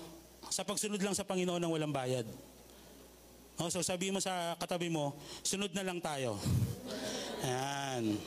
Sa 0.52 0.66
pagsunod 0.66 1.00
lang 1.00 1.16
sa 1.16 1.24
Panginoon 1.24 1.62
ng 1.62 1.72
walang 1.72 1.94
bayad. 1.94 2.26
No? 3.56 3.70
So 3.70 3.80
sabi 3.80 4.12
mo 4.12 4.20
sa 4.20 4.58
katabi 4.58 4.90
mo, 4.92 5.16
sunod 5.40 5.72
na 5.72 5.86
lang 5.86 6.02
tayo. 6.02 6.36
Ayan. 7.46 8.18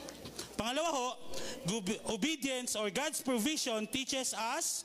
Pangalawa 0.65 0.89
ho, 0.97 1.07
obedience 2.09 2.73
or 2.73 2.89
God's 2.89 3.21
provision 3.21 3.85
teaches 3.85 4.33
us 4.33 4.81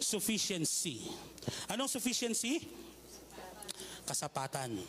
sufficiency. 0.00 1.04
Anong 1.68 1.92
sufficiency? 1.92 2.64
Kasapatan. 4.08 4.80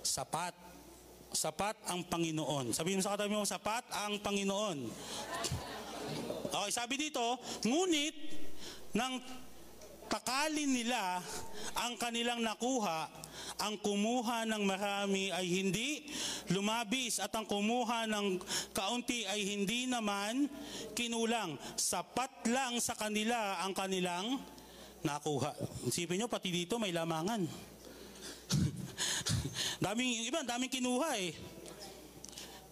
Sapat. 0.00 0.56
Sapat 1.36 1.76
ang 1.84 2.00
Panginoon. 2.08 2.72
Sabihin 2.72 2.96
mo 2.96 3.04
sa 3.04 3.12
katabi 3.12 3.36
mo, 3.36 3.44
sapat 3.44 3.84
ang 4.08 4.16
Panginoon. 4.24 4.88
Okay, 6.56 6.70
sabi 6.72 6.96
dito, 6.96 7.36
ngunit 7.60 8.16
nang 8.96 9.20
takalin 10.06 10.70
nila 10.70 11.20
ang 11.76 11.98
kanilang 12.00 12.40
nakuha, 12.40 13.10
ang 13.60 13.76
kumuha 13.80 14.48
ng 14.48 14.62
marami 14.64 15.28
ay 15.32 15.46
hindi 15.46 16.08
lumabis 16.50 17.20
at 17.20 17.32
ang 17.36 17.44
kumuha 17.44 18.08
ng 18.08 18.40
kaunti 18.72 19.26
ay 19.28 19.42
hindi 19.44 19.86
naman 19.90 20.48
kinulang. 20.96 21.58
Sapat 21.76 22.48
lang 22.48 22.78
sa 22.80 22.96
kanila 22.96 23.60
ang 23.60 23.76
kanilang 23.76 24.40
nakuha. 25.06 25.52
Isipin 25.86 26.22
nyo, 26.22 26.26
pati 26.26 26.50
dito 26.50 26.80
may 26.80 26.90
lamangan. 26.90 27.46
daming, 29.84 30.22
yung 30.22 30.26
iba, 30.30 30.40
daming 30.42 30.72
kinuha 30.72 31.10
eh. 31.20 31.32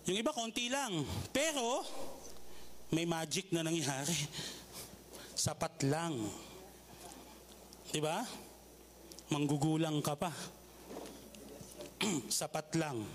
Yung 0.04 0.18
iba, 0.20 0.36
konti 0.36 0.68
lang. 0.68 1.00
Pero, 1.32 1.80
may 2.92 3.08
magic 3.08 3.48
na 3.54 3.64
nangyari. 3.64 4.14
Sapat 5.32 5.88
lang. 5.88 6.14
Di 7.94 8.02
ba? 8.02 8.26
Manggugulang 9.30 10.02
ka 10.02 10.18
pa. 10.18 10.34
Sapat 12.26 12.74
lang. 12.74 13.06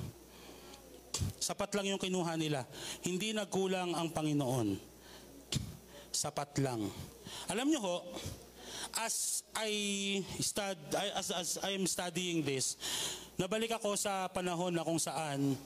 Sapat 1.35 1.75
lang 1.75 1.91
yung 1.91 1.99
kinuha 1.99 2.39
nila. 2.39 2.63
Hindi 3.03 3.35
nagkulang 3.35 3.91
ang 3.91 4.15
Panginoon. 4.15 4.79
Sapat 6.15 6.63
lang. 6.63 6.87
Alam 7.51 7.67
nyo 7.75 7.79
ho, 7.83 7.97
as 9.03 9.43
I 9.59 10.23
stud, 10.39 10.79
as, 10.95 11.27
as 11.35 11.59
I 11.59 11.75
am 11.75 11.83
studying 11.83 12.47
this, 12.47 12.79
nabalik 13.35 13.75
ako 13.75 13.99
sa 13.99 14.31
panahon 14.31 14.71
na 14.71 14.87
kung 14.87 14.95
saan 14.95 15.59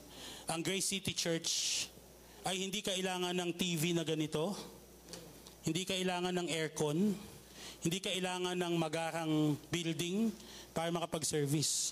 ang 0.50 0.62
Grace 0.66 0.90
City 0.90 1.14
Church 1.14 1.86
ay 2.50 2.66
hindi 2.66 2.82
kailangan 2.82 3.38
ng 3.38 3.52
TV 3.62 3.94
na 3.94 4.02
ganito, 4.02 4.58
hindi 5.62 5.86
kailangan 5.86 6.34
ng 6.34 6.48
aircon, 6.50 7.14
hindi 7.84 8.00
kailangan 8.00 8.56
ng 8.56 8.74
magarang 8.80 9.60
building 9.68 10.32
para 10.72 10.88
makapag-service. 10.88 11.92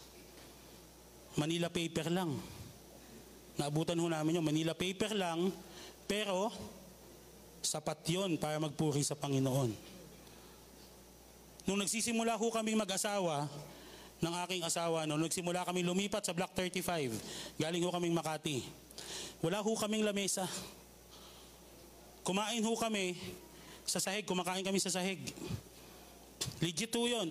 Manila 1.36 1.68
paper 1.68 2.08
lang. 2.08 2.32
Naabutan 3.60 4.00
ho 4.00 4.08
namin 4.08 4.40
yung 4.40 4.48
Manila 4.48 4.72
paper 4.72 5.12
lang, 5.12 5.52
pero 6.08 6.48
sapat 7.60 8.00
yon 8.08 8.40
para 8.40 8.56
magpuri 8.58 9.04
sa 9.04 9.20
Panginoon. 9.20 9.72
Nung 11.68 11.78
nagsisimula 11.78 12.40
ho 12.40 12.48
kaming 12.50 12.80
mag-asawa, 12.80 13.46
ng 14.22 14.36
aking 14.46 14.62
asawa, 14.62 15.10
no, 15.10 15.18
nagsimula 15.18 15.66
kami 15.66 15.82
lumipat 15.82 16.22
sa 16.22 16.32
Block 16.32 16.54
35, 16.54 17.58
galing 17.58 17.82
ho 17.82 17.90
kaming 17.90 18.14
Makati. 18.14 18.62
Wala 19.42 19.66
ho 19.66 19.72
kaming 19.74 20.06
lamesa. 20.06 20.46
Kumain 22.22 22.62
ho 22.62 22.74
kami 22.78 23.18
sa 23.82 23.98
sahig, 23.98 24.22
kumakain 24.30 24.62
kami 24.62 24.78
sa 24.78 24.94
sahig. 24.94 25.18
Legit 26.62 26.94
ho 26.94 27.04
yun. 27.06 27.30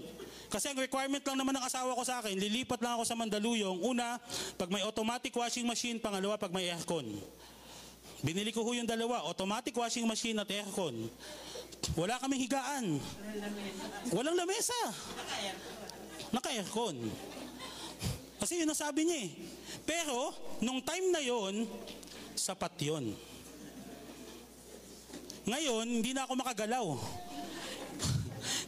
Kasi 0.51 0.67
ang 0.67 0.79
requirement 0.83 1.23
lang 1.23 1.39
naman 1.39 1.55
ng 1.55 1.65
asawa 1.65 1.95
ko 1.95 2.03
sa 2.03 2.19
akin, 2.19 2.35
lilipat 2.35 2.83
lang 2.83 2.99
ako 2.99 3.07
sa 3.07 3.15
Mandaluyong. 3.15 3.79
Una, 3.87 4.19
pag 4.59 4.67
may 4.67 4.83
automatic 4.83 5.31
washing 5.31 5.63
machine. 5.63 6.03
Pangalawa, 6.03 6.35
pag 6.35 6.51
may 6.51 6.67
aircon. 6.67 7.07
Binili 8.21 8.51
ko 8.53 8.67
ho 8.67 8.71
yung 8.75 8.85
dalawa, 8.85 9.25
automatic 9.25 9.73
washing 9.73 10.05
machine 10.05 10.37
at 10.43 10.51
aircon. 10.51 11.07
Wala 11.95 12.19
kaming 12.21 12.45
higaan. 12.45 12.99
Walang 14.13 14.37
lamesa. 14.37 14.77
Naka-aircon. 16.35 16.99
Kasi 18.43 18.61
yun 18.61 18.69
ang 18.69 18.77
sabi 18.77 19.07
niya 19.07 19.19
eh. 19.25 19.31
Pero, 19.87 20.35
nung 20.61 20.83
time 20.83 21.15
na 21.15 21.23
yon, 21.23 21.65
sapat 22.37 22.73
yon. 22.83 23.13
Ngayon, 25.47 25.87
hindi 25.89 26.11
na 26.13 26.29
ako 26.29 26.33
makagalaw. 26.37 26.87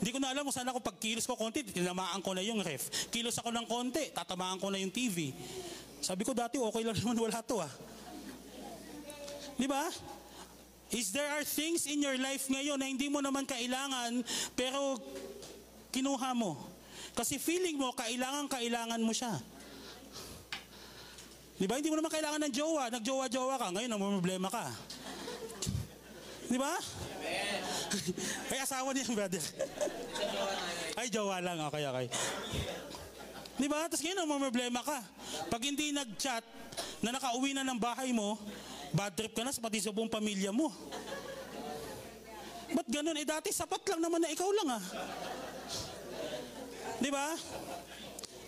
Hindi 0.03 0.11
ko 0.11 0.19
na 0.19 0.35
alam 0.35 0.43
kung 0.43 0.51
saan 0.51 0.67
ako 0.67 0.83
pag 0.83 0.99
kilos 0.99 1.23
ko 1.31 1.39
konti, 1.39 1.63
tinamaan 1.63 2.19
ko 2.27 2.35
na 2.35 2.43
yung 2.43 2.59
ref. 2.59 2.91
Kilos 3.15 3.39
ako 3.39 3.55
ng 3.55 3.71
konti, 3.71 4.11
tatamaan 4.11 4.59
ko 4.59 4.67
na 4.67 4.83
yung 4.83 4.91
TV. 4.91 5.31
Sabi 6.03 6.27
ko 6.27 6.35
dati, 6.35 6.59
okay 6.59 6.83
lang 6.83 6.99
naman 7.07 7.23
wala 7.23 7.39
to 7.39 7.63
ah. 7.63 7.71
Di 9.55 9.71
ba? 9.71 9.87
Is 10.91 11.15
there 11.15 11.31
are 11.31 11.47
things 11.47 11.87
in 11.87 12.03
your 12.03 12.19
life 12.19 12.51
ngayon 12.51 12.83
na 12.83 12.91
hindi 12.91 13.07
mo 13.07 13.23
naman 13.23 13.47
kailangan, 13.47 14.27
pero 14.59 14.99
kinuha 15.95 16.35
mo. 16.35 16.59
Kasi 17.15 17.39
feeling 17.39 17.79
mo, 17.79 17.95
kailangan-kailangan 17.95 18.99
mo 18.99 19.15
siya. 19.15 19.39
Di 21.63 21.71
ba? 21.71 21.79
Hindi 21.79 21.95
mo 21.95 22.03
naman 22.03 22.11
kailangan 22.11 22.43
ng 22.43 22.51
jowa. 22.51 22.91
Nagjowa-jowa 22.91 23.55
ka. 23.55 23.71
Ngayon, 23.71 23.91
ang 23.95 24.03
problema 24.19 24.51
ka. 24.51 24.67
Di 26.53 26.61
ba? 26.61 26.77
Ay, 28.53 28.61
asawa 28.61 28.93
niya, 28.93 29.09
brother. 29.09 29.41
Ay, 31.01 31.09
jowa 31.09 31.41
lang. 31.41 31.57
Okay, 31.73 31.89
okay. 31.89 32.07
Di 33.57 33.67
ba? 33.73 33.89
Tapos 33.89 34.05
ngayon, 34.05 34.21
ang 34.21 34.53
problema 34.53 34.85
ka. 34.85 35.01
Pag 35.49 35.65
hindi 35.65 35.97
nag-chat 35.97 36.45
na 37.01 37.17
nakauwi 37.17 37.57
na 37.57 37.65
ng 37.65 37.81
bahay 37.81 38.13
mo, 38.13 38.37
bad 38.93 39.17
trip 39.17 39.33
ka 39.33 39.49
na 39.49 39.53
sa 39.57 39.65
pati 39.65 39.81
sa 39.81 39.97
buong 39.97 40.13
pamilya 40.13 40.53
mo. 40.53 40.69
Ba't 42.73 42.89
ganun? 42.89 43.17
Eh 43.17 43.25
dati 43.25 43.49
sapat 43.49 43.81
lang 43.89 44.05
naman 44.05 44.21
na 44.21 44.29
ikaw 44.29 44.49
lang 44.53 44.69
ah. 44.77 44.85
Di 47.01 47.09
ba? 47.09 47.33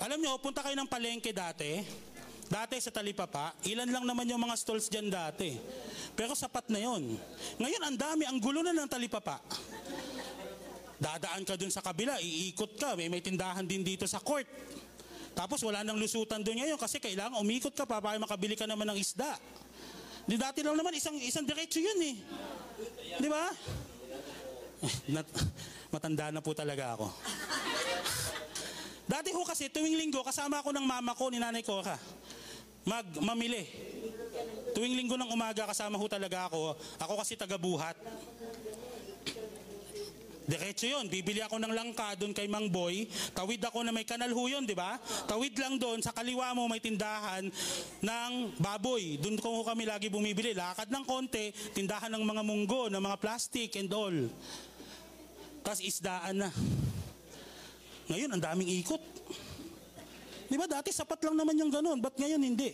Alam 0.05 0.21
nyo, 0.21 0.37
punta 0.45 0.61
kayo 0.61 0.77
ng 0.77 0.89
palengke 0.89 1.33
dati. 1.33 1.81
Dati 2.45 2.77
sa 2.77 2.93
Talipapa, 2.93 3.57
ilan 3.65 3.89
lang 3.89 4.05
naman 4.05 4.29
yung 4.29 4.41
mga 4.41 4.55
stalls 4.61 4.93
dyan 4.93 5.09
dati. 5.09 5.57
Pero 6.13 6.37
sapat 6.37 6.69
na 6.69 6.79
yon. 6.79 7.17
Ngayon, 7.57 7.83
ang 7.83 7.97
dami, 7.97 8.23
ang 8.29 8.39
gulo 8.39 8.61
na 8.61 8.77
ng 8.77 8.89
Talipapa. 8.89 9.41
Dadaan 11.01 11.43
ka 11.43 11.59
dun 11.59 11.73
sa 11.73 11.83
kabila, 11.83 12.21
iikot 12.23 12.79
ka, 12.79 12.95
may, 12.95 13.11
may 13.11 13.21
tindahan 13.25 13.67
din 13.67 13.83
dito 13.83 14.07
sa 14.07 14.23
court. 14.23 14.47
Tapos 15.35 15.59
wala 15.67 15.83
nang 15.83 15.99
lusutan 15.99 16.41
doon 16.47 16.63
ngayon 16.63 16.79
kasi 16.79 17.03
kailangan 17.03 17.43
umikot 17.43 17.75
ka 17.75 17.83
pa 17.83 17.99
para 17.99 18.15
makabili 18.23 18.55
ka 18.55 18.71
naman 18.71 18.87
ng 18.95 18.99
isda. 19.03 19.35
Di 20.25 20.39
dati 20.39 20.63
lang 20.63 20.79
naman 20.79 20.95
isang 20.95 21.19
isang 21.19 21.43
diretso 21.43 21.83
yun 21.83 21.99
eh. 22.01 22.17
Di 23.19 23.29
ba? 23.29 23.51
Matanda 25.93 26.31
na 26.31 26.39
po 26.39 26.55
talaga 26.55 26.95
ako. 26.95 27.11
Dati 29.05 29.37
ho 29.37 29.45
kasi 29.45 29.69
tuwing 29.69 30.01
linggo 30.01 30.25
kasama 30.25 30.65
ako 30.65 30.73
ng 30.73 30.87
mama 30.89 31.13
ko 31.13 31.29
ni 31.29 31.37
Nanay 31.37 31.61
Cora. 31.61 31.97
Mag 32.85 33.05
mamili. 33.21 33.65
Tuwing 34.73 34.97
linggo 34.97 35.17
ng 35.17 35.29
umaga 35.29 35.69
kasama 35.69 36.01
ho 36.01 36.05
talaga 36.09 36.49
ako. 36.49 36.77
Ako 37.01 37.13
kasi 37.21 37.37
taga-buhat. 37.37 37.97
Diretso 40.45 40.85
yun. 40.85 41.09
Bibili 41.09 41.41
ako 41.41 41.57
ng 41.57 41.73
langka 41.73 42.13
doon 42.21 42.37
kay 42.37 42.45
Mang 42.45 42.69
Boy. 42.69 43.09
Tawid 43.33 43.65
ako 43.65 43.81
na 43.81 43.93
may 43.93 44.05
kanal 44.05 44.29
ho 44.29 44.45
yun, 44.45 44.69
di 44.69 44.77
ba? 44.77 45.01
Tawid 45.25 45.57
lang 45.57 45.81
doon. 45.81 46.05
Sa 46.05 46.13
kaliwa 46.13 46.53
mo 46.53 46.69
may 46.69 46.85
tindahan 46.85 47.49
ng 48.05 48.33
baboy. 48.61 49.17
Doon 49.21 49.41
ko 49.41 49.65
kami 49.65 49.89
lagi 49.89 50.13
bumibili. 50.13 50.53
Lakad 50.53 50.93
ng 50.93 51.05
konti, 51.09 51.49
tindahan 51.73 52.13
ng 52.13 52.25
mga 52.25 52.43
munggo, 52.45 52.93
ng 52.93 53.01
mga 53.01 53.17
plastic 53.17 53.73
and 53.81 53.89
all. 53.93 54.17
Tapos 55.65 55.81
isdaan 55.81 56.45
na. 56.45 56.51
Ngayon, 58.09 58.31
ang 58.33 58.43
daming 58.43 58.71
ikot. 58.85 59.01
Di 60.45 60.57
ba 60.61 60.69
dati 60.69 60.93
sapat 60.93 61.25
lang 61.25 61.37
naman 61.41 61.57
yung 61.57 61.73
ganun. 61.73 61.99
Ba't 61.99 62.15
ngayon 62.21 62.43
hindi? 62.43 62.71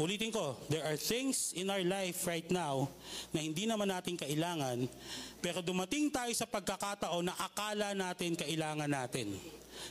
Ulitin 0.00 0.32
ko, 0.32 0.56
there 0.72 0.84
are 0.84 0.96
things 0.96 1.52
in 1.56 1.68
our 1.68 1.84
life 1.84 2.24
right 2.24 2.48
now 2.48 2.88
na 3.32 3.44
hindi 3.44 3.68
naman 3.68 3.88
natin 3.88 4.16
kailangan, 4.16 4.88
pero 5.40 5.60
dumating 5.60 6.08
tayo 6.08 6.32
sa 6.32 6.48
pagkakataon 6.48 7.28
na 7.28 7.34
akala 7.36 7.92
natin 7.92 8.36
kailangan 8.36 8.88
natin. 8.88 9.36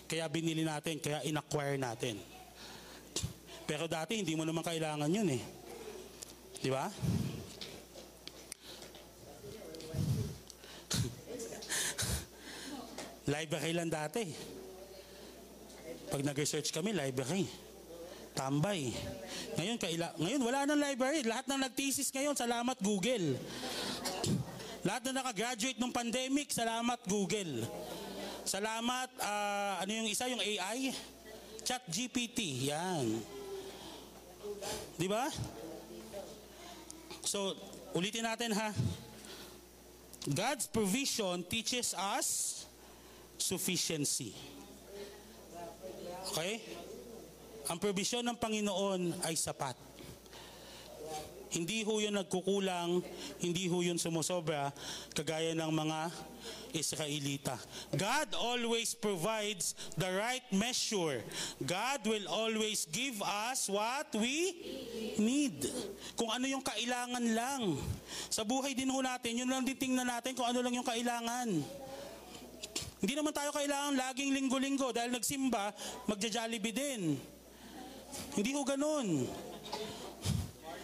Kaya 0.09 0.25
binili 0.29 0.65
natin, 0.65 0.97
kaya 0.97 1.21
inacquire 1.25 1.77
natin. 1.77 2.17
Pero 3.65 3.85
dati 3.85 4.17
hindi 4.17 4.33
mo 4.33 4.41
naman 4.41 4.65
kailangan 4.65 5.09
yun 5.09 5.37
eh. 5.37 5.41
Di 6.61 6.69
ba? 6.69 6.89
Library 13.31 13.71
lang 13.71 13.87
dati. 13.87 14.27
Pag 16.11 16.27
nag-research 16.27 16.75
kami, 16.75 16.91
library. 16.91 17.47
tambay. 18.31 18.95
Ngayon, 19.59 19.75
kaila, 19.75 20.07
ngayon 20.15 20.39
wala 20.39 20.63
nang 20.63 20.79
library. 20.79 21.19
Lahat 21.27 21.43
ng 21.51 21.67
nag-thesis 21.67 22.07
ngayon, 22.15 22.31
salamat 22.31 22.79
Google. 22.79 23.35
Lahat 24.87 25.03
na 25.03 25.19
nakagraduate 25.19 25.75
ng 25.75 25.91
pandemic, 25.91 26.47
salamat 26.47 26.99
Google. 27.11 27.67
Salamat, 28.47 29.09
ah, 29.19 29.83
ano 29.83 29.91
yung 29.91 30.07
isa, 30.07 30.31
yung 30.31 30.39
AI? 30.39 30.95
Chat 31.67 31.83
GPT, 31.91 32.71
yan. 32.71 33.19
Di 34.95 35.11
ba? 35.11 35.29
So, 37.27 37.53
ulitin 37.93 38.25
natin 38.25 38.55
ha. 38.55 38.73
God's 40.25 40.65
provision 40.69 41.43
teaches 41.45 41.93
us 41.97 42.60
sufficiency. 43.41 44.31
Okay? 46.31 46.61
Ang 47.67 47.77
provision 47.81 48.21
ng 48.21 48.37
Panginoon 48.37 49.25
ay 49.25 49.33
sapat. 49.33 49.75
Hindi 51.51 51.83
ho 51.83 51.99
yun 51.99 52.15
nagkukulang, 52.15 53.03
hindi 53.43 53.67
ho 53.67 53.83
yun 53.83 53.99
sumusobra, 53.99 54.71
kagaya 55.11 55.51
ng 55.51 55.67
mga 55.67 55.99
Israelita. 56.71 57.59
God 57.91 58.31
always 58.39 58.95
provides 58.95 59.75
the 59.99 60.07
right 60.15 60.47
measure. 60.55 61.19
God 61.59 62.07
will 62.07 62.23
always 62.31 62.87
give 62.87 63.19
us 63.19 63.67
what 63.67 64.07
we 64.15 64.55
need. 65.19 65.67
Kung 66.15 66.31
ano 66.31 66.47
yung 66.47 66.63
kailangan 66.63 67.25
lang. 67.35 67.75
Sa 68.31 68.47
buhay 68.47 68.71
din 68.71 68.87
ho 68.87 69.03
natin, 69.03 69.43
yun 69.43 69.51
lang 69.51 69.67
din 69.67 69.75
tingnan 69.75 70.07
natin 70.07 70.31
kung 70.31 70.47
ano 70.47 70.63
lang 70.63 70.71
yung 70.71 70.87
kailangan. 70.87 71.59
Hindi 73.01 73.13
naman 73.17 73.33
tayo 73.33 73.49
kailangan 73.49 73.97
laging 73.97 74.29
linggo-linggo 74.37 74.93
dahil 74.93 75.09
nagsimba, 75.09 75.73
magja-jollibee 76.05 76.69
din. 76.69 77.17
Hindi 78.37 78.49
ho 78.53 78.61
ganun. 78.61 79.25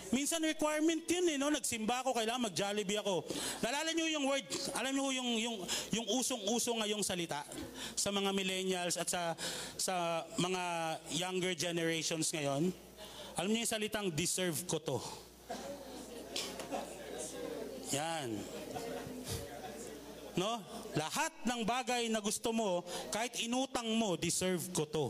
Minsan 0.07 0.39
requirement 0.39 1.03
yun 1.03 1.25
eh, 1.29 1.37
no? 1.37 1.51
Nagsimba 1.51 1.99
ako, 1.99 2.15
kailangan 2.15 2.47
mag-jollibee 2.47 2.97
ako. 2.97 3.27
Nalala 3.59 3.91
niyo 3.91 4.07
yung 4.17 4.25
word, 4.25 4.47
alam 4.73 4.91
niyo 4.95 5.19
yung, 5.19 5.29
yung, 5.37 5.57
yung 5.93 6.07
usong-uso 6.17 6.71
ngayong 6.79 7.03
salita 7.03 7.43
sa 7.93 8.09
mga 8.09 8.31
millennials 8.31 8.95
at 8.95 9.07
sa, 9.11 9.35
sa 9.75 10.23
mga 10.39 10.63
younger 11.11 11.53
generations 11.53 12.31
ngayon? 12.31 12.71
Alam 13.37 13.49
niyo 13.51 13.67
yung 13.67 13.73
salitang 13.77 14.07
deserve 14.09 14.57
ko 14.65 14.79
to. 14.79 14.97
Yan. 17.93 18.41
No? 20.37 20.61
Lahat 20.93 21.33
ng 21.49 21.65
bagay 21.65 22.13
na 22.13 22.21
gusto 22.21 22.53
mo, 22.53 22.85
kahit 23.09 23.41
inutang 23.41 23.89
mo, 23.97 24.13
deserve 24.13 24.69
ko 24.69 24.85
to. 24.85 25.07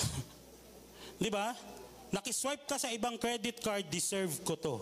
Di 1.22 1.28
ba? 1.28 1.52
Nakiswipe 2.08 2.64
ka 2.64 2.80
sa 2.80 2.88
ibang 2.88 3.20
credit 3.20 3.60
card, 3.60 3.84
deserve 3.92 4.40
ko 4.40 4.56
to. 4.56 4.76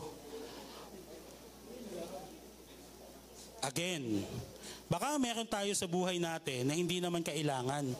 Again, 3.65 4.23
baka 4.87 5.19
meron 5.19 5.49
tayo 5.51 5.73
sa 5.75 5.91
buhay 5.91 6.23
natin 6.23 6.71
na 6.71 6.79
hindi 6.79 7.03
naman 7.03 7.27
kailangan. 7.27 7.91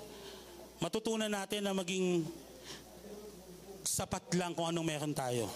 Matutunan 0.79 1.33
natin 1.33 1.67
na 1.67 1.75
maging 1.75 2.23
sapat 3.83 4.23
lang 4.39 4.55
kung 4.55 4.71
anong 4.71 4.87
meron 4.87 5.15
tayo. 5.17 5.51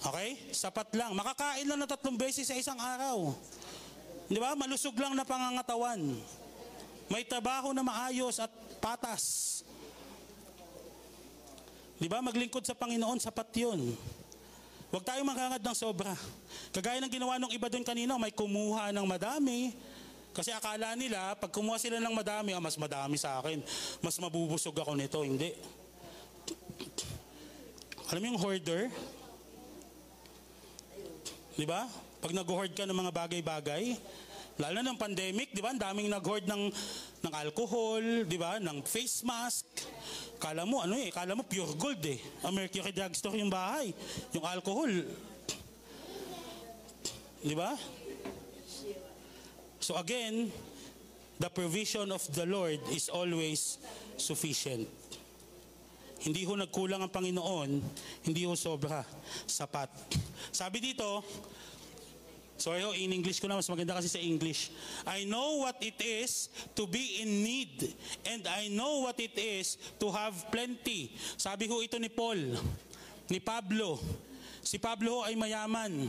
Okay? 0.00 0.52
Sapat 0.52 0.90
lang. 0.96 1.14
Makakain 1.14 1.64
lang 1.64 1.78
na 1.78 1.88
tatlong 1.88 2.18
beses 2.18 2.48
sa 2.48 2.56
isang 2.56 2.76
araw. 2.76 3.30
Di 4.30 4.38
ba? 4.38 4.54
Malusog 4.54 4.94
lang 4.94 5.18
na 5.18 5.26
pangangatawan. 5.26 5.98
May 7.10 7.26
trabaho 7.26 7.74
na 7.74 7.82
maayos 7.82 8.38
at 8.38 8.50
patas. 8.78 9.66
Di 11.98 12.06
ba? 12.06 12.22
Maglingkod 12.22 12.62
sa 12.62 12.78
Panginoon, 12.78 13.18
sapat 13.18 13.50
yun. 13.58 13.98
Huwag 14.94 15.02
tayong 15.02 15.26
makangad 15.26 15.58
ng 15.58 15.74
sobra. 15.74 16.14
Kagaya 16.70 17.02
ng 17.02 17.10
ginawa 17.10 17.42
ng 17.42 17.50
iba 17.50 17.66
doon 17.66 17.82
kanina, 17.82 18.14
may 18.14 18.30
kumuha 18.30 18.94
ng 18.94 19.06
madami. 19.06 19.74
Kasi 20.30 20.54
akala 20.54 20.94
nila, 20.94 21.34
pag 21.34 21.50
kumuha 21.50 21.82
sila 21.82 21.98
ng 21.98 22.14
madami, 22.14 22.54
ah, 22.54 22.62
mas 22.62 22.78
madami 22.78 23.18
sa 23.18 23.42
akin. 23.42 23.58
Mas 23.98 24.14
mabubusog 24.22 24.78
ako 24.78 24.94
nito. 24.94 25.18
Hindi. 25.26 25.50
Alam 28.14 28.22
mo 28.22 28.26
yung 28.30 28.40
hoarder? 28.42 28.90
Di 31.58 31.66
ba? 31.66 31.90
Pag 32.20 32.36
nag-hoard 32.36 32.76
ka 32.76 32.84
ng 32.84 32.92
mga 32.92 33.12
bagay-bagay, 33.16 33.96
lalo 34.60 34.76
na 34.84 34.92
ng 34.92 35.00
pandemic, 35.00 35.56
di 35.56 35.64
ba? 35.64 35.72
Ang 35.72 35.80
daming 35.80 36.12
nag-hoard 36.12 36.44
ng, 36.44 36.68
ng 37.24 37.32
alcohol, 37.32 38.28
di 38.28 38.36
ba? 38.36 38.60
Ng 38.60 38.84
face 38.84 39.24
mask. 39.24 39.64
Kala 40.36 40.68
mo, 40.68 40.84
ano 40.84 41.00
eh, 41.00 41.08
kala 41.08 41.32
mo 41.32 41.48
pure 41.48 41.72
gold 41.80 42.04
eh. 42.04 42.20
Ang 42.44 42.60
Mercury 42.60 42.92
Drugstore 42.92 43.40
yung 43.40 43.48
bahay. 43.48 43.96
Yung 44.36 44.44
alcohol. 44.44 44.92
Di 47.40 47.56
ba? 47.56 47.72
So 49.80 49.96
again, 49.96 50.52
the 51.40 51.48
provision 51.48 52.12
of 52.12 52.20
the 52.36 52.44
Lord 52.44 52.84
is 52.92 53.08
always 53.08 53.80
sufficient. 54.20 54.84
Hindi 56.20 56.44
ho 56.44 56.52
nagkulang 56.52 57.00
ang 57.00 57.08
Panginoon, 57.08 57.80
hindi 58.28 58.44
ho 58.44 58.52
sobra, 58.52 59.00
sapat. 59.48 59.88
Sabi 60.52 60.84
dito, 60.84 61.24
sorry 62.60 62.84
ho, 62.84 62.92
in 62.92 63.10
English 63.16 63.40
ko 63.40 63.48
na, 63.48 63.56
mas 63.56 63.66
maganda 63.72 63.96
kasi 63.96 64.12
sa 64.12 64.20
English. 64.20 64.68
I 65.08 65.24
know 65.24 65.64
what 65.64 65.80
it 65.80 65.96
is 65.98 66.52
to 66.76 66.84
be 66.84 67.24
in 67.24 67.40
need, 67.40 67.96
and 68.28 68.44
I 68.44 68.68
know 68.68 69.08
what 69.08 69.16
it 69.16 69.34
is 69.34 69.80
to 69.96 70.12
have 70.12 70.36
plenty. 70.52 71.16
Sabi 71.40 71.66
ho 71.66 71.80
ito 71.80 71.96
ni 71.96 72.12
Paul, 72.12 72.60
ni 73.32 73.40
Pablo. 73.40 73.96
Si 74.60 74.76
Pablo 74.76 75.24
ay 75.24 75.34
mayaman. 75.34 76.04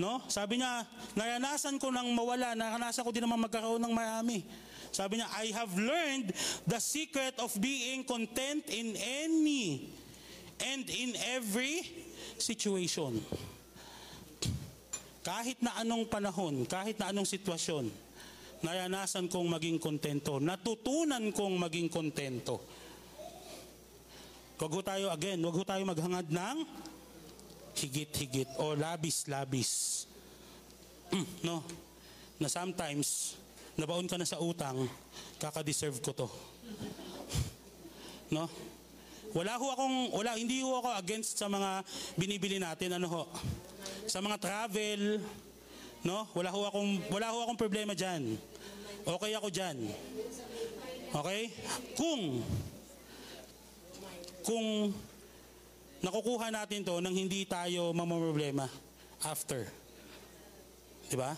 No? 0.00 0.22
Sabi 0.32 0.62
niya, 0.62 0.86
naranasan 1.12 1.76
ko 1.76 1.92
nang 1.92 2.08
mawala, 2.16 2.56
naranasan 2.56 3.04
ko 3.04 3.12
din 3.12 3.26
naman 3.26 3.42
magkaroon 3.42 3.82
ng 3.84 3.92
marami. 3.92 4.46
Sabi 4.94 5.20
niya, 5.20 5.28
I 5.36 5.52
have 5.52 5.70
learned 5.76 6.32
the 6.64 6.80
secret 6.80 7.36
of 7.36 7.52
being 7.60 8.06
content 8.08 8.64
in 8.72 8.96
any 8.96 9.92
and 10.72 10.88
in 10.88 11.12
every 11.36 11.84
situation. 12.40 13.20
Kahit 15.20 15.60
na 15.60 15.76
anong 15.76 16.08
panahon, 16.08 16.64
kahit 16.64 16.96
na 16.96 17.12
anong 17.12 17.28
sitwasyon, 17.28 17.92
naranasan 18.64 19.28
kong 19.28 19.48
maging 19.52 19.76
kontento. 19.76 20.40
Natutunan 20.40 21.28
kong 21.32 21.60
maging 21.60 21.88
kontento. 21.92 22.60
Huwag 24.60 24.72
ho 24.76 24.80
tayo, 24.84 25.06
again, 25.08 25.40
huwag 25.40 25.56
ho 25.56 25.64
tayo 25.64 25.82
maghangad 25.88 26.28
ng 26.28 26.58
higit-higit 27.80 28.60
o 28.60 28.76
labis-labis. 28.76 30.04
no? 31.46 31.64
Na 32.36 32.48
sometimes, 32.48 33.40
nabaon 33.76 34.04
ka 34.04 34.20
na 34.20 34.28
sa 34.28 34.40
utang, 34.40 34.84
kaka-deserve 35.40 36.00
ko 36.00 36.12
to. 36.12 36.28
No? 38.30 38.46
Wala 39.30 39.54
ho 39.54 39.66
akong, 39.70 39.96
wala, 40.10 40.34
hindi 40.34 40.58
ho 40.62 40.82
ako 40.82 40.90
against 40.98 41.38
sa 41.38 41.46
mga 41.46 41.86
binibili 42.18 42.58
natin, 42.58 42.98
ano 42.98 43.06
ho. 43.06 43.22
Sa 44.10 44.18
mga 44.18 44.42
travel, 44.42 45.22
no? 46.02 46.26
Wala 46.34 46.50
ho 46.50 46.66
akong, 46.66 46.90
wala 47.14 47.30
ho 47.30 47.46
akong 47.46 47.60
problema 47.60 47.94
dyan. 47.94 48.34
Okay 49.06 49.32
ako 49.38 49.48
dyan. 49.48 49.76
Okay? 51.14 51.42
Kung, 51.94 52.42
kung 54.42 54.66
nakukuha 56.02 56.50
natin 56.50 56.82
to 56.82 56.98
nang 56.98 57.14
hindi 57.14 57.46
tayo 57.46 57.94
mamamroblema 57.94 58.66
after. 59.26 59.68
Di 61.06 61.16
ba? 61.18 61.34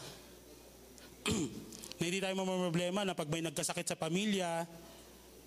na 2.03 2.11
hindi 2.11 2.19
tayo 2.19 2.35
mamamroblema 2.35 3.07
na 3.07 3.15
pag 3.15 3.31
may 3.31 3.47
nagkasakit 3.47 3.87
sa 3.87 4.01
pamilya, 4.01 4.67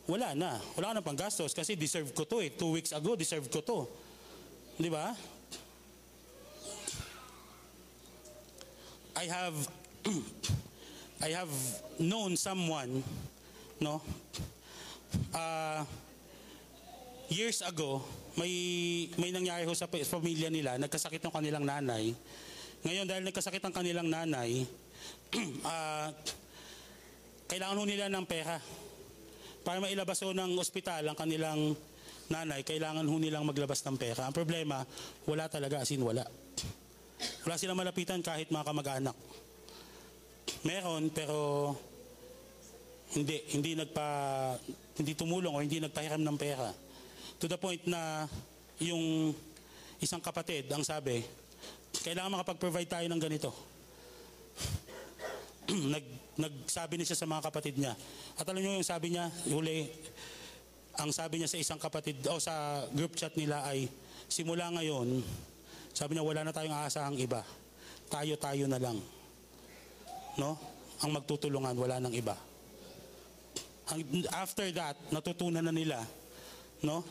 wala 0.06 0.38
na. 0.38 0.62
Wala 0.78 0.92
ka 0.92 0.94
na 0.98 1.06
pang 1.06 1.18
gastos 1.18 1.54
kasi 1.54 1.74
deserve 1.74 2.14
ko 2.14 2.26
to 2.26 2.42
eh. 2.42 2.54
Two 2.54 2.78
weeks 2.78 2.94
ago, 2.94 3.18
deserve 3.18 3.50
ko 3.50 3.62
to. 3.62 3.90
Di 4.78 4.90
ba? 4.90 5.14
I 9.16 9.26
have 9.32 9.58
I 11.26 11.32
have 11.32 11.54
known 11.98 12.36
someone, 12.36 13.00
no? 13.80 14.04
Uh, 15.32 15.88
years 17.32 17.64
ago, 17.64 18.04
may 18.36 18.52
may 19.16 19.32
nangyari 19.32 19.64
ho 19.64 19.72
sa 19.72 19.88
pa- 19.88 20.04
pamilya 20.04 20.52
nila, 20.52 20.76
nagkasakit 20.76 21.24
ng 21.24 21.34
kanilang 21.34 21.64
nanay. 21.64 22.12
Ngayon 22.84 23.08
dahil 23.08 23.24
nagkasakit 23.26 23.64
ang 23.64 23.74
kanilang 23.74 24.12
nanay, 24.12 24.68
ah, 25.66 26.12
kailangan 27.48 27.80
ho 27.80 27.84
nila 27.88 28.12
ng 28.12 28.26
pera. 28.28 28.60
Para 29.66 29.82
mailabas 29.82 30.22
ho 30.22 30.30
ng 30.30 30.62
ospital 30.62 31.10
ang 31.10 31.18
kanilang 31.18 31.74
nanay, 32.30 32.62
kailangan 32.62 33.02
ho 33.02 33.16
nilang 33.18 33.50
maglabas 33.50 33.82
ng 33.82 33.98
pera. 33.98 34.30
Ang 34.30 34.36
problema, 34.38 34.86
wala 35.26 35.50
talaga, 35.50 35.82
asin 35.82 36.06
wala. 36.06 36.22
Wala 37.42 37.58
silang 37.58 37.82
malapitan 37.82 38.22
kahit 38.22 38.54
mga 38.54 38.62
kamag-anak. 38.62 39.18
Meron, 40.62 41.10
pero 41.10 41.74
hindi, 43.18 43.42
hindi 43.58 43.74
nagpa, 43.74 44.06
hindi 45.02 45.18
tumulong 45.18 45.58
o 45.58 45.64
hindi 45.66 45.82
nagpahiram 45.82 46.22
ng 46.22 46.38
pera. 46.38 46.70
To 47.42 47.50
the 47.50 47.58
point 47.58 47.82
na 47.90 48.30
yung 48.78 49.34
isang 49.98 50.22
kapatid 50.22 50.70
ang 50.70 50.86
sabi, 50.86 51.26
kailangan 52.06 52.38
makapag-provide 52.38 53.02
tayo 53.02 53.08
ng 53.10 53.22
ganito. 53.22 53.50
nag, 55.94 56.06
nagsabi 56.38 57.00
niya 57.00 57.16
sa 57.16 57.28
mga 57.30 57.46
kapatid 57.50 57.76
niya. 57.80 57.94
At 58.38 58.46
alam 58.46 58.62
niyo 58.62 58.78
yung 58.78 58.88
sabi 58.88 59.16
niya, 59.16 59.32
huli, 59.50 59.90
ang 60.96 61.12
sabi 61.12 61.42
niya 61.42 61.50
sa 61.52 61.60
isang 61.60 61.80
kapatid 61.80 62.24
o 62.28 62.40
sa 62.40 62.86
group 62.96 63.20
chat 63.20 63.34
nila 63.36 63.66
ay 63.68 63.90
simula 64.32 64.72
ngayon, 64.72 65.24
sabi 65.96 66.16
niya 66.16 66.24
wala 66.28 66.44
na 66.44 66.56
tayong 66.56 66.76
aasahang 66.76 67.20
iba. 67.20 67.42
Tayo-tayo 68.12 68.68
na 68.68 68.80
lang. 68.80 69.00
No? 70.40 70.60
Ang 71.04 71.12
magtutulungan, 71.16 71.76
wala 71.76 72.00
nang 72.00 72.14
iba. 72.16 72.36
After 74.34 74.66
that, 74.76 74.98
natutunan 75.14 75.62
na 75.62 75.74
nila 75.74 76.00
no? 76.84 77.04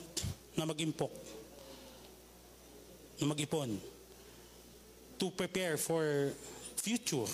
na 0.54 0.64
mag-impok. 0.68 1.12
Na 3.20 3.24
mag-ipon. 3.30 3.78
To 5.18 5.30
prepare 5.32 5.78
for 5.78 6.34
future. 6.78 7.28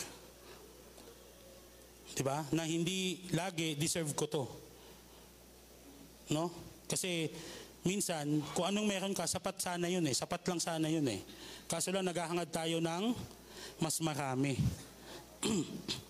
'Di 2.14 2.22
ba? 2.26 2.44
Na 2.54 2.66
hindi 2.66 3.28
lagi 3.32 3.78
deserve 3.78 4.12
ko 4.14 4.26
'to. 4.26 4.44
No? 6.34 6.50
Kasi 6.90 7.30
minsan 7.86 8.42
kung 8.52 8.68
anong 8.68 8.86
meron 8.86 9.14
ka 9.14 9.24
sapat 9.26 9.58
sana 9.62 9.86
'yun 9.86 10.04
eh. 10.06 10.14
Sapat 10.14 10.42
lang 10.46 10.60
sana 10.60 10.86
'yun 10.90 11.06
eh. 11.06 11.20
Kaso 11.70 11.94
lang 11.94 12.06
naghahangad 12.06 12.50
tayo 12.50 12.82
ng 12.82 13.04
mas 13.78 14.02
marami. 14.02 14.58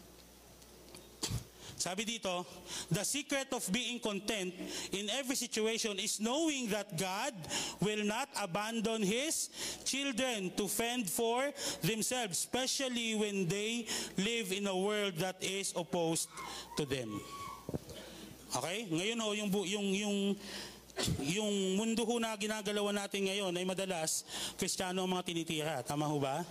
Sabi 1.81 2.05
dito, 2.05 2.45
the 2.93 3.01
secret 3.09 3.49
of 3.57 3.65
being 3.73 3.97
content 4.05 4.53
in 4.93 5.09
every 5.17 5.33
situation 5.33 5.97
is 5.97 6.21
knowing 6.21 6.69
that 6.69 6.93
God 6.93 7.33
will 7.81 8.05
not 8.05 8.29
abandon 8.37 9.01
His 9.01 9.49
children 9.89 10.53
to 10.61 10.69
fend 10.69 11.09
for 11.09 11.49
themselves, 11.81 12.37
especially 12.37 13.17
when 13.17 13.49
they 13.49 13.89
live 14.21 14.53
in 14.53 14.69
a 14.69 14.77
world 14.77 15.17
that 15.25 15.41
is 15.41 15.73
opposed 15.73 16.29
to 16.77 16.85
them. 16.85 17.17
Okay? 18.61 18.85
Ngayon 18.93 19.19
ho, 19.25 19.29
yung, 19.33 19.49
yung, 19.65 19.89
yung, 19.97 20.17
yung 21.25 21.55
mundo 21.81 22.05
ho 22.05 22.21
na 22.21 22.37
ginagalawan 22.37 22.93
natin 22.93 23.25
ngayon 23.25 23.57
ay 23.57 23.65
madalas 23.65 24.29
kristyano 24.61 25.01
ang 25.01 25.17
mga 25.17 25.25
tinitira. 25.33 25.75
Tama 25.81 26.05
ho 26.05 26.21
ba? 26.21 26.45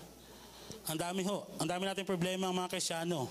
Ang 0.89 0.97
dami 0.97 1.21
ho. 1.21 1.45
Ang 1.61 1.69
dami 1.69 1.85
natin 1.85 2.01
problema 2.01 2.49
ang 2.49 2.57
mga 2.57 2.73
kristyano 2.73 3.29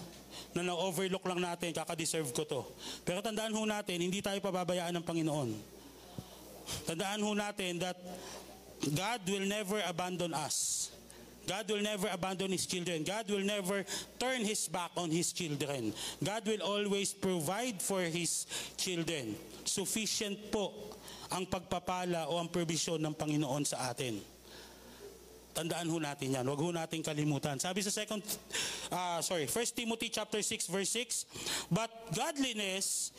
na 0.55 0.63
na-overlook 0.67 1.25
lang 1.27 1.41
natin, 1.43 1.75
kaka-deserve 1.75 2.31
ko 2.35 2.43
to. 2.45 2.63
Pero 3.05 3.23
tandaan 3.23 3.55
ho 3.55 3.63
natin, 3.65 3.99
hindi 4.03 4.19
tayo 4.25 4.39
pababayaan 4.41 4.95
ng 4.97 5.05
Panginoon. 5.05 5.51
Tandaan 6.85 7.21
ho 7.25 7.33
natin 7.33 7.81
that 7.81 7.97
God 8.85 9.21
will 9.27 9.47
never 9.49 9.81
abandon 9.87 10.35
us. 10.35 10.89
God 11.49 11.65
will 11.73 11.81
never 11.81 12.13
abandon 12.13 12.53
His 12.53 12.69
children. 12.69 13.03
God 13.09 13.25
will 13.33 13.43
never 13.43 13.81
turn 14.21 14.45
His 14.45 14.69
back 14.69 14.93
on 15.01 15.09
His 15.09 15.33
children. 15.33 15.97
God 16.21 16.45
will 16.45 16.61
always 16.61 17.17
provide 17.17 17.81
for 17.81 18.05
His 18.05 18.45
children. 18.77 19.33
Sufficient 19.65 20.53
po 20.53 20.93
ang 21.33 21.49
pagpapala 21.49 22.29
o 22.29 22.37
ang 22.37 22.53
provision 22.53 23.01
ng 23.01 23.17
Panginoon 23.17 23.65
sa 23.65 23.89
atin. 23.89 24.21
Tandaan 25.57 25.91
ho 25.91 25.99
natin 25.99 26.39
yan. 26.39 26.45
Huwag 26.47 26.61
ho 26.63 26.71
natin 26.71 27.03
kalimutan. 27.03 27.59
Sabi 27.59 27.83
sa 27.83 27.91
second, 27.91 28.23
ah 28.95 29.19
sorry, 29.25 29.51
1 29.51 29.75
Timothy 29.75 30.09
chapter 30.13 30.39
6 30.39 30.71
verse 30.71 30.91
6, 30.95 31.71
But 31.73 31.91
godliness 32.15 33.11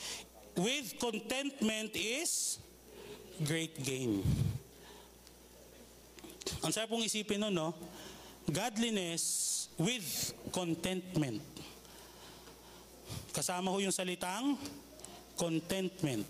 with 0.55 0.95
contentment 0.99 1.95
is 1.95 2.59
great 3.43 3.75
gain. 3.79 4.23
Ang 6.59 6.71
sarap 6.75 6.91
pong 6.91 7.05
isipin 7.05 7.39
nun, 7.39 7.55
no? 7.55 7.71
Godliness 8.49 9.23
with 9.79 10.33
contentment. 10.51 11.39
Kasama 13.31 13.71
ho 13.71 13.79
yung 13.79 13.95
salitang 13.95 14.59
contentment. 15.39 16.27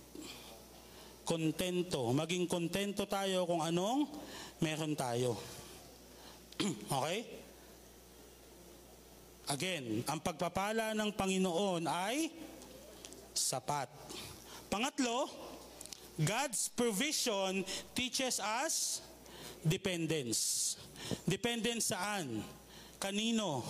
Kontento. 1.25 2.13
Maging 2.13 2.45
kontento 2.45 3.09
tayo 3.09 3.49
kung 3.49 3.65
anong 3.65 4.05
meron 4.61 4.93
tayo. 4.93 5.37
okay? 6.91 7.19
Again, 9.49 10.05
ang 10.05 10.21
pagpapala 10.21 10.93
ng 10.93 11.09
Panginoon 11.15 11.89
ay 11.89 12.29
sapat. 13.33 13.89
Pangatlo, 14.69 15.25
God's 16.19 16.69
provision 16.69 17.65
teaches 17.97 18.37
us 18.37 19.01
dependence. 19.65 20.75
Dependence 21.25 21.95
saan? 21.95 22.43
Kanino? 23.01 23.65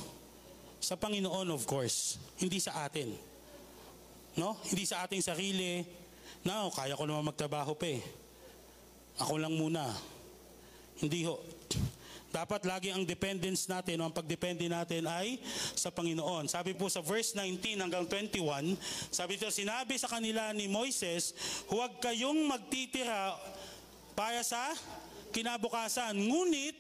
Sa 0.82 0.98
Panginoon, 0.98 1.54
of 1.54 1.64
course. 1.64 2.20
Hindi 2.42 2.60
sa 2.60 2.90
atin. 2.90 3.14
No? 4.36 4.58
Hindi 4.68 4.84
sa 4.84 5.06
ating 5.06 5.24
sarili. 5.24 5.86
No, 6.44 6.74
kaya 6.74 6.98
ko 6.98 7.06
naman 7.06 7.30
magtrabaho 7.30 7.78
pa 7.78 7.88
eh. 7.88 8.02
Ako 9.22 9.38
lang 9.38 9.54
muna. 9.56 9.86
Hindi 11.00 11.24
ho. 11.24 11.40
Dapat 12.30 12.62
lagi 12.70 12.94
ang 12.94 13.02
dependence 13.02 13.66
natin 13.66 13.98
o 14.02 14.06
ang 14.06 14.14
pagdepende 14.14 14.70
natin 14.70 15.10
ay 15.10 15.42
sa 15.74 15.90
Panginoon. 15.90 16.46
Sabi 16.46 16.78
po 16.78 16.86
sa 16.86 17.02
verse 17.02 17.34
19 17.34 17.82
hanggang 17.82 18.06
21, 18.06 18.78
sabi 19.10 19.42
dito, 19.42 19.50
sinabi 19.50 19.98
sa 19.98 20.06
kanila 20.06 20.54
ni 20.54 20.70
Moises, 20.70 21.34
huwag 21.66 21.98
kayong 21.98 22.46
magtitira 22.46 23.34
para 24.14 24.46
sa 24.46 24.62
kinabukasan. 25.34 26.14
Ngunit, 26.14 26.78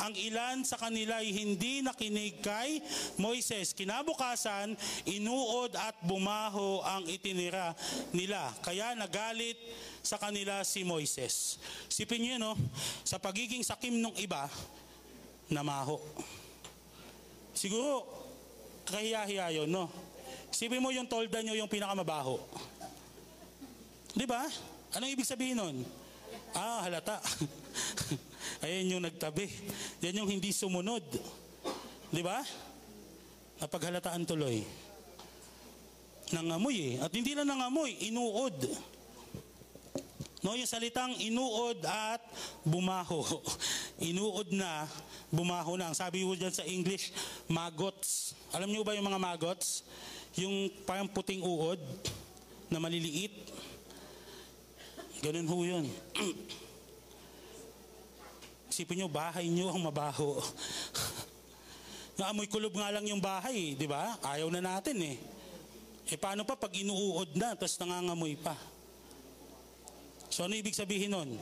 ang 0.00 0.16
ilan 0.16 0.64
sa 0.64 0.80
kanila 0.80 1.20
ay 1.20 1.28
hindi 1.28 1.84
nakinig 1.84 2.40
kay 2.40 2.80
Moises. 3.20 3.76
Kinabukasan, 3.76 4.72
inuod 5.04 5.76
at 5.76 6.00
bumaho 6.00 6.80
ang 6.80 7.04
itinira 7.04 7.76
nila. 8.16 8.48
Kaya 8.64 8.96
nagalit 8.96 9.60
sa 10.00 10.16
kanila 10.16 10.64
si 10.64 10.88
Moises. 10.88 11.60
Sipin 11.92 12.24
niyo, 12.24 12.36
no? 12.40 12.56
Sa 13.04 13.20
pagiging 13.20 13.60
sakim 13.60 14.00
ng 14.00 14.16
iba, 14.16 14.48
namaho. 15.52 16.00
Siguro, 17.52 18.08
kahiya-hiya 18.88 19.52
yun, 19.60 19.68
no? 19.68 19.92
Sipin 20.48 20.80
mo 20.80 20.88
yung 20.88 21.04
tolda 21.04 21.44
nyo 21.44 21.52
yung 21.52 21.68
pinakamabaho. 21.68 22.40
Di 24.16 24.24
ba? 24.24 24.48
Anong 24.96 25.12
ibig 25.12 25.28
sabihin 25.28 25.60
nun? 25.60 25.76
Ah, 26.56 26.88
halata. 26.88 27.20
Ayan 28.60 28.96
yung 28.96 29.04
nagtabi. 29.04 29.48
Yan 30.04 30.20
yung 30.20 30.30
hindi 30.30 30.52
sumunod. 30.52 31.04
Di 32.12 32.20
ba? 32.20 32.44
Napaghalataan 33.60 34.28
tuloy. 34.28 34.60
Nangamoy 36.30 36.76
eh. 36.76 36.94
At 37.00 37.12
hindi 37.12 37.32
lang 37.32 37.48
nangamoy, 37.48 37.96
inuod. 38.12 38.56
No, 40.40 40.56
yung 40.56 40.68
salitang 40.68 41.12
inuod 41.20 41.84
at 41.84 42.24
bumaho. 42.64 43.20
Inuod 44.00 44.56
na, 44.56 44.88
bumaho 45.28 45.76
na. 45.76 45.92
Ang 45.92 45.96
sabi 45.96 46.24
ko 46.24 46.32
dyan 46.32 46.54
sa 46.54 46.64
English, 46.64 47.12
maggots. 47.44 48.32
Alam 48.56 48.72
niyo 48.72 48.80
ba 48.80 48.96
yung 48.96 49.04
mga 49.04 49.20
maggots? 49.20 49.84
Yung 50.40 50.72
parang 50.88 51.12
puting 51.12 51.44
uod 51.44 51.76
na 52.72 52.80
maliliit. 52.80 53.52
Ganun 55.20 55.44
ho 55.44 55.56
yun. 55.60 55.84
Isipin 58.70 59.02
nyo, 59.02 59.08
bahay 59.10 59.50
nyo 59.50 59.74
ang 59.74 59.82
mabaho. 59.82 60.38
Naamoy 62.22 62.46
kulob 62.46 62.70
nga 62.78 62.94
lang 62.94 63.02
yung 63.10 63.18
bahay, 63.18 63.74
di 63.74 63.90
ba? 63.90 64.14
Ayaw 64.22 64.46
na 64.46 64.62
natin 64.62 64.94
eh. 65.02 65.18
Eh 66.06 66.18
paano 66.18 66.46
pa 66.46 66.54
pag 66.54 66.70
inuuod 66.70 67.34
na, 67.34 67.58
tapos 67.58 67.74
nangangamoy 67.82 68.38
pa? 68.38 68.54
So 70.30 70.46
ano 70.46 70.54
ibig 70.54 70.78
sabihin 70.78 71.10
nun? 71.10 71.34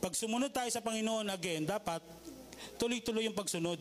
Pag 0.00 0.16
sumunod 0.16 0.48
tayo 0.48 0.72
sa 0.72 0.80
Panginoon 0.80 1.28
again, 1.28 1.68
dapat 1.68 2.00
tuloy-tuloy 2.80 3.28
yung 3.28 3.36
pagsunod. 3.36 3.76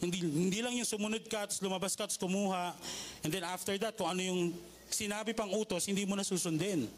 Hindi, 0.00 0.24
hindi 0.24 0.60
lang 0.64 0.72
yung 0.72 0.88
sumunod 0.88 1.24
ka, 1.28 1.44
tapos 1.48 1.60
lumabas 1.60 1.92
ka, 1.92 2.08
tapos 2.08 2.20
kumuha. 2.20 2.72
And 3.20 3.28
then 3.28 3.44
after 3.44 3.76
that, 3.76 3.96
kung 3.96 4.08
ano 4.08 4.24
yung 4.24 4.56
sinabi 4.88 5.36
pang 5.36 5.52
utos, 5.52 5.84
hindi 5.84 6.08
mo 6.08 6.16
na 6.16 6.24
susundin. 6.24 6.88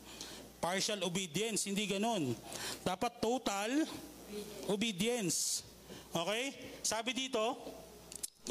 Partial 0.62 1.02
obedience, 1.06 1.66
hindi 1.66 1.86
ganon. 1.86 2.34
Dapat 2.82 3.22
total 3.22 3.86
obedience. 4.68 5.64
Okay? 6.12 6.52
Sabi 6.84 7.12
dito, 7.12 7.56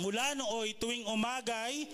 mula 0.01 0.37
nooy 0.37 0.77
tuwing 0.77 1.09
umagay, 1.09 1.89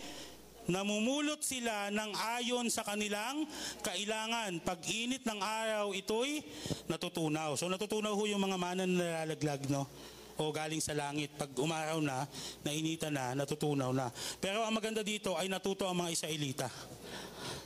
namumulot 0.67 1.43
sila 1.43 1.91
ng 1.91 2.11
ayon 2.39 2.67
sa 2.71 2.87
kanilang 2.87 3.43
kailangan. 3.83 4.63
Pag 4.63 4.79
init 4.87 5.23
ng 5.27 5.39
araw, 5.39 5.91
ito'y 5.91 6.43
natutunaw. 6.87 7.59
So 7.59 7.67
natutunaw 7.67 8.15
ho 8.15 8.23
yung 8.27 8.43
mga 8.43 8.57
mana 8.59 8.83
na 8.87 9.27
nalalaglag, 9.27 9.67
no? 9.67 9.87
O 10.39 10.49
galing 10.49 10.81
sa 10.81 10.97
langit. 10.97 11.35
Pag 11.37 11.53
umaraw 11.59 12.01
na, 12.01 12.25
nainita 12.65 13.13
na, 13.13 13.37
natutunaw 13.37 13.93
na. 13.93 14.09
Pero 14.41 14.65
ang 14.65 14.73
maganda 14.73 15.05
dito 15.05 15.37
ay 15.37 15.45
natuto 15.45 15.85
ang 15.85 15.99
mga 15.99 16.13
Israelita. 16.15 16.67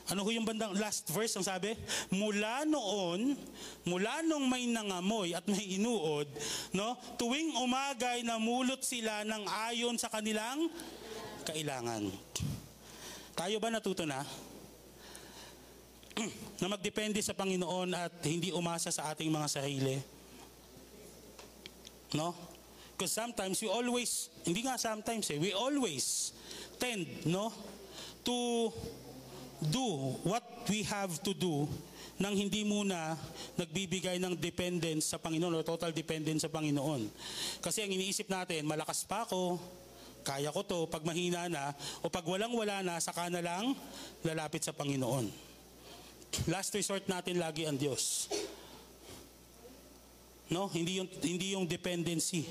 Ano 0.08 0.24
ho 0.24 0.32
yung 0.32 0.47
bandang 0.47 0.72
last 0.80 1.12
verse 1.12 1.36
ang 1.36 1.43
sabi? 1.43 1.76
Mula 2.16 2.64
noon, 2.64 3.36
mula 3.84 4.24
nung 4.24 4.47
may 4.47 4.64
nangamoy 4.64 5.36
at 5.36 5.43
may 5.51 5.76
inuod, 5.76 6.32
no? 6.72 6.95
Tuwing 7.20 7.60
umaga 7.60 8.16
ay 8.16 8.24
namulot 8.24 8.80
sila 8.88 9.28
ng 9.28 9.43
ayon 9.68 9.99
sa 9.99 10.08
kanilang 10.08 10.72
kailangan. 11.43 12.08
Tayo 13.36 13.60
ba 13.60 13.68
natuto 13.68 14.08
na? 14.08 14.24
na 16.64 16.68
magdepende 16.72 17.20
sa 17.22 17.36
Panginoon 17.36 17.91
at 17.93 18.14
hindi 18.24 18.49
umasa 18.55 18.89
sa 18.89 19.12
ating 19.12 19.30
mga 19.30 19.47
sarili. 19.51 19.95
No? 22.16 22.32
Because 22.95 23.14
sometimes 23.14 23.62
we 23.62 23.70
always, 23.70 24.34
hindi 24.41 24.66
nga 24.66 24.80
sometimes 24.82 25.30
eh, 25.30 25.38
we 25.38 25.53
always 25.53 26.34
tend, 26.82 27.05
no, 27.30 27.53
to 28.26 28.74
do 29.60 30.18
what 30.22 30.43
we 30.70 30.86
have 30.86 31.18
to 31.26 31.34
do 31.34 31.66
nang 32.18 32.34
hindi 32.34 32.66
muna 32.66 33.14
nagbibigay 33.58 34.18
ng 34.18 34.34
dependence 34.38 35.14
sa 35.14 35.22
Panginoon 35.22 35.53
o 35.53 35.62
total 35.62 35.93
dependence 35.93 36.45
sa 36.45 36.51
Panginoon. 36.51 37.10
Kasi 37.62 37.86
ang 37.86 37.91
iniisip 37.93 38.26
natin, 38.26 38.66
malakas 38.66 39.05
pa 39.05 39.26
ako, 39.26 39.62
kaya 40.26 40.49
ko 40.49 40.66
to, 40.66 40.89
pag 40.89 41.05
mahina 41.05 41.45
na, 41.47 41.72
o 42.01 42.10
pag 42.10 42.26
walang-wala 42.26 42.82
na, 42.82 42.97
saka 42.97 43.30
na 43.30 43.39
lang 43.39 43.78
lalapit 44.26 44.66
sa 44.66 44.74
Panginoon. 44.74 45.30
Last 46.51 46.74
resort 46.76 47.05
natin 47.08 47.39
lagi 47.39 47.64
ang 47.70 47.80
Diyos. 47.80 48.28
No, 50.47 50.72
hindi 50.72 50.99
yung 50.99 51.10
hindi 51.24 51.55
yung 51.55 51.68
dependency. 51.68 52.47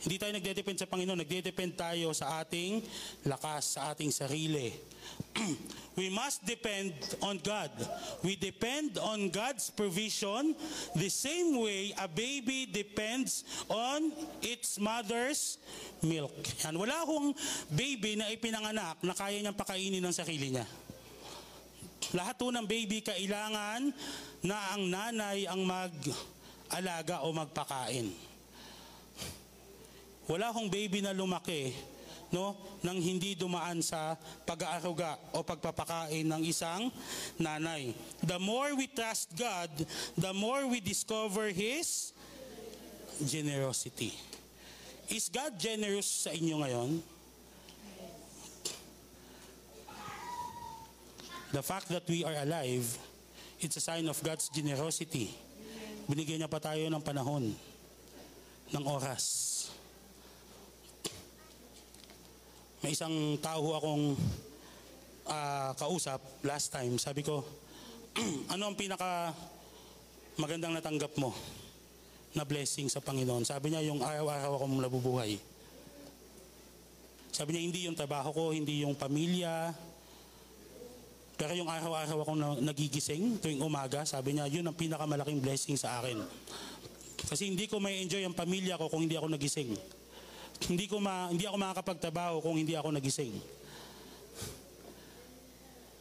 Hindi 0.00 0.16
tayo 0.16 0.32
nagde-depend 0.32 0.80
sa 0.80 0.88
Panginoon, 0.88 1.20
nagde-depend 1.20 1.76
tayo 1.76 2.16
sa 2.16 2.40
ating 2.40 2.80
lakas, 3.28 3.76
sa 3.76 3.92
ating 3.92 4.08
sarili. 4.08 4.72
We 6.00 6.08
must 6.08 6.40
depend 6.48 6.96
on 7.20 7.36
God. 7.44 7.68
We 8.24 8.32
depend 8.40 8.96
on 8.96 9.28
God's 9.28 9.68
provision 9.68 10.56
the 10.96 11.12
same 11.12 11.60
way 11.60 11.92
a 12.00 12.08
baby 12.08 12.64
depends 12.64 13.44
on 13.68 14.08
its 14.40 14.80
mother's 14.80 15.60
milk. 16.00 16.32
Yan. 16.64 16.80
Wala 16.80 17.04
akong 17.04 17.36
baby 17.68 18.16
na 18.16 18.32
ipinanganak 18.32 19.04
na 19.04 19.12
kaya 19.12 19.36
niyang 19.44 19.58
pakainin 19.58 20.00
ng 20.00 20.16
sarili 20.16 20.48
niya. 20.56 20.64
Lahat 22.16 22.40
po 22.40 22.48
ng 22.48 22.64
baby 22.64 23.04
kailangan 23.04 23.92
na 24.40 24.56
ang 24.72 24.88
nanay 24.88 25.44
ang 25.44 25.60
mag-alaga 25.60 27.20
o 27.28 27.36
magpakain. 27.36 28.29
Wala 30.30 30.54
akong 30.54 30.70
baby 30.70 31.02
na 31.02 31.10
lumaki 31.10 31.74
no 32.30 32.54
nang 32.86 33.02
hindi 33.02 33.34
dumaan 33.34 33.82
sa 33.82 34.14
pag-aaruga 34.46 35.18
o 35.34 35.42
pagpapakain 35.42 36.22
ng 36.22 36.42
isang 36.46 36.86
nanay. 37.42 37.90
The 38.22 38.38
more 38.38 38.78
we 38.78 38.86
trust 38.86 39.34
God, 39.34 39.70
the 40.14 40.30
more 40.30 40.70
we 40.70 40.78
discover 40.78 41.50
His 41.50 42.14
generosity. 43.26 44.14
Is 45.10 45.26
God 45.26 45.58
generous 45.58 46.06
sa 46.06 46.30
inyo 46.30 46.62
ngayon? 46.62 46.90
The 51.50 51.66
fact 51.66 51.90
that 51.90 52.06
we 52.06 52.22
are 52.22 52.38
alive, 52.46 52.86
it's 53.58 53.74
a 53.74 53.82
sign 53.82 54.06
of 54.06 54.22
God's 54.22 54.46
generosity. 54.54 55.34
Binigyan 56.06 56.46
niya 56.46 56.50
pa 56.50 56.62
tayo 56.62 56.86
ng 56.86 57.02
panahon, 57.02 57.50
ng 58.70 58.84
oras. 58.86 59.50
May 62.80 62.96
isang 62.96 63.36
tao 63.44 63.76
akong 63.76 64.16
ah, 65.28 65.76
kausap 65.76 66.20
last 66.48 66.72
time. 66.72 66.96
Sabi 66.96 67.20
ko, 67.20 67.44
ano 68.56 68.72
ang 68.72 68.76
pinaka 68.76 69.36
magandang 70.40 70.72
natanggap 70.80 71.12
mo 71.20 71.36
na 72.32 72.40
blessing 72.48 72.88
sa 72.88 73.04
Panginoon? 73.04 73.44
Sabi 73.44 73.68
niya, 73.68 73.84
yung 73.84 74.00
araw-araw 74.00 74.56
akong 74.56 74.80
nabubuhay. 74.80 75.36
Sabi 77.36 77.52
niya, 77.52 77.62
hindi 77.68 77.80
yung 77.84 77.96
trabaho 78.00 78.32
ko, 78.32 78.44
hindi 78.56 78.80
yung 78.80 78.96
pamilya, 78.96 79.76
pero 81.36 81.52
yung 81.52 81.68
araw-araw 81.68 82.24
akong 82.24 82.40
na- 82.40 82.60
nagigising 82.72 83.40
tuwing 83.44 83.60
umaga, 83.60 84.08
sabi 84.08 84.40
niya, 84.40 84.48
yun 84.48 84.64
ang 84.64 84.76
pinakamalaking 84.76 85.40
blessing 85.40 85.76
sa 85.76 86.00
akin. 86.00 86.16
Kasi 87.28 87.44
hindi 87.44 87.68
ko 87.68 87.76
may 87.76 88.00
enjoy 88.00 88.24
ang 88.24 88.32
pamilya 88.32 88.80
ko 88.80 88.88
kung 88.88 89.04
hindi 89.04 89.20
ako 89.20 89.28
nagising. 89.36 89.76
Hindi 90.68 90.84
ko 90.90 91.00
ma, 91.00 91.32
hindi 91.32 91.48
ako 91.48 91.56
makakapagtrabaho 91.56 92.44
kung 92.44 92.60
hindi 92.60 92.76
ako 92.76 92.92
nagising. 92.92 93.36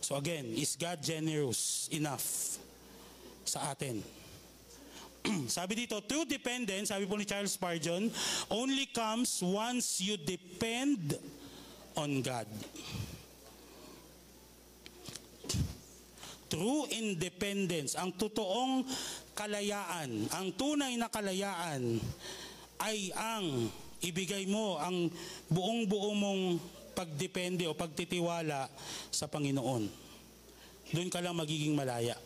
So 0.04 0.18
again, 0.18 0.58
is 0.58 0.74
God 0.74 1.00
generous 1.06 1.88
enough 1.94 2.58
sa 3.46 3.72
atin? 3.72 4.02
sabi 5.52 5.86
dito, 5.86 6.00
true 6.04 6.26
dependence, 6.26 6.92
sabi 6.92 7.06
po 7.06 7.16
ni 7.20 7.28
Charles 7.28 7.54
Spurgeon, 7.54 8.10
only 8.50 8.90
comes 8.90 9.44
once 9.44 10.02
you 10.02 10.18
depend 10.18 11.16
on 11.94 12.24
God. 12.24 12.48
True 16.50 16.90
independence, 16.90 17.94
ang 17.94 18.10
totoong 18.18 18.82
kalayaan, 19.38 20.26
ang 20.34 20.48
tunay 20.58 20.98
na 20.98 21.06
kalayaan 21.06 22.02
ay 22.82 23.14
ang 23.14 23.70
ibigay 24.04 24.48
mo 24.48 24.80
ang 24.80 25.12
buong 25.52 25.88
buo 25.88 26.12
mong 26.16 26.60
pagdepende 26.96 27.64
o 27.68 27.76
pagtitiwala 27.76 28.68
sa 29.12 29.32
Panginoon. 29.32 29.88
Doon 30.90 31.10
ka 31.14 31.22
lang 31.22 31.38
magiging 31.38 31.78
malaya. 31.78 32.18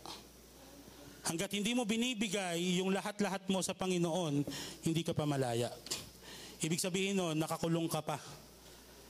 Hanggat 1.23 1.55
hindi 1.55 1.71
mo 1.71 1.87
binibigay 1.87 2.83
yung 2.83 2.91
lahat-lahat 2.91 3.47
mo 3.47 3.63
sa 3.63 3.71
Panginoon, 3.71 4.43
hindi 4.83 5.01
ka 5.07 5.15
pa 5.15 5.23
malaya. 5.23 5.71
Ibig 6.63 6.79
sabihin 6.79 7.19
nun, 7.19 7.35
nakakulong 7.39 7.87
ka 7.87 8.03
pa 8.03 8.19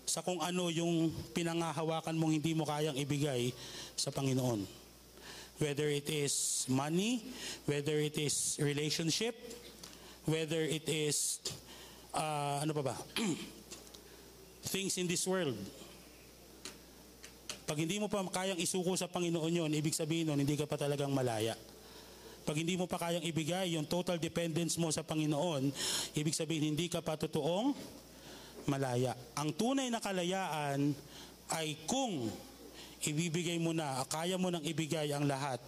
sa 0.04 0.22
kung 0.22 0.42
ano 0.44 0.68
yung 0.68 1.10
pinangahawakan 1.32 2.18
mong 2.18 2.34
hindi 2.38 2.52
mo 2.54 2.68
kayang 2.68 2.98
ibigay 2.98 3.50
sa 3.96 4.12
Panginoon. 4.12 4.66
Whether 5.62 5.90
it 5.90 6.10
is 6.10 6.66
money, 6.68 7.30
whether 7.70 7.96
it 7.98 8.18
is 8.18 8.58
relationship, 8.60 9.38
whether 10.26 10.60
it 10.66 10.86
is, 10.90 11.40
uh, 12.14 12.58
ano 12.62 12.72
pa 12.72 12.94
ba, 12.94 12.96
things 14.74 14.96
in 15.02 15.10
this 15.10 15.26
world. 15.26 15.58
Pag 17.64 17.80
hindi 17.80 17.98
mo 17.98 18.12
pa 18.12 18.22
kayang 18.28 18.60
isuko 18.60 18.94
sa 18.94 19.10
Panginoon 19.10 19.66
yon, 19.66 19.72
ibig 19.74 19.96
sabihin 19.96 20.30
nun, 20.30 20.40
hindi 20.40 20.60
ka 20.60 20.68
pa 20.68 20.76
talagang 20.76 21.12
malaya. 21.12 21.56
Pag 22.44 22.60
hindi 22.60 22.76
mo 22.76 22.92
pa 22.92 23.00
kayang 23.00 23.24
ibigay 23.24 23.80
yung 23.80 23.88
total 23.88 24.20
dependence 24.20 24.76
mo 24.76 24.92
sa 24.92 25.00
Panginoon, 25.00 25.72
ibig 26.12 26.36
sabihin 26.36 26.76
hindi 26.76 26.92
ka 26.92 27.00
pa 27.00 27.16
totoong 27.16 27.72
malaya. 28.68 29.16
Ang 29.40 29.56
tunay 29.56 29.88
na 29.88 30.04
kalayaan 30.04 30.92
ay 31.56 31.88
kung 31.88 32.28
ibibigay 33.04 33.60
mo 33.64 33.72
na, 33.72 34.04
kaya 34.12 34.36
mo 34.36 34.52
nang 34.52 34.64
ibigay 34.64 35.12
ang 35.16 35.24
lahat 35.24 35.60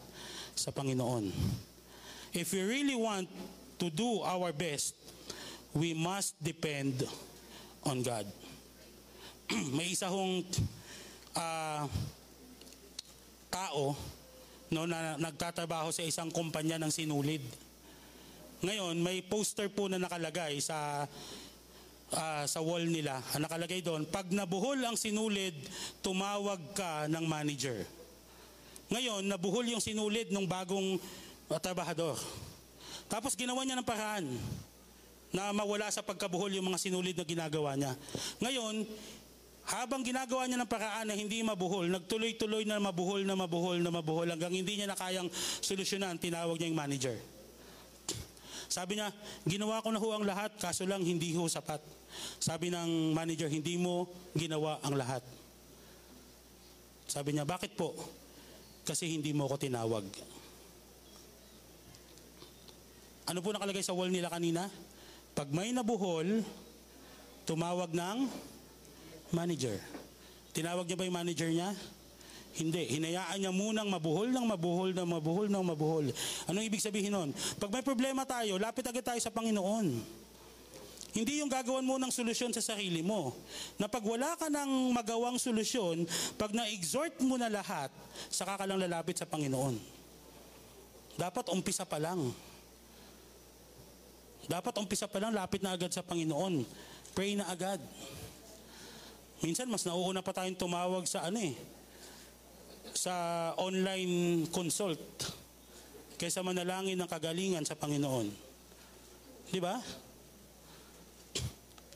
sa 0.56 0.72
Panginoon. 0.72 1.32
If 2.36 2.52
we 2.52 2.64
really 2.64 2.96
want 2.96 3.32
to 3.80 3.88
do 3.88 4.20
our 4.24 4.52
best, 4.52 4.96
we 5.76 5.92
must 5.92 6.40
depend 6.40 7.04
on 7.84 8.00
God. 8.00 8.24
May 9.78 9.92
isa 9.92 10.08
hong 10.08 10.48
ah, 11.36 11.84
tao 13.52 13.94
no, 14.72 14.88
na 14.88 15.20
nagtatrabaho 15.20 15.92
sa 15.92 16.02
isang 16.02 16.32
kumpanya 16.32 16.80
ng 16.80 16.90
sinulid. 16.90 17.44
Ngayon, 18.64 18.98
may 18.98 19.22
poster 19.22 19.70
po 19.70 19.92
na 19.92 20.00
nakalagay 20.00 20.58
sa 20.64 21.06
ah, 22.16 22.44
sa 22.48 22.64
wall 22.64 22.88
nila. 22.88 23.20
Nakalagay 23.36 23.84
doon, 23.84 24.08
pag 24.08 24.32
nabuhol 24.32 24.80
ang 24.80 24.96
sinulid, 24.96 25.54
tumawag 26.00 26.72
ka 26.72 27.12
ng 27.12 27.26
manager. 27.28 27.84
Ngayon, 28.90 29.28
nabuhol 29.28 29.76
yung 29.76 29.84
sinulid 29.84 30.32
ng 30.32 30.48
bagong 30.48 30.96
ah, 31.52 31.60
trabahador. 31.60 32.16
Tapos 33.12 33.36
ginawa 33.36 33.62
niya 33.68 33.78
ng 33.78 33.86
paraan 33.86 34.26
na 35.36 35.52
mawala 35.52 35.92
sa 35.92 36.00
pagkabuhol 36.00 36.56
yung 36.56 36.72
mga 36.72 36.80
sinulid 36.80 37.20
na 37.20 37.28
ginagawa 37.28 37.76
niya. 37.76 37.92
Ngayon, 38.40 38.88
habang 39.68 40.00
ginagawa 40.00 40.48
niya 40.48 40.64
ng 40.64 40.72
paraan 40.72 41.12
na 41.12 41.16
hindi 41.18 41.44
mabuhol, 41.44 41.92
nagtuloy-tuloy 41.92 42.64
na 42.64 42.80
mabuhol 42.80 43.28
na 43.28 43.36
mabuhol 43.36 43.84
na 43.84 43.92
mabuhol 43.92 44.32
hanggang 44.32 44.56
hindi 44.56 44.80
niya 44.80 44.88
na 44.88 44.96
kayang 44.96 45.28
solusyonan, 45.60 46.16
tinawag 46.16 46.56
niya 46.56 46.72
yung 46.72 46.80
manager. 46.80 47.18
Sabi 48.72 48.96
niya, 48.96 49.12
ginawa 49.44 49.84
ko 49.84 49.92
na 49.92 50.00
ho 50.00 50.08
ang 50.16 50.24
lahat, 50.24 50.56
kaso 50.56 50.88
lang 50.88 51.04
hindi 51.04 51.36
ho 51.36 51.46
sapat. 51.52 51.84
Sabi 52.40 52.72
ng 52.72 53.12
manager, 53.12 53.52
hindi 53.52 53.76
mo 53.76 54.08
ginawa 54.38 54.80
ang 54.86 54.96
lahat. 54.96 55.22
Sabi 57.06 57.36
niya, 57.36 57.44
bakit 57.46 57.76
po? 57.76 57.94
Kasi 58.86 59.12
hindi 59.12 59.34
mo 59.34 59.50
ako 59.50 59.56
tinawag. 59.60 60.06
Ano 63.26 63.42
po 63.42 63.50
nakalagay 63.50 63.82
sa 63.82 63.98
wall 63.98 64.14
nila 64.14 64.30
kanina? 64.30 64.70
Pag 65.36 65.52
may 65.52 65.76
nabuhol, 65.76 66.48
tumawag 67.44 67.92
ng 67.92 68.18
manager. 69.36 69.76
Tinawag 70.56 70.88
niya 70.88 70.96
ba 70.96 71.04
yung 71.04 71.20
manager 71.20 71.50
niya? 71.52 71.76
Hindi. 72.56 72.88
Hinayaan 72.88 73.44
niya 73.44 73.52
munang 73.52 73.92
mabuhol 73.92 74.32
ng 74.32 74.46
mabuhol 74.48 74.96
ng 74.96 75.10
mabuhol 75.12 75.48
ng 75.52 75.66
mabuhol. 75.76 76.06
Anong 76.48 76.64
ibig 76.64 76.80
sabihin 76.80 77.12
nun? 77.12 77.36
Pag 77.60 77.68
may 77.68 77.84
problema 77.84 78.24
tayo, 78.24 78.56
lapit 78.56 78.88
agad 78.88 79.04
tayo 79.04 79.20
sa 79.20 79.28
Panginoon. 79.28 80.24
Hindi 81.16 81.44
yung 81.44 81.52
gagawan 81.52 81.84
mo 81.84 82.00
ng 82.00 82.12
solusyon 82.12 82.56
sa 82.56 82.64
sarili 82.64 83.04
mo. 83.04 83.36
Na 83.76 83.92
pag 83.92 84.04
wala 84.04 84.40
ka 84.40 84.48
ng 84.48 84.96
magawang 84.96 85.36
solusyon, 85.36 86.08
pag 86.40 86.56
na-exhort 86.56 87.20
mo 87.24 87.36
na 87.36 87.52
lahat, 87.52 87.92
saka 88.32 88.56
ka 88.56 88.64
lang 88.64 88.80
lalapit 88.80 89.20
sa 89.20 89.28
Panginoon. 89.28 89.76
Dapat 91.20 91.52
umpisa 91.52 91.84
pa 91.84 92.00
lang. 92.00 92.32
Dapat 94.46 94.74
umpisa 94.78 95.10
pa 95.10 95.18
lang, 95.18 95.34
lapit 95.34 95.66
na 95.66 95.74
agad 95.74 95.90
sa 95.90 96.06
Panginoon. 96.06 96.62
Pray 97.18 97.34
na 97.34 97.50
agad. 97.50 97.82
Minsan 99.42 99.70
mas 99.70 99.84
nauuna 99.84 100.22
pa 100.22 100.32
tayong 100.32 100.58
tumawag 100.58 101.06
sa 101.10 101.28
ano 101.28 101.38
eh, 101.42 101.54
sa 102.96 103.14
online 103.60 104.48
consult 104.50 105.02
kaysa 106.16 106.40
manalangin 106.40 106.96
ng 106.96 107.10
kagalingan 107.10 107.68
sa 107.68 107.76
Panginoon. 107.76 108.28
Di 109.52 109.60
ba? 109.60 109.76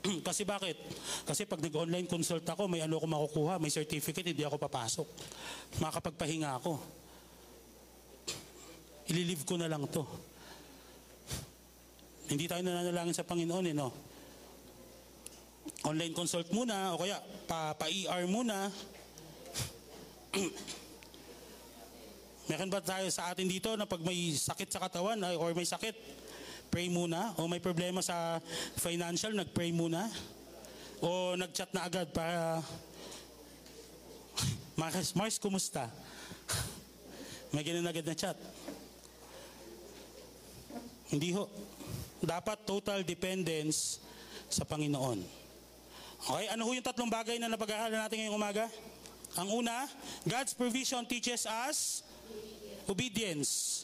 Kasi 0.27 0.43
bakit? 0.43 0.77
Kasi 1.23 1.47
pag 1.47 1.63
nag-online 1.63 2.07
consult 2.07 2.43
ako, 2.43 2.67
may 2.67 2.83
ano 2.83 2.99
ako 2.99 3.07
makukuha, 3.07 3.53
may 3.57 3.71
certificate, 3.71 4.35
hindi 4.35 4.43
ako 4.43 4.59
papasok. 4.59 5.07
Makakapagpahinga 5.79 6.49
ako. 6.59 6.73
Ililive 9.09 9.43
ko 9.47 9.57
na 9.57 9.71
lang 9.71 9.87
to. 9.89 10.05
Hindi 12.29 12.45
tayo 12.45 12.61
nananalangin 12.61 13.17
sa 13.17 13.25
Panginoon, 13.25 13.65
eh, 13.65 13.75
no? 13.75 13.89
Online 15.81 16.13
consult 16.13 16.45
muna, 16.53 16.93
o 16.93 17.01
kaya 17.01 17.17
pa, 17.49 17.73
pa-ER 17.73 18.29
muna. 18.29 18.69
Meron 22.49 22.69
ba 22.69 22.85
tayo 22.85 23.09
sa 23.09 23.33
atin 23.33 23.49
dito 23.49 23.73
na 23.73 23.89
pag 23.89 24.01
may 24.05 24.33
sakit 24.33 24.69
sa 24.69 24.81
katawan 24.81 25.17
ay, 25.25 25.37
or 25.41 25.57
may 25.57 25.65
sakit, 25.65 25.97
pray 26.69 26.85
muna? 26.85 27.33
O 27.41 27.49
may 27.49 27.57
problema 27.57 28.05
sa 28.05 28.37
financial, 28.77 29.33
nag-pray 29.33 29.73
muna? 29.73 30.05
O 31.01 31.33
nag-chat 31.33 31.73
na 31.73 31.89
agad 31.89 32.13
para, 32.13 32.61
Mars, 34.79 35.17
Mars, 35.17 35.41
kumusta? 35.41 35.89
may 37.53 37.65
ganun 37.65 37.89
agad 37.89 38.05
na 38.05 38.13
chat. 38.13 38.37
Hindi 41.09 41.33
ho. 41.33 41.49
Dapat 42.19 42.67
total 42.67 43.07
dependence 43.07 44.03
sa 44.51 44.67
Panginoon. 44.67 45.23
Okay, 46.19 46.45
ano 46.51 46.67
ho 46.67 46.71
yung 46.75 46.83
tatlong 46.83 47.07
bagay 47.07 47.39
na 47.39 47.47
napag-aaralan 47.47 48.03
natin 48.03 48.17
ngayong 48.19 48.35
umaga? 48.35 48.67
Ang 49.39 49.63
una, 49.63 49.87
God's 50.27 50.51
provision 50.51 51.05
teaches 51.07 51.47
us 51.47 52.03
obedience. 52.89 53.83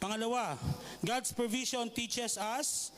Pangalawa, 0.00 0.58
God's 1.04 1.30
provision 1.30 1.86
teaches 1.92 2.40
us 2.40 2.90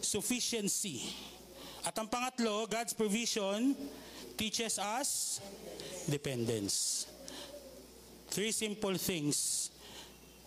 sufficiency. 0.00 1.10
At 1.82 1.98
ang 1.98 2.06
pangatlo, 2.06 2.70
God's 2.70 2.94
provision 2.94 3.74
teaches 4.38 4.78
us 4.78 5.42
dependence. 6.06 7.06
Three 8.30 8.54
simple 8.54 8.96
things 8.96 9.68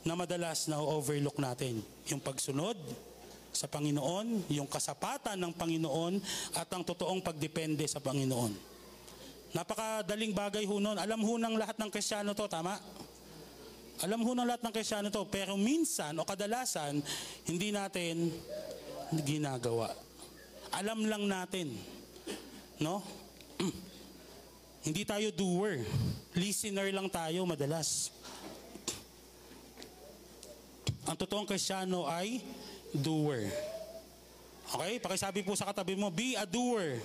na 0.06 0.14
madalas 0.14 0.70
na 0.70 0.78
overlook 0.78 1.42
natin. 1.42 1.82
Yung 2.14 2.22
pagsunod 2.22 2.78
sa 3.50 3.66
Panginoon, 3.66 4.54
yung 4.54 4.70
kasapatan 4.70 5.34
ng 5.34 5.54
Panginoon, 5.58 6.22
at 6.54 6.70
ang 6.70 6.86
totoong 6.86 7.26
pagdepende 7.26 7.90
sa 7.90 7.98
Panginoon. 7.98 8.54
Napakadaling 9.56 10.36
bagay 10.36 10.68
ho 10.68 10.78
nun. 10.78 11.00
Alam 11.00 11.26
ho 11.26 11.34
ng 11.42 11.56
lahat 11.58 11.80
ng 11.82 11.90
Krisyano 11.90 12.38
to, 12.38 12.46
tama? 12.46 12.78
Alam 14.04 14.22
ho 14.28 14.32
ng 14.36 14.44
lahat 14.44 14.62
ng 14.62 14.74
Krisyano 14.76 15.08
to, 15.08 15.26
pero 15.26 15.56
minsan 15.56 16.14
o 16.20 16.28
kadalasan, 16.28 17.00
hindi 17.48 17.72
natin 17.72 18.30
ginagawa. 19.24 19.90
Alam 20.76 21.08
lang 21.08 21.24
natin. 21.24 21.72
No? 22.84 23.00
hindi 24.86 25.08
tayo 25.08 25.32
doer. 25.32 25.88
Listener 26.36 26.92
lang 26.92 27.08
tayo 27.08 27.48
madalas. 27.48 28.12
Ang 31.06 31.16
totoong 31.18 31.46
Krisyano 31.46 32.10
ay 32.10 32.42
doer. 32.90 33.50
Okay? 34.74 34.98
Pakisabi 34.98 35.46
po 35.46 35.54
sa 35.54 35.70
katabi 35.70 35.94
mo, 35.94 36.10
be 36.10 36.34
a 36.34 36.46
doer. 36.50 36.98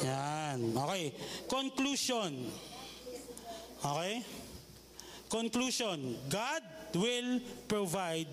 Yan. 0.00 0.72
Okay. 0.72 1.12
Conclusion. 1.48 2.32
Okay? 3.84 4.24
Conclusion. 5.28 6.16
God 6.32 6.64
will 6.96 7.44
provide 7.68 8.32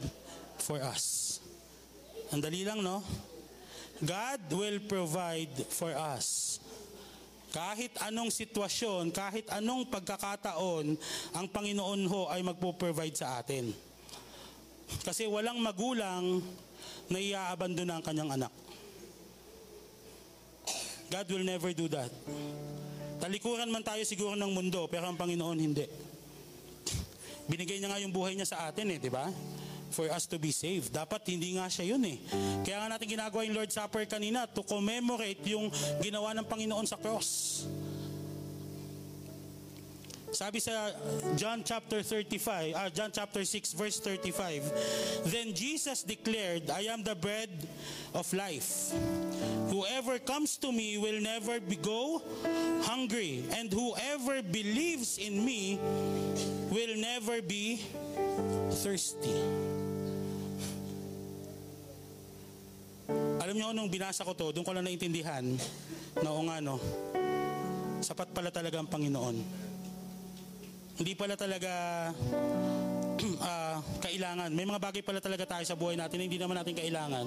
for 0.59 0.79
us. 0.79 1.37
Ang 2.31 2.39
dali 2.39 2.63
lang, 2.63 2.79
no? 2.79 3.03
God 3.99 4.41
will 4.51 4.79
provide 4.87 5.53
for 5.69 5.91
us. 5.91 6.57
Kahit 7.53 7.93
anong 8.01 8.33
sitwasyon, 8.33 9.13
kahit 9.13 9.45
anong 9.53 9.85
pagkakataon, 9.93 10.97
ang 11.37 11.45
Panginoon 11.53 12.01
ho 12.09 12.21
ay 12.25 12.41
magpo-provide 12.41 13.13
sa 13.13 13.37
atin. 13.37 13.69
Kasi 15.01 15.25
walang 15.25 15.57
magulang 15.57 16.45
na 17.09 17.17
iaabandon 17.17 17.89
ang 17.89 18.03
kanyang 18.05 18.37
anak. 18.37 18.53
God 21.09 21.27
will 21.29 21.45
never 21.45 21.69
do 21.73 21.85
that. 21.93 22.09
Talikuran 23.21 23.69
man 23.69 23.85
tayo 23.85 24.01
siguro 24.01 24.33
ng 24.33 24.49
mundo, 24.49 24.89
pero 24.89 25.05
ang 25.05 25.17
Panginoon 25.17 25.57
hindi. 25.61 25.85
Binigay 27.49 27.77
niya 27.77 27.93
nga 27.93 28.01
yung 28.01 28.09
buhay 28.09 28.33
niya 28.33 28.49
sa 28.49 28.65
atin 28.65 28.89
eh, 28.91 28.97
di 28.97 29.13
ba? 29.13 29.29
For 29.93 30.09
us 30.09 30.25
to 30.25 30.41
be 30.41 30.49
saved. 30.49 30.89
Dapat 30.89 31.29
hindi 31.29 31.53
nga 31.53 31.69
siya 31.69 31.93
yun 31.93 32.01
eh. 32.01 32.17
Kaya 32.65 32.81
nga 32.81 32.97
natin 32.97 33.05
ginagawa 33.13 33.45
yung 33.45 33.53
Lord's 33.53 33.77
Supper 33.77 34.09
kanina 34.09 34.49
to 34.49 34.65
commemorate 34.65 35.45
yung 35.53 35.69
ginawa 36.01 36.33
ng 36.33 36.49
Panginoon 36.49 36.89
sa 36.89 36.97
cross. 36.97 37.61
Sabi 40.33 40.57
sa 40.57 40.89
John 41.37 41.61
chapter 41.61 42.01
35, 42.01 42.73
ah, 42.73 42.89
John 42.89 43.13
chapter 43.13 43.45
6 43.45 43.77
verse 43.77 44.01
35, 44.01 45.29
Then 45.29 45.53
Jesus 45.53 46.01
declared, 46.01 46.73
I 46.73 46.89
am 46.89 47.05
the 47.05 47.13
bread 47.13 47.53
of 48.17 48.25
life. 48.33 48.97
Whoever 49.69 50.17
comes 50.17 50.57
to 50.65 50.73
me 50.73 50.97
will 50.97 51.21
never 51.21 51.61
be 51.61 51.77
go 51.77 52.25
hungry, 52.81 53.45
and 53.53 53.69
whoever 53.69 54.41
believes 54.41 55.21
in 55.21 55.37
me 55.37 55.77
will 56.73 56.97
never 56.97 57.37
be 57.45 57.85
thirsty. 58.81 59.37
Alam 63.37 63.53
niyo 63.53 63.69
nung 63.69 63.85
binasa 63.85 64.25
ko 64.25 64.33
to, 64.33 64.49
doon 64.49 64.65
ko 64.65 64.73
lang 64.73 64.89
naintindihan 64.89 65.45
na 66.25 66.29
o 66.33 66.41
nga 66.49 66.57
no, 66.57 66.81
sapat 68.01 68.33
pala 68.33 68.49
talaga 68.49 68.81
ang 68.81 68.89
Panginoon. 68.89 69.72
Hindi 70.93 71.13
pala 71.17 71.33
talaga 71.33 71.71
ah, 73.49 73.77
kailangan. 74.03 74.49
May 74.53 74.65
mga 74.69 74.81
bagay 74.81 75.01
pala 75.01 75.17
talaga 75.17 75.45
tayo 75.49 75.65
sa 75.65 75.73
buhay 75.73 75.97
natin 75.97 76.21
na 76.21 76.23
hindi 76.29 76.37
naman 76.37 76.57
natin 76.59 76.77
kailangan. 76.77 77.25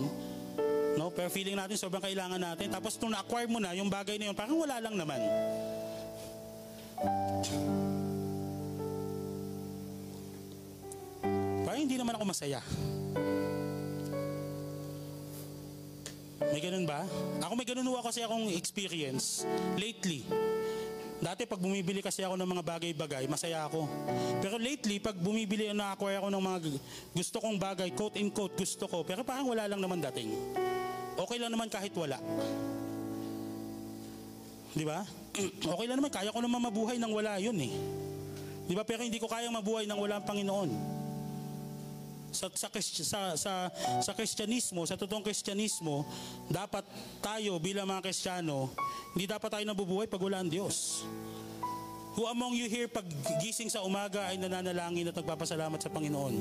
No? 0.96 1.10
Pero 1.12 1.28
feeling 1.28 1.58
natin 1.58 1.74
sobrang 1.74 2.02
kailangan 2.02 2.38
natin. 2.38 2.70
Tapos 2.70 2.94
nung 3.02 3.12
na-acquire 3.12 3.50
mo 3.50 3.58
na 3.58 3.74
yung 3.74 3.90
bagay 3.90 4.16
na 4.16 4.30
yun, 4.30 4.36
parang 4.38 4.56
wala 4.56 4.78
lang 4.78 4.94
naman. 4.94 5.20
Parang 11.66 11.80
hindi 11.82 11.96
naman 11.98 12.14
ako 12.16 12.24
masaya. 12.24 12.60
May 16.54 16.62
ganun 16.62 16.86
ba? 16.88 17.04
Ako 17.44 17.52
may 17.58 17.68
ganun 17.68 17.90
ho 17.90 18.00
kasi 18.00 18.22
akong 18.22 18.48
experience 18.54 19.44
lately. 19.76 20.24
Dati 21.16 21.48
pag 21.48 21.56
bumibili 21.56 22.04
kasi 22.04 22.20
ako 22.20 22.36
ng 22.36 22.50
mga 22.56 22.62
bagay-bagay, 22.76 23.24
masaya 23.24 23.64
ako. 23.64 23.88
Pero 24.44 24.60
lately, 24.60 25.00
pag 25.00 25.16
bumibili 25.16 25.72
na 25.72 25.96
acquire 25.96 26.20
ako 26.20 26.28
ng 26.28 26.44
mga 26.44 26.58
gusto 27.16 27.36
kong 27.40 27.56
bagay, 27.56 27.88
quote 27.96 28.20
in 28.20 28.28
quote, 28.28 28.52
gusto 28.52 28.84
ko, 28.84 29.00
pero 29.00 29.24
parang 29.24 29.48
wala 29.48 29.64
lang 29.64 29.80
naman 29.80 29.96
dating. 30.12 30.36
Okay 31.16 31.40
lang 31.40 31.48
naman 31.56 31.72
kahit 31.72 31.96
wala. 31.96 32.20
Di 34.76 34.84
ba? 34.84 35.00
Okay 35.76 35.86
lang 35.88 36.00
naman, 36.00 36.12
kaya 36.12 36.32
ko 36.32 36.40
naman 36.44 36.60
mabuhay 36.68 37.00
nang 37.00 37.12
wala 37.12 37.40
yun 37.40 37.56
eh. 37.60 37.72
Di 38.68 38.76
ba? 38.76 38.84
Pero 38.84 39.00
hindi 39.00 39.16
ko 39.16 39.28
kayang 39.28 39.56
mabuhay 39.56 39.88
nang 39.88 40.00
wala 40.00 40.20
ang 40.20 40.26
Panginoon. 40.28 40.70
Sa, 42.36 42.52
sa, 42.52 42.68
sa, 42.68 43.20
sa, 43.40 43.52
sa 44.04 44.12
Kristyanismo, 44.12 44.84
sa 44.84 45.00
totoong 45.00 45.24
Kristyanismo, 45.24 46.04
dapat 46.52 46.84
tayo 47.24 47.56
bilang 47.56 47.88
mga 47.88 48.04
Kristiyano, 48.04 48.68
hindi 49.16 49.24
dapat 49.24 49.48
tayo 49.48 49.64
nabubuhay 49.64 50.04
pag 50.04 50.20
wala 50.20 50.44
ang 50.44 50.52
Diyos. 50.52 51.08
Who 52.16 52.28
among 52.28 52.56
you 52.56 52.68
here 52.68 52.88
pag 52.88 53.04
gising 53.40 53.68
sa 53.72 53.84
umaga 53.84 54.28
ay 54.28 54.40
nananalangin 54.40 55.08
at 55.08 55.16
nagpapasalamat 55.16 55.80
sa 55.80 55.92
Panginoon? 55.92 56.34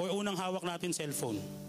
Or 0.00 0.08
unang 0.12 0.36
hawak 0.36 0.64
natin 0.64 0.92
cellphone? 0.92 1.65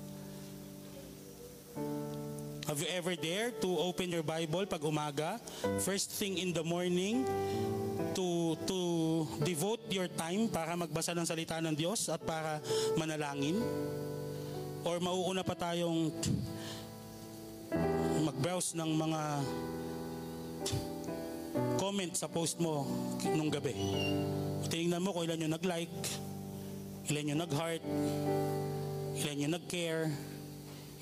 Have 2.67 2.83
you 2.83 2.91
ever 2.91 3.15
dared 3.15 3.63
to 3.63 3.79
open 3.79 4.11
your 4.11 4.27
Bible 4.27 4.67
pag 4.67 4.83
umaga, 4.83 5.39
first 5.87 6.11
thing 6.11 6.35
in 6.35 6.51
the 6.51 6.59
morning, 6.67 7.23
to 8.11 8.59
to 8.67 8.79
devote 9.39 9.87
your 9.87 10.11
time 10.11 10.51
para 10.51 10.75
magbasa 10.75 11.15
ng 11.15 11.23
salita 11.23 11.63
ng 11.63 11.71
Diyos 11.71 12.11
at 12.11 12.19
para 12.27 12.59
manalangin? 12.99 13.63
Or 14.83 14.99
mauuna 14.99 15.47
pa 15.47 15.55
tayong 15.55 16.11
mag-browse 18.27 18.75
ng 18.75 18.91
mga 18.99 19.21
comment 21.79 22.13
sa 22.19 22.27
post 22.27 22.59
mo 22.59 22.83
nung 23.31 23.47
gabi. 23.47 23.79
Tinignan 24.67 24.99
mo 24.99 25.15
kung 25.15 25.23
ilan 25.23 25.39
yung 25.39 25.55
nag-like, 25.55 26.03
ilan 27.07 27.31
yung 27.31 27.39
nag-heart, 27.47 27.83
ilan 29.23 29.39
yung 29.39 29.53
nag-care, 29.55 30.11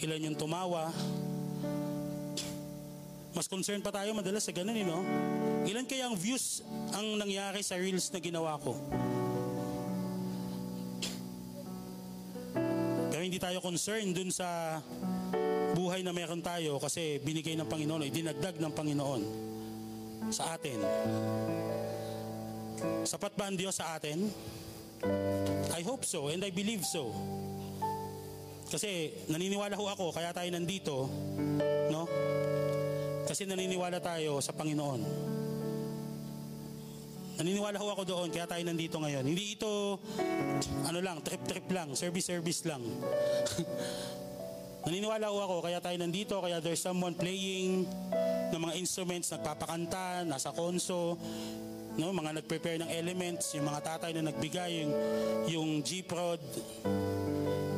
ilan 0.05 0.29
yung 0.29 0.37
tumawa. 0.37 0.93
Mas 3.35 3.51
concerned 3.51 3.83
pa 3.83 3.91
tayo 3.91 4.15
madalas 4.15 4.47
sa 4.47 4.55
ganun, 4.55 4.79
eh, 4.79 4.87
no? 4.87 5.03
Ilan 5.67 5.83
kaya 5.83 6.07
ang 6.07 6.15
views 6.15 6.63
ang 6.95 7.19
nangyari 7.19 7.59
sa 7.59 7.75
reels 7.75 8.07
na 8.15 8.23
ginawa 8.23 8.55
ko? 8.63 8.79
Pero 13.11 13.19
hindi 13.19 13.35
tayo 13.35 13.59
concerned 13.59 14.15
dun 14.15 14.31
sa 14.31 14.79
buhay 15.75 15.99
na 15.99 16.15
meron 16.15 16.39
tayo 16.39 16.79
kasi 16.79 17.19
binigay 17.19 17.59
ng 17.59 17.67
Panginoon, 17.67 18.01
o 18.01 18.07
dinagdag 18.07 18.55
ng 18.55 18.71
Panginoon 18.71 19.21
sa 20.31 20.55
atin. 20.55 20.79
Sapat 23.03 23.35
ba 23.35 23.51
ang 23.51 23.59
Diyos 23.59 23.75
sa 23.75 23.99
atin? 23.99 24.31
I 25.75 25.83
hope 25.83 26.07
so 26.07 26.31
and 26.31 26.39
I 26.39 26.55
believe 26.55 26.87
so. 26.87 27.11
Kasi 28.71 29.11
naniniwala 29.27 29.75
ho 29.75 29.91
ako, 29.91 30.15
kaya 30.15 30.31
tayo 30.31 30.47
nandito, 30.55 31.11
no? 31.91 32.07
Kasi 33.35 33.51
naniniwala 33.51 33.99
tayo 33.99 34.39
sa 34.39 34.55
Panginoon. 34.55 35.03
Naniniwala 37.35 37.75
ho 37.83 37.91
ako 37.91 38.07
doon, 38.07 38.27
kaya 38.31 38.47
tayo 38.47 38.63
nandito 38.63 38.95
ngayon. 38.95 39.27
Hindi 39.27 39.59
ito, 39.59 39.99
ano 40.87 41.03
lang, 41.03 41.19
trip-trip 41.19 41.67
lang, 41.67 41.91
service-service 41.99 42.63
lang. 42.63 42.79
naniniwala 44.87 45.27
ho 45.27 45.35
ako, 45.43 45.67
kaya 45.67 45.83
tayo 45.83 45.99
nandito, 45.99 46.39
kaya 46.39 46.63
there's 46.63 46.79
someone 46.79 47.11
playing 47.11 47.83
ng 48.55 48.61
mga 48.71 48.79
instruments, 48.79 49.27
nagpapakanta, 49.35 50.23
nasa 50.23 50.55
konso, 50.55 51.19
no, 51.99 52.15
mga 52.15 52.39
nag-prepare 52.39 52.87
ng 52.87 52.89
elements, 52.95 53.51
yung 53.51 53.67
mga 53.67 53.83
tatay 53.83 54.15
na 54.15 54.31
nagbigay, 54.31 54.79
yung, 54.79 54.93
yung 55.51 55.69
G-Prod, 55.83 56.39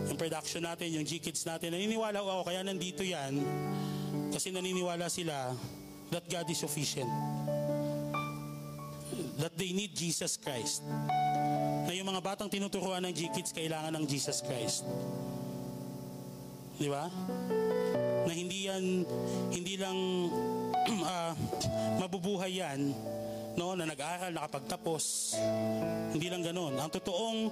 yung 0.05 0.17
production 0.21 0.61
natin, 0.61 1.01
yung 1.01 1.05
G-Kids 1.09 1.49
natin. 1.49 1.73
Naniniwala 1.73 2.21
ako, 2.21 2.45
kaya 2.45 2.61
nandito 2.61 3.01
yan, 3.01 3.41
kasi 4.37 4.53
naniniwala 4.53 5.09
sila 5.09 5.49
that 6.13 6.21
God 6.29 6.45
is 6.45 6.61
sufficient. 6.61 7.09
That 9.41 9.57
they 9.57 9.73
need 9.73 9.97
Jesus 9.97 10.37
Christ. 10.37 10.85
Na 11.89 11.89
yung 11.89 12.05
mga 12.05 12.21
batang 12.21 12.45
tinuturuan 12.45 13.01
ng 13.09 13.13
G-Kids, 13.17 13.49
kailangan 13.49 13.97
ng 13.97 14.05
Jesus 14.05 14.45
Christ. 14.45 14.85
Di 16.77 16.85
ba? 16.85 17.09
Na 18.29 18.29
hindi 18.29 18.69
yan, 18.69 19.09
hindi 19.49 19.73
lang 19.73 19.97
ah, 21.09 21.33
mabubuhay 21.97 22.61
yan, 22.61 22.93
no, 23.57 23.73
na 23.73 23.89
nag-aral, 23.89 24.37
nakapagtapos. 24.37 25.33
Hindi 26.13 26.29
lang 26.29 26.45
ganun. 26.45 26.77
Ang 26.77 26.93
totoong 26.93 27.49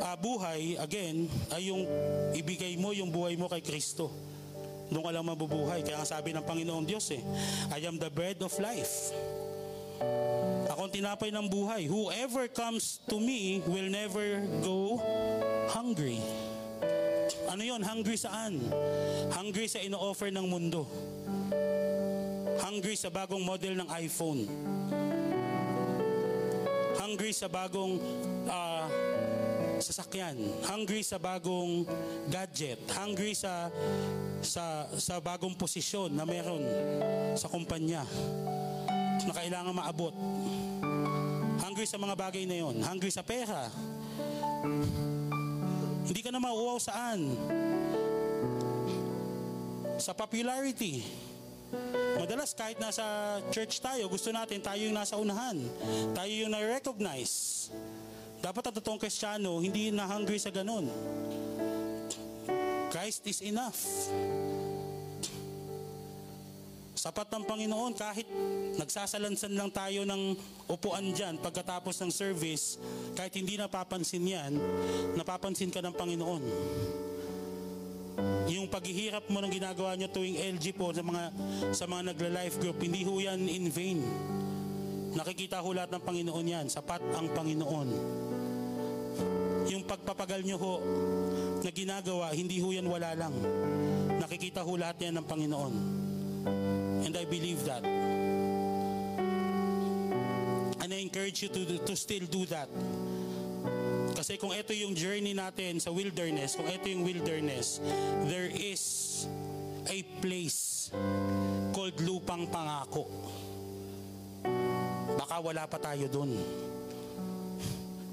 ah, 0.00 0.16
buhay, 0.16 0.80
again, 0.80 1.28
ay 1.52 1.68
yung 1.68 1.84
ibigay 2.32 2.72
mo 2.80 2.96
yung 2.96 3.12
buhay 3.12 3.36
mo 3.36 3.52
kay 3.52 3.60
Kristo. 3.60 4.32
Doon 4.92 5.04
ka 5.08 5.12
lang 5.16 5.24
mabubuhay. 5.24 5.80
Kaya 5.80 6.04
ang 6.04 6.08
sabi 6.08 6.36
ng 6.36 6.44
Panginoong 6.44 6.84
Diyos 6.84 7.08
eh, 7.16 7.24
I 7.72 7.80
am 7.88 7.96
the 7.96 8.12
bread 8.12 8.36
of 8.44 8.52
life. 8.60 9.10
Ako 10.68 10.88
ang 10.88 10.92
tinapay 10.92 11.32
ng 11.32 11.46
buhay. 11.48 11.88
Whoever 11.88 12.48
comes 12.52 13.00
to 13.08 13.16
me 13.16 13.64
will 13.64 13.88
never 13.88 14.44
go 14.60 15.00
hungry. 15.72 16.20
Ano 17.48 17.62
yon? 17.64 17.80
Hungry 17.84 18.16
saan? 18.16 18.60
Hungry 19.32 19.68
sa 19.68 19.80
ino-offer 19.80 20.28
ng 20.32 20.46
mundo. 20.48 20.84
Hungry 22.60 22.96
sa 22.96 23.08
bagong 23.12 23.44
model 23.44 23.84
ng 23.84 23.88
iPhone. 24.00 24.48
Hungry 26.96 27.32
sa 27.36 27.48
bagong 27.52 28.00
ah, 28.48 28.88
sasakyan. 29.82 30.38
Hungry 30.64 31.04
sa 31.04 31.20
bagong 31.20 31.84
gadget. 32.32 32.80
Hungry 32.96 33.36
sa 33.36 33.68
sa 34.42 34.90
sa 34.98 35.22
bagong 35.22 35.54
posisyon 35.54 36.10
na 36.10 36.26
meron 36.26 36.60
sa 37.38 37.46
kumpanya 37.46 38.02
na 39.22 39.32
kailangan 39.32 39.72
maabot. 39.72 40.14
Hungry 41.62 41.86
sa 41.86 41.96
mga 41.96 42.18
bagay 42.18 42.44
na 42.44 42.58
yon. 42.58 42.76
Hungry 42.82 43.08
sa 43.08 43.22
pera. 43.22 43.70
Hindi 46.02 46.20
ka 46.20 46.34
na 46.34 46.42
mauuaw 46.42 46.76
saan? 46.82 47.38
Sa 50.02 50.10
popularity. 50.12 51.06
Madalas 52.18 52.52
kahit 52.52 52.76
nasa 52.76 53.38
church 53.54 53.80
tayo, 53.80 54.10
gusto 54.10 54.28
natin 54.28 54.60
tayo 54.60 54.82
yung 54.84 54.98
nasa 54.98 55.16
unahan. 55.16 55.56
Tayo 56.12 56.32
yung 56.44 56.52
na-recognize. 56.52 57.70
Dapat 58.42 58.68
ang 58.68 58.74
totoong 58.82 59.00
kristyano, 59.00 59.62
hindi 59.62 59.94
na 59.94 60.04
hungry 60.04 60.36
sa 60.36 60.50
ganun. 60.50 60.90
Christ 62.92 63.24
is 63.24 63.40
enough. 63.40 63.80
Sapat 66.92 67.32
ng 67.32 67.48
Panginoon 67.48 67.96
kahit 67.96 68.28
nagsasalansan 68.76 69.56
lang 69.56 69.72
tayo 69.72 70.04
ng 70.04 70.36
upuan 70.68 71.08
dyan 71.16 71.40
pagkatapos 71.40 71.96
ng 72.04 72.12
service, 72.12 72.76
kahit 73.16 73.32
hindi 73.32 73.56
napapansin 73.56 74.20
yan, 74.20 74.52
napapansin 75.16 75.72
ka 75.72 75.80
ng 75.80 75.96
Panginoon. 75.96 76.44
Yung 78.52 78.68
paghihirap 78.68 79.24
mo 79.32 79.40
ng 79.40 79.50
ginagawa 79.56 79.96
nyo 79.96 80.12
tuwing 80.12 80.36
LG 80.60 80.76
po 80.76 80.92
sa 80.92 81.00
mga, 81.00 81.22
sa 81.72 81.88
mga 81.88 82.12
nagla-life 82.12 82.60
group, 82.60 82.76
hindi 82.84 83.08
ho 83.08 83.16
yan 83.16 83.40
in 83.48 83.72
vain. 83.72 84.04
Nakikita 85.16 85.64
ho 85.64 85.72
lahat 85.72 85.96
ng 85.96 86.02
Panginoon 86.04 86.46
yan. 86.46 86.66
Sapat 86.68 87.00
ang 87.16 87.32
Panginoon. 87.32 87.88
Yung 89.70 89.86
pagpapagal 89.86 90.42
nyo 90.42 90.56
ho 90.58 90.74
na 91.62 91.70
ginagawa, 91.70 92.34
hindi 92.34 92.58
ho 92.58 92.74
yan 92.74 92.88
wala 92.88 93.14
lang. 93.14 93.34
Nakikita 94.18 94.66
ho 94.66 94.72
lahat 94.74 94.98
yan 95.06 95.20
ng 95.22 95.26
Panginoon. 95.26 95.74
And 97.06 97.14
I 97.14 97.24
believe 97.26 97.62
that. 97.66 97.84
And 100.82 100.90
I 100.90 100.98
encourage 100.98 101.42
you 101.42 101.50
to, 101.50 101.62
to 101.86 101.94
still 101.94 102.26
do 102.26 102.46
that. 102.50 102.66
Kasi 104.18 104.38
kung 104.38 104.54
ito 104.54 104.70
yung 104.70 104.94
journey 104.94 105.34
natin 105.34 105.82
sa 105.82 105.90
wilderness, 105.90 106.54
kung 106.54 106.70
ito 106.70 106.86
yung 106.86 107.02
wilderness, 107.02 107.82
there 108.30 108.50
is 108.50 108.82
a 109.90 110.02
place 110.22 110.94
called 111.74 111.98
lupang 112.02 112.46
pangako. 112.46 113.10
Baka 115.18 115.42
wala 115.42 115.66
pa 115.66 115.78
tayo 115.82 116.06
dun. 116.06 116.38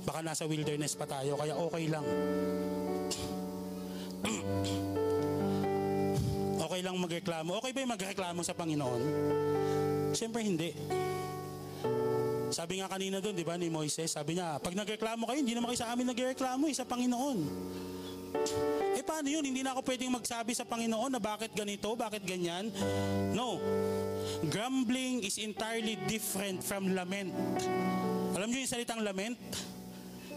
Baka 0.03 0.19
nasa 0.23 0.47
wilderness 0.47 0.95
pa 0.95 1.05
tayo, 1.07 1.35
kaya 1.35 1.55
okay 1.55 1.87
lang. 1.91 2.05
okay 6.65 6.81
lang 6.83 6.99
magreklamo. 6.99 7.53
Okay 7.59 7.71
ba 7.75 7.79
yung 7.83 7.93
magreklamo 7.95 8.43
sa 8.43 8.53
Panginoon? 8.55 9.01
Siyempre 10.15 10.43
hindi. 10.43 10.71
Sabi 12.49 12.81
nga 12.81 12.89
kanina 12.89 13.21
doon, 13.21 13.37
di 13.37 13.45
ba, 13.45 13.61
ni 13.61 13.69
Moises, 13.69 14.09
sabi 14.09 14.33
niya, 14.33 14.57
pag 14.57 14.73
nagreklamo 14.73 15.29
kayo, 15.29 15.37
hindi 15.37 15.53
naman 15.53 15.69
kayo 15.69 15.85
sa 15.85 15.93
amin 15.93 16.09
nagreklamo, 16.09 16.65
eh, 16.65 16.73
sa 16.73 16.81
Panginoon. 16.81 17.37
Eh 18.97 19.03
paano 19.05 19.27
yun? 19.29 19.45
Hindi 19.45 19.61
na 19.61 19.73
ako 19.73 19.85
pwedeng 19.85 20.13
magsabi 20.13 20.53
sa 20.53 20.65
Panginoon 20.65 21.13
na 21.13 21.21
bakit 21.21 21.53
ganito, 21.53 21.93
bakit 21.97 22.25
ganyan. 22.25 22.69
No. 23.33 23.57
Grumbling 24.49 25.25
is 25.25 25.41
entirely 25.41 25.97
different 26.05 26.61
from 26.61 26.93
lament. 26.93 27.33
Alam 28.37 28.53
niyo 28.53 28.65
yung 28.65 28.71
salitang 28.71 29.01
lament? 29.01 29.37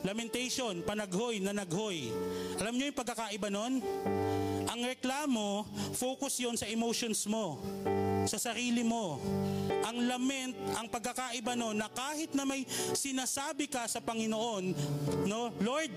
Lamentation, 0.03 0.83
panaghoy, 0.83 1.39
nanaghoy. 1.39 2.11
Alam 2.59 2.75
niyo 2.75 2.91
yung 2.91 2.99
pagkakaiba 2.99 3.49
nun? 3.55 3.79
Ang 4.67 4.81
reklamo, 4.83 5.63
focus 5.95 6.43
yon 6.43 6.59
sa 6.59 6.67
emotions 6.67 7.23
mo, 7.31 7.63
sa 8.27 8.35
sarili 8.35 8.83
mo. 8.83 9.23
Ang 9.87 10.11
lament, 10.11 10.59
ang 10.75 10.91
pagkakaiba 10.91 11.55
no, 11.55 11.71
na 11.71 11.87
kahit 11.87 12.35
na 12.35 12.43
may 12.43 12.67
sinasabi 12.99 13.71
ka 13.71 13.87
sa 13.87 14.03
Panginoon, 14.03 14.75
no, 15.31 15.55
Lord, 15.63 15.95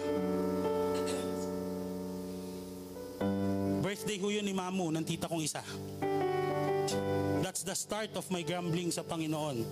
Birthday 3.80 4.20
ho 4.20 4.28
yun 4.28 4.44
ni 4.44 4.52
mamu 4.52 4.92
ng 4.92 5.04
tita 5.06 5.24
kong 5.30 5.40
isa. 5.40 5.62
That's 7.40 7.62
the 7.62 7.78
start 7.78 8.10
of 8.18 8.26
my 8.28 8.42
grumbling 8.42 8.90
sa 8.90 9.06
Panginoon. 9.06 9.62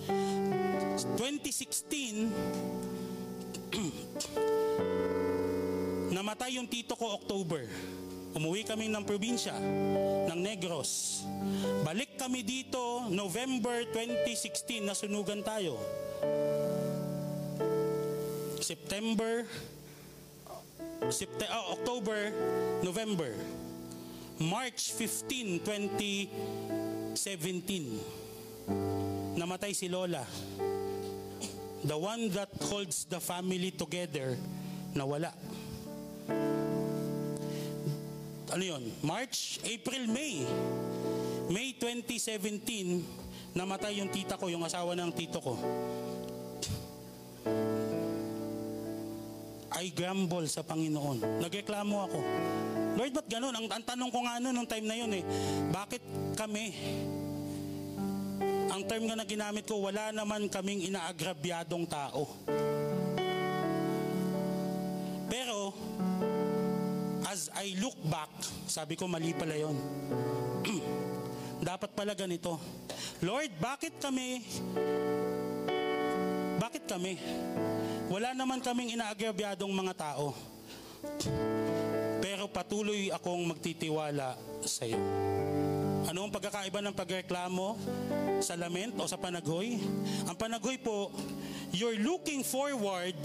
2016, 1.18 2.30
namatay 6.22 6.54
yung 6.54 6.70
tito 6.70 6.94
ko 6.94 7.18
October. 7.18 7.66
Umuwi 8.38 8.62
kami 8.62 8.86
ng 8.86 9.02
probinsya, 9.02 9.58
ng 10.30 10.38
Negros. 10.38 11.26
Balik 11.82 12.14
kami 12.14 12.46
dito 12.46 13.10
November 13.10 13.82
2016, 13.90 14.86
nasunugan 14.86 15.42
tayo. 15.42 15.82
September, 18.62 19.42
Septe- 21.10 21.50
ah, 21.50 21.74
October, 21.74 22.30
November. 22.86 23.34
March 24.38 24.94
15, 24.94 25.58
2017, 27.18 27.18
namatay 29.34 29.74
si 29.74 29.90
Lola. 29.90 30.22
The 31.82 31.98
one 31.98 32.30
that 32.38 32.54
holds 32.62 33.10
the 33.10 33.18
family 33.18 33.74
together, 33.74 34.38
nawala. 34.94 35.34
Ano 38.52 38.62
yon? 38.62 38.84
March, 39.00 39.56
April, 39.64 40.12
May. 40.12 40.44
May 41.48 41.72
2017, 41.80 43.56
namatay 43.56 44.04
yung 44.04 44.12
tita 44.12 44.36
ko, 44.36 44.52
yung 44.52 44.64
asawa 44.64 44.92
ng 44.92 45.10
tito 45.16 45.40
ko. 45.40 45.56
I 49.72 49.88
grumble 49.90 50.46
sa 50.46 50.60
Panginoon. 50.62 51.40
Nagreklamo 51.40 51.96
ako. 52.06 52.18
Lord, 52.92 53.12
ba't 53.16 53.26
ganun? 53.26 53.56
Ang, 53.56 53.66
ang 53.72 53.84
tanong 53.88 54.10
ko 54.12 54.20
nga 54.20 54.36
noon, 54.36 54.52
nung 54.52 54.68
time 54.68 54.84
na 54.84 54.96
yun 55.00 55.10
eh, 55.16 55.24
bakit 55.72 56.04
kami? 56.36 56.76
Ang 58.68 58.84
term 58.84 59.08
nga 59.08 59.16
na 59.16 59.24
ginamit 59.24 59.64
ko, 59.64 59.80
wala 59.80 60.12
naman 60.12 60.52
kaming 60.52 60.92
inaagrabyadong 60.92 61.88
tao. 61.88 62.28
As 67.32 67.48
I 67.56 67.72
look 67.80 67.96
back, 68.12 68.28
sabi 68.68 68.92
ko 68.92 69.08
mali 69.08 69.32
pala 69.32 69.56
yon. 69.56 69.72
Dapat 71.72 71.96
pala 71.96 72.12
ganito. 72.12 72.60
Lord, 73.24 73.56
bakit 73.56 73.96
kami 73.96 74.44
bakit 76.60 76.84
kami? 76.84 77.16
Wala 78.12 78.36
naman 78.36 78.60
kaming 78.60 78.94
inaagrabyadong 78.94 79.72
mga 79.72 79.94
tao. 79.96 80.36
Pero 82.20 82.46
patuloy 82.52 83.08
akong 83.08 83.48
magtitiwala 83.48 84.36
sa 84.62 84.84
iyo. 84.84 85.00
Ano 86.06 86.28
ang 86.28 86.32
pagkakaiba 86.34 86.84
ng 86.84 86.94
pagreklamo 86.94 87.80
sa 88.44 88.54
lament 88.54 88.94
o 89.00 89.08
sa 89.08 89.16
panaghoy? 89.16 89.80
Ang 90.28 90.36
panaghoy 90.36 90.78
po, 90.78 91.10
you're 91.72 91.98
looking 91.98 92.44
forward 92.44 93.16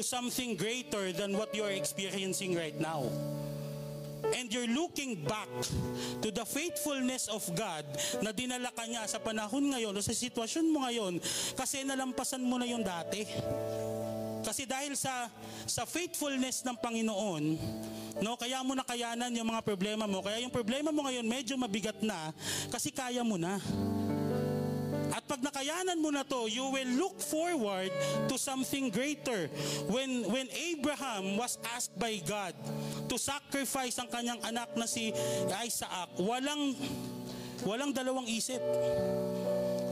to 0.00 0.08
something 0.08 0.56
greater 0.56 1.12
than 1.12 1.36
what 1.36 1.52
you're 1.52 1.76
experiencing 1.76 2.56
right 2.56 2.80
now. 2.80 3.04
And 4.32 4.48
you're 4.48 4.72
looking 4.72 5.28
back 5.28 5.52
to 6.24 6.32
the 6.32 6.48
faithfulness 6.48 7.28
of 7.28 7.44
God 7.52 7.84
na 8.24 8.32
dinala 8.32 8.72
ka 8.72 8.88
niya 8.88 9.04
sa 9.04 9.20
panahon 9.20 9.68
ngayon 9.76 9.92
o 9.92 10.00
sa 10.00 10.16
sitwasyon 10.16 10.72
mo 10.72 10.88
ngayon 10.88 11.20
kasi 11.52 11.84
nalampasan 11.84 12.40
mo 12.40 12.56
na 12.56 12.64
yung 12.64 12.80
dati. 12.80 13.28
Kasi 14.40 14.64
dahil 14.64 14.96
sa 14.96 15.28
sa 15.68 15.84
faithfulness 15.84 16.64
ng 16.64 16.80
Panginoon, 16.80 17.44
no, 18.24 18.40
kaya 18.40 18.64
mo 18.64 18.72
nakayanan 18.72 19.36
yung 19.36 19.52
mga 19.52 19.60
problema 19.60 20.08
mo. 20.08 20.24
Kaya 20.24 20.40
yung 20.40 20.52
problema 20.52 20.88
mo 20.88 21.04
ngayon 21.04 21.28
medyo 21.28 21.60
mabigat 21.60 22.00
na 22.00 22.32
kasi 22.72 22.88
kaya 22.88 23.20
mo 23.20 23.36
na. 23.36 23.60
At 25.10 25.26
pag 25.26 25.42
nakayanan 25.42 25.98
mo 25.98 26.14
na 26.14 26.22
to, 26.22 26.46
you 26.46 26.70
will 26.70 26.90
look 26.98 27.18
forward 27.18 27.90
to 28.30 28.34
something 28.38 28.90
greater. 28.90 29.50
When 29.90 30.26
when 30.30 30.46
Abraham 30.54 31.34
was 31.34 31.58
asked 31.74 31.94
by 31.98 32.22
God 32.22 32.54
to 33.10 33.16
sacrifice 33.18 33.98
ang 33.98 34.08
kanyang 34.08 34.40
anak 34.46 34.74
na 34.78 34.86
si 34.86 35.10
Isaac, 35.62 36.14
walang 36.18 36.78
walang 37.66 37.92
dalawang 37.92 38.26
isip. 38.30 38.62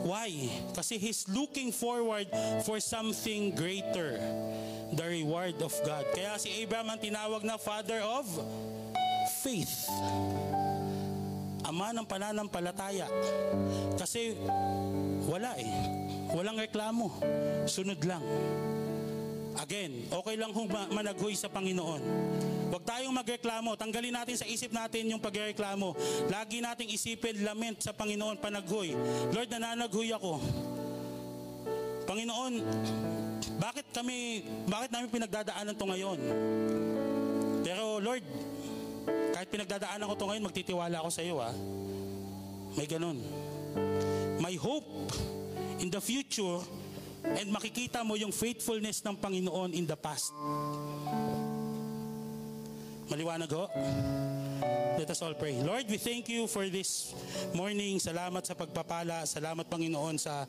Why? 0.09 0.49
Kasi 0.73 0.97
he's 0.97 1.29
looking 1.29 1.75
forward 1.75 2.31
for 2.65 2.81
something 2.81 3.53
greater. 3.53 4.17
The 4.95 5.05
reward 5.05 5.61
of 5.61 5.75
God. 5.85 6.09
Kaya 6.17 6.41
si 6.41 6.65
Abraham 6.65 6.97
ang 6.97 7.01
tinawag 7.03 7.45
na 7.45 7.61
father 7.61 8.01
of 8.01 8.25
faith. 9.45 9.85
Ama 11.69 11.93
ng 11.93 12.09
pananampalataya. 12.09 13.05
Kasi 14.01 14.33
wala 15.29 15.53
eh. 15.61 15.69
Walang 16.33 16.57
reklamo. 16.57 17.13
Sunod 17.69 18.01
lang. 18.09 18.25
Again, 19.59 20.09
okay 20.09 20.37
lang 20.41 20.57
kung 20.57 20.71
ma- 20.71 20.89
managhoy 20.89 21.37
sa 21.37 21.53
Panginoon. 21.53 22.01
Huwag 22.73 22.85
tayong 22.89 23.13
magreklamo. 23.13 23.77
Tanggalin 23.77 24.17
natin 24.17 24.37
sa 24.41 24.49
isip 24.49 24.73
natin 24.73 25.13
yung 25.13 25.21
pagreklamo. 25.21 25.93
Lagi 26.33 26.65
nating 26.65 26.89
isipin, 26.89 27.45
lament 27.45 27.85
sa 27.85 27.93
Panginoon, 27.93 28.41
panaghoy. 28.41 28.97
Lord, 29.33 29.49
nananaghoy 29.53 30.09
ako. 30.15 30.41
Panginoon, 32.09 32.65
bakit 33.61 33.85
kami, 33.93 34.47
bakit 34.65 34.89
namin 34.95 35.09
pinagdadaanan 35.13 35.75
to 35.77 35.85
ngayon? 35.85 36.19
Pero 37.67 38.01
Lord, 38.01 38.25
kahit 39.35 39.49
pinagdadaanan 39.49 40.07
ko 40.11 40.15
to 40.19 40.27
ngayon, 40.29 40.45
magtitiwala 40.45 40.97
ako 41.01 41.11
sa 41.13 41.23
iyo 41.23 41.39
ah. 41.39 41.55
May 42.75 42.87
ganun. 42.87 43.19
May 44.39 44.55
hope 44.55 44.87
in 45.83 45.91
the 45.91 46.03
future 46.03 46.63
and 47.25 47.49
makikita 47.51 48.07
mo 48.07 48.15
yung 48.15 48.31
faithfulness 48.31 49.03
ng 49.03 49.19
Panginoon 49.19 49.75
in 49.75 49.87
the 49.87 49.99
past. 49.99 50.31
Maliwanag 53.09 53.51
ho? 53.51 53.67
Let 54.99 55.09
us 55.15 55.23
all 55.23 55.35
pray. 55.39 55.55
Lord, 55.63 55.87
we 55.87 55.97
thank 55.97 56.27
you 56.29 56.51
for 56.51 56.67
this 56.67 57.15
morning. 57.55 58.03
Salamat 58.03 58.43
sa 58.43 58.59
pagpapala. 58.59 59.25
Salamat 59.25 59.65
Panginoon 59.71 60.19
sa 60.19 60.45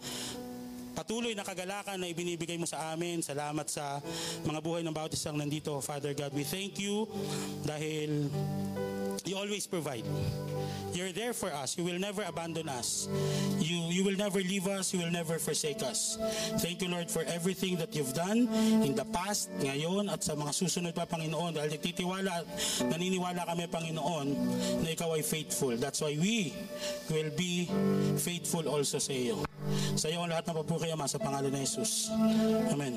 patuloy 0.94 1.34
na 1.38 1.46
kagalakan 1.46 2.02
na 2.02 2.08
ibinibigay 2.10 2.58
mo 2.58 2.66
sa 2.66 2.94
amin. 2.94 3.22
Salamat 3.22 3.68
sa 3.70 4.02
mga 4.46 4.60
buhay 4.62 4.82
ng 4.86 4.94
bawat 4.94 5.14
isang 5.14 5.38
nandito, 5.38 5.76
Father 5.82 6.14
God. 6.14 6.34
We 6.34 6.44
thank 6.44 6.80
you 6.80 7.10
dahil 7.66 8.30
you 9.26 9.36
always 9.38 9.68
provide. 9.68 10.06
You're 10.94 11.14
there 11.14 11.34
for 11.34 11.54
us. 11.54 11.78
You 11.78 11.86
will 11.86 12.00
never 12.02 12.24
abandon 12.26 12.68
us. 12.68 13.08
You 13.62 13.78
you 13.94 14.04
will 14.04 14.18
never 14.18 14.42
leave 14.42 14.68
us. 14.68 14.92
You 14.94 15.06
will 15.06 15.14
never 15.14 15.38
forsake 15.38 15.86
us. 15.86 16.18
Thank 16.60 16.82
you, 16.82 16.90
Lord, 16.90 17.08
for 17.12 17.24
everything 17.30 17.78
that 17.78 17.94
you've 17.94 18.14
done 18.14 18.50
in 18.84 18.98
the 18.98 19.06
past, 19.06 19.54
ngayon, 19.62 20.10
at 20.12 20.26
sa 20.26 20.34
mga 20.34 20.52
susunod 20.52 20.94
pa, 20.98 21.06
Panginoon. 21.06 21.56
Dahil 21.56 21.78
nagtitiwala 21.78 22.44
at 22.44 22.48
naniniwala 22.90 23.46
kami, 23.46 23.70
Panginoon, 23.70 24.28
na 24.82 24.90
ikaw 24.92 25.14
ay 25.14 25.24
faithful. 25.24 25.78
That's 25.78 26.02
why 26.02 26.18
we 26.18 26.52
will 27.14 27.32
be 27.38 27.70
faithful 28.18 28.66
also 28.66 28.98
sa 28.98 29.14
iyo. 29.14 29.49
Sa 29.96 30.08
iyo 30.08 30.24
ang 30.24 30.32
lahat 30.32 30.48
ng 30.50 30.58
papuri, 30.64 30.90
Ama, 30.92 31.06
sa 31.06 31.20
pangalan 31.22 31.52
ni 31.52 31.62
Jesus. 31.64 32.10
Amen. 32.72 32.94